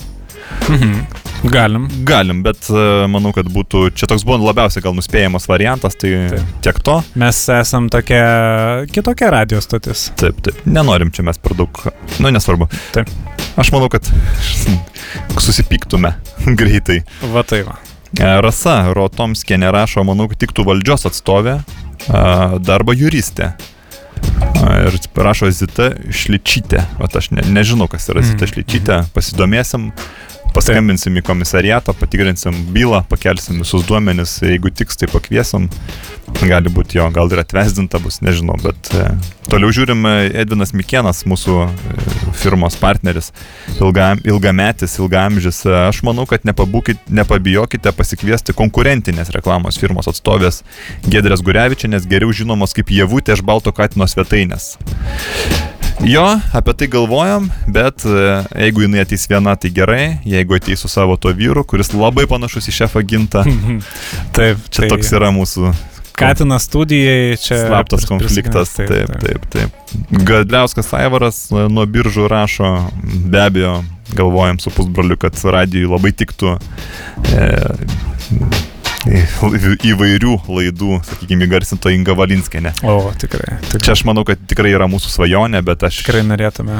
Mhm. 0.69 1.32
Galim. 1.43 1.87
Galim, 2.07 2.39
bet 2.43 2.69
e, 2.71 2.83
manau, 3.11 3.33
kad 3.35 3.49
būtų, 3.51 3.89
čia 3.97 4.07
toks 4.07 4.23
buvo 4.27 4.37
labiausiai 4.47 4.83
gal 4.85 4.95
nuspėjamas 4.95 5.47
variantas, 5.51 5.97
tai 5.99 6.13
Taip. 6.31 6.53
tiek 6.63 6.79
to. 6.85 6.95
Mes 7.19 7.39
esam 7.51 7.89
tokia 7.91 8.85
kitokia 8.93 9.31
radio 9.33 9.59
stotis. 9.63 10.05
Taip, 10.19 10.39
taip. 10.45 10.61
Nenorim 10.65 11.11
čia 11.11 11.25
mes 11.27 11.39
per 11.43 11.57
daug, 11.59 11.81
nu 12.23 12.31
nesvarbu. 12.31 12.69
Taip. 12.95 13.11
Aš 13.59 13.73
manau, 13.75 13.89
kad 13.91 14.07
susipyktume 15.45 16.13
greitai. 16.59 17.01
Va 17.33 17.43
tai 17.47 17.63
va. 17.67 17.75
E, 18.15 18.25
Rasa 18.45 18.79
Rotomskė 18.95 19.59
nerašo, 19.59 20.03
manau, 20.07 20.29
kad 20.31 20.39
tiktų 20.45 20.65
valdžios 20.71 21.07
atstovė, 21.11 21.59
e, 21.59 22.25
darbo 22.63 22.95
juristė. 22.95 23.53
Ir 24.63 24.95
rašo 25.19 25.49
Zita 25.51 25.89
Šličytė. 26.13 26.79
O 27.03 27.07
aš 27.19 27.31
ne, 27.35 27.43
nežinau, 27.51 27.89
kas 27.91 28.07
yra 28.13 28.21
Zita 28.23 28.45
Mhm. 28.45 28.51
Šličytė. 28.53 28.97
Pasidomėsim, 29.13 29.89
paskambinsim 30.53 31.17
į 31.19 31.23
komisariatą, 31.25 31.95
patikrinsim 31.97 32.55
bylą, 32.73 33.03
pakelsim 33.09 33.61
visus 33.63 33.85
duomenis. 33.87 34.37
Jeigu 34.43 34.71
tiks, 34.73 34.99
tai 34.99 35.09
pakviesim. 35.11 35.69
Gali 36.43 36.71
būti 36.73 36.97
jo, 36.97 37.05
gal 37.13 37.29
ir 37.31 37.41
atvesdinta 37.43 37.99
bus, 38.01 38.19
nežinau. 38.23 38.55
Bet 38.61 38.89
e, 38.95 39.05
toliau 39.51 39.73
žiūrim 39.75 40.05
e, 40.07 40.13
Edvinas 40.43 40.73
Mikienas, 40.75 41.23
mūsų 41.29 41.57
e, 41.65 42.05
firmos 42.39 42.77
partneris, 42.79 43.31
ilga, 43.75 44.13
ilgametis, 44.25 44.95
ilgamžis. 45.01 45.63
Aš 45.89 46.01
manau, 46.07 46.25
kad 46.29 46.47
nepabūkit, 46.47 47.05
nepabijokite 47.13 47.93
pasikviesti 47.97 48.55
konkurentinės 48.57 49.33
reklamos 49.35 49.79
firmos 49.81 50.09
atstovės 50.11 50.63
Gedrės 51.05 51.43
Gurevičianės, 51.45 52.09
geriau 52.09 52.33
žinomos 52.33 52.75
kaip 52.77 52.93
Javutė 52.93 53.37
iš 53.37 53.45
Balto 53.45 53.75
Katino 53.75 54.09
svetainės. 54.09 54.73
Jo, 56.01 56.25
apie 56.53 56.73
tai 56.73 56.87
galvojam, 56.91 57.47
bet 57.67 58.03
e, 58.05 58.43
jeigu 58.65 58.81
jinai 58.87 59.03
ateis 59.05 59.27
viena, 59.29 59.53
tai 59.55 59.69
gerai, 59.71 60.17
jeigu 60.27 60.57
ateis 60.57 60.81
su 60.83 60.89
savo 60.91 61.15
to 61.21 61.31
vyru, 61.37 61.63
kuris 61.63 61.93
labai 61.95 62.25
panašus 62.27 62.67
į 62.71 62.75
šefą 62.81 63.03
gintą, 63.07 63.43
Taip, 64.35 64.57
čia 64.73 64.83
tai 64.85 64.89
toks 64.95 65.13
yra 65.15 65.29
mūsų 65.35 65.71
Katinas 66.17 66.67
studijai 66.69 67.37
čia. 67.41 67.57
slaptas 67.67 68.03
konfliktas. 68.05 68.75
prisikėlęs, 68.75 69.15
Taip, 69.17 69.23
taip, 69.23 69.47
taip. 69.53 70.25
Gadliauskas 70.27 70.91
Aivaras 70.97 71.39
e, 71.51 71.63
nuo 71.73 71.85
biržų 71.89 72.27
rašo, 72.29 72.73
be 73.33 73.41
abejo, 73.41 73.79
galvojam 74.13 74.59
su 74.61 74.69
pusbroliu, 74.75 75.17
kad 75.17 75.37
radijui 75.55 75.89
labai 75.89 76.11
tiktų 76.13 76.57
e, 77.33 77.47
įvairių 79.93 80.35
laidų, 80.47 80.99
sakykime, 81.07 81.47
įgarsinto 81.47 81.91
Inga 81.93 82.15
Valinskinė. 82.17 82.73
O, 82.87 83.11
tikrai. 83.19 83.59
tikrai. 83.67 83.83
Čia 83.85 83.95
aš 83.95 84.05
manau, 84.09 84.25
kad 84.27 84.41
tikrai 84.49 84.73
yra 84.73 84.87
mūsų 84.91 85.11
svajonė, 85.13 85.63
bet 85.65 85.85
aš 85.87 86.01
Tikrai 86.03 86.23
norėtume. 86.27 86.79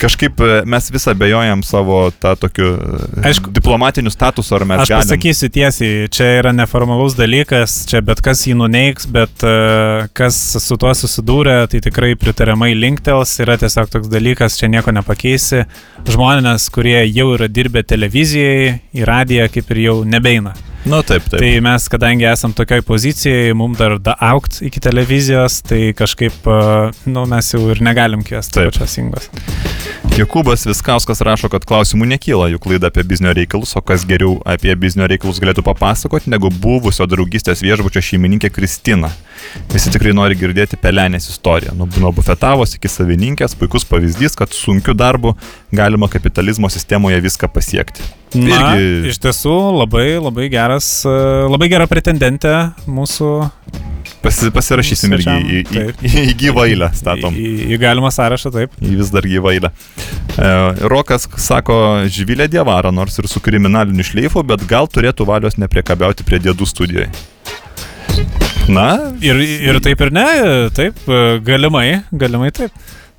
Kažkaip 0.00 0.40
e, 0.42 0.52
mes 0.68 0.90
visą 0.92 1.14
bejojam 1.18 1.62
savo 1.66 2.08
tą 2.20 2.34
tokiu 2.40 2.72
Aišku. 2.74 3.44
Aišku, 3.44 3.50
diplomatiniu 3.50 4.10
statusu, 4.10 4.54
ar 4.54 4.64
mes 4.64 4.80
Aš 4.80 4.88
galim. 4.88 5.02
pasakysiu 5.04 5.48
tiesiai, 5.52 6.08
čia 6.08 6.28
yra 6.40 6.52
neformalus 6.52 7.16
dalykas, 7.18 7.84
čia 7.90 8.00
bet 8.04 8.22
kas 8.24 8.44
jį 8.46 8.56
nuneiks, 8.58 9.06
bet 9.10 9.44
uh, 9.46 10.06
kas 10.16 10.38
su 10.62 10.78
tuo 10.80 10.92
susidūrė, 10.94 11.56
tai 11.70 11.80
tikrai 11.84 12.14
pritariamai 12.20 12.72
linktels, 12.78 13.36
yra 13.44 13.58
tiesiog 13.60 13.90
toks 13.92 14.10
dalykas, 14.12 14.58
čia 14.60 14.70
nieko 14.72 14.94
nepakeisi. 14.94 15.64
Žmonės, 16.08 16.68
kurie 16.74 17.00
jau 17.08 17.32
yra 17.36 17.48
dirbę 17.48 17.84
televizijai, 17.86 18.78
į 18.94 19.08
radiją 19.08 19.48
kaip 19.52 19.74
ir 19.74 19.84
jau 19.88 19.98
nebeina. 20.08 20.54
Nu, 20.84 21.00
taip, 21.02 21.24
taip. 21.30 21.40
Tai 21.40 21.50
mes, 21.64 21.86
kadangi 21.88 22.26
esam 22.28 22.52
tokioj 22.52 22.82
pozicijai, 22.84 23.54
mums 23.56 23.78
dar 23.80 23.96
da 24.04 24.12
aukt 24.20 24.58
iki 24.66 24.82
televizijos, 24.84 25.62
tai 25.64 25.94
kažkaip, 25.96 26.36
uh, 26.44 26.90
nu, 27.08 27.24
mes 27.30 27.48
jau 27.54 27.62
ir 27.72 27.80
negalim 27.84 28.20
kviesti 28.26 28.58
Taip. 28.58 28.72
pačios 28.74 28.98
ingos. 29.00 29.30
Jokūbas 30.14 30.66
Viskauskas 30.68 31.22
rašo, 31.24 31.48
kad 31.50 31.64
klausimų 31.66 32.06
nekyla, 32.12 32.50
juk 32.52 32.68
laida 32.68 32.90
apie 32.92 33.02
biznio 33.08 33.32
reikalus, 33.34 33.72
o 33.78 33.80
kas 33.82 34.04
geriau 34.06 34.36
apie 34.46 34.74
biznio 34.78 35.08
reikalus 35.10 35.40
galėtų 35.42 35.64
papasakoti, 35.66 36.28
negu 36.30 36.50
buvusio 36.52 37.06
draugystės 37.08 37.64
viešbučio 37.64 38.02
šeimininkė 38.04 38.52
Kristina. 38.54 39.08
Visi 39.72 39.90
tikrai 39.92 40.12
nori 40.16 40.36
girdėti 40.38 40.76
pelenės 40.80 41.30
istoriją. 41.32 41.72
Nuo 41.80 42.12
bufetavos 42.14 42.76
iki 42.76 42.92
savininkės 42.92 43.56
puikus 43.58 43.88
pavyzdys, 43.88 44.36
kad 44.38 44.52
sunkiu 44.54 44.94
darbu 44.94 45.34
galima 45.74 46.08
kapitalizmo 46.12 46.68
sistemoje 46.70 47.18
viską 47.24 47.48
pasiekti. 47.56 48.04
Na, 48.34 48.74
Irgi- 48.74 49.12
iš 49.12 49.18
tiesų 49.22 49.54
labai, 49.78 50.16
labai 50.18 50.48
geras, 50.50 50.73
e, 50.80 51.14
labai 51.50 51.68
gera 51.72 51.86
pretendentė 51.90 52.54
mūsų 52.90 53.30
Pasi, 54.24 54.48
pasirašysim 54.54 55.12
irgi 55.18 55.32
į, 55.36 55.58
į, 55.60 55.82
į, 56.08 56.12
į 56.30 56.34
gyvą 56.40 56.64
eilę, 56.70 56.88
statom. 56.96 57.34
į, 57.36 57.74
į 57.74 57.78
galimą 57.82 58.08
sąrašą, 58.14 58.52
taip. 58.54 58.72
Į 58.80 58.94
vis 59.02 59.10
dar 59.12 59.26
gyvą 59.28 59.52
eilę. 59.52 59.70
E, 60.40 60.48
Rokas 60.88 61.28
sako, 61.44 61.76
žvilė 62.08 62.46
dievara, 62.48 62.92
nors 62.94 63.20
ir 63.20 63.28
su 63.28 63.42
kriminaliniu 63.44 64.06
šleifu, 64.06 64.40
bet 64.48 64.64
gal 64.70 64.88
turėtų 64.88 65.28
valios 65.28 65.60
nepriekabiauti 65.60 66.24
prie 66.24 66.40
dėdų 66.40 66.68
studijoje. 66.70 67.10
Na, 68.72 69.12
Ir, 69.20 69.40
ir 69.44 69.76
taip 69.84 70.00
ir 70.06 70.12
ne, 70.14 70.24
taip, 70.72 70.96
galimai, 71.44 72.00
galimai 72.16 72.48
taip. 72.54 72.72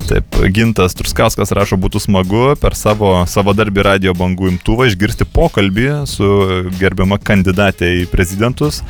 Taip, 0.05 0.37
Gintas 0.53 0.93
Truskauskas 0.93 1.53
rašo, 1.55 1.79
būtų 1.81 2.03
smagu 2.03 2.43
per 2.61 2.75
savo 2.77 3.23
savadarbį 3.29 3.85
radio 3.87 4.13
bangų 4.17 4.51
imtuvą 4.51 4.85
išgirsti 4.91 5.25
pokalbį 5.33 5.87
su 6.09 6.29
gerbiama 6.77 7.17
kandidatė 7.17 7.89
į 8.03 8.07
prezidentus, 8.11 8.83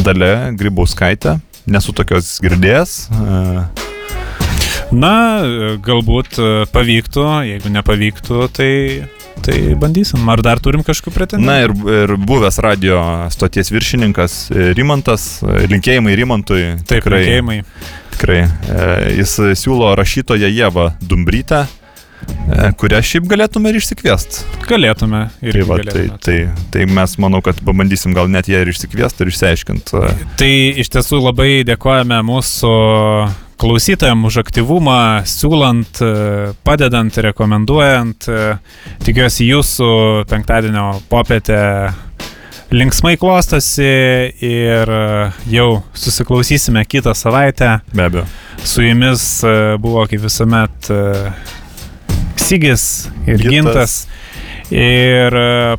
Dale 0.00 0.52
Grybauskaitė. 0.56 1.40
Nesu 1.68 1.92
tokios 1.94 2.38
girdėjęs. 2.42 2.96
Na, 4.92 5.14
galbūt 5.80 6.36
e, 6.36 6.46
pavyktų, 6.68 7.22
jeigu 7.48 7.70
nepavyktų, 7.72 8.40
tai, 8.52 8.72
tai 9.40 9.74
bandysim. 9.78 10.22
Ar 10.28 10.42
dar 10.44 10.60
turim 10.62 10.84
kažkokių 10.86 11.14
pretenzijų? 11.16 11.46
Na 11.48 11.58
ir, 11.64 11.72
ir 11.72 12.14
buvęs 12.20 12.58
radio 12.62 13.00
stoties 13.32 13.72
viršininkas 13.72 14.36
e, 14.52 14.70
Rimantas, 14.76 15.40
e, 15.42 15.66
linkėjimai 15.72 16.16
Rimantui. 16.18 16.64
taip, 16.88 17.06
linkėjimai. 17.10 17.60
Tikrai. 18.16 18.40
E, 18.44 18.88
Jis 19.18 19.38
siūlo 19.62 19.94
rašytoją 19.98 20.50
Jėvą 20.52 20.90
Dumbrytę, 21.02 21.64
kurią 22.78 23.00
šiaip 23.02 23.24
galėtume 23.30 23.72
ir 23.72 23.80
išsikviesti. 23.80 24.44
Galėtume. 24.68 25.24
Ir 25.42 25.56
Tai, 25.56 25.62
va, 25.66 25.78
tai, 25.82 26.04
tai, 26.22 26.36
tai 26.70 26.84
mes 26.86 27.16
manau, 27.18 27.40
kad 27.42 27.58
pabandysim 27.66 28.14
gal 28.14 28.30
net 28.30 28.46
ją 28.50 28.60
ir 28.62 28.70
išsikviesti 28.70 29.24
ir 29.24 29.32
išsiaiškinti. 29.32 30.02
Tai 30.38 30.52
iš 30.84 30.92
tiesų 30.94 31.18
labai 31.24 31.48
dėkojame 31.66 32.20
mūsų 32.28 32.70
klausytojams 33.62 34.26
už 34.26 34.40
aktyvumą, 34.42 35.22
siūlant, 35.28 36.00
e, 36.02 36.54
padedant, 36.66 37.14
rekomenduojant. 37.14 38.26
E, 38.26 38.56
Tikiuosi 39.06 39.46
jūsų 39.46 39.90
penktadienio 40.30 40.86
popietę 41.10 41.92
linksmai 42.74 43.14
klostosi 43.22 43.86
ir 44.42 44.92
e, 44.96 45.30
jau 45.54 45.68
susiklausysime 45.94 46.82
kitą 46.90 47.14
savaitę. 47.14 47.76
Be 47.94 48.08
abejo. 48.08 48.26
Su 48.66 48.82
jumis 48.82 49.24
buvo 49.82 50.06
kaip 50.10 50.22
visuomet 50.22 50.90
Sigis 52.42 53.08
ir 53.26 53.42
Gintas. 53.42 53.50
Gintas. 53.54 53.98
Ir 54.72 55.34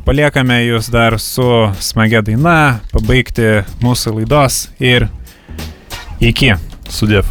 paliekame 0.06 0.60
jūs 0.68 0.88
dar 0.94 1.16
su 1.18 1.48
smagia 1.82 2.22
daina, 2.22 2.78
pabaigti 2.92 3.64
mūsų 3.82 4.20
laidos 4.20 4.68
ir 4.78 5.08
iki. 6.22 6.54
Судев. 6.88 7.26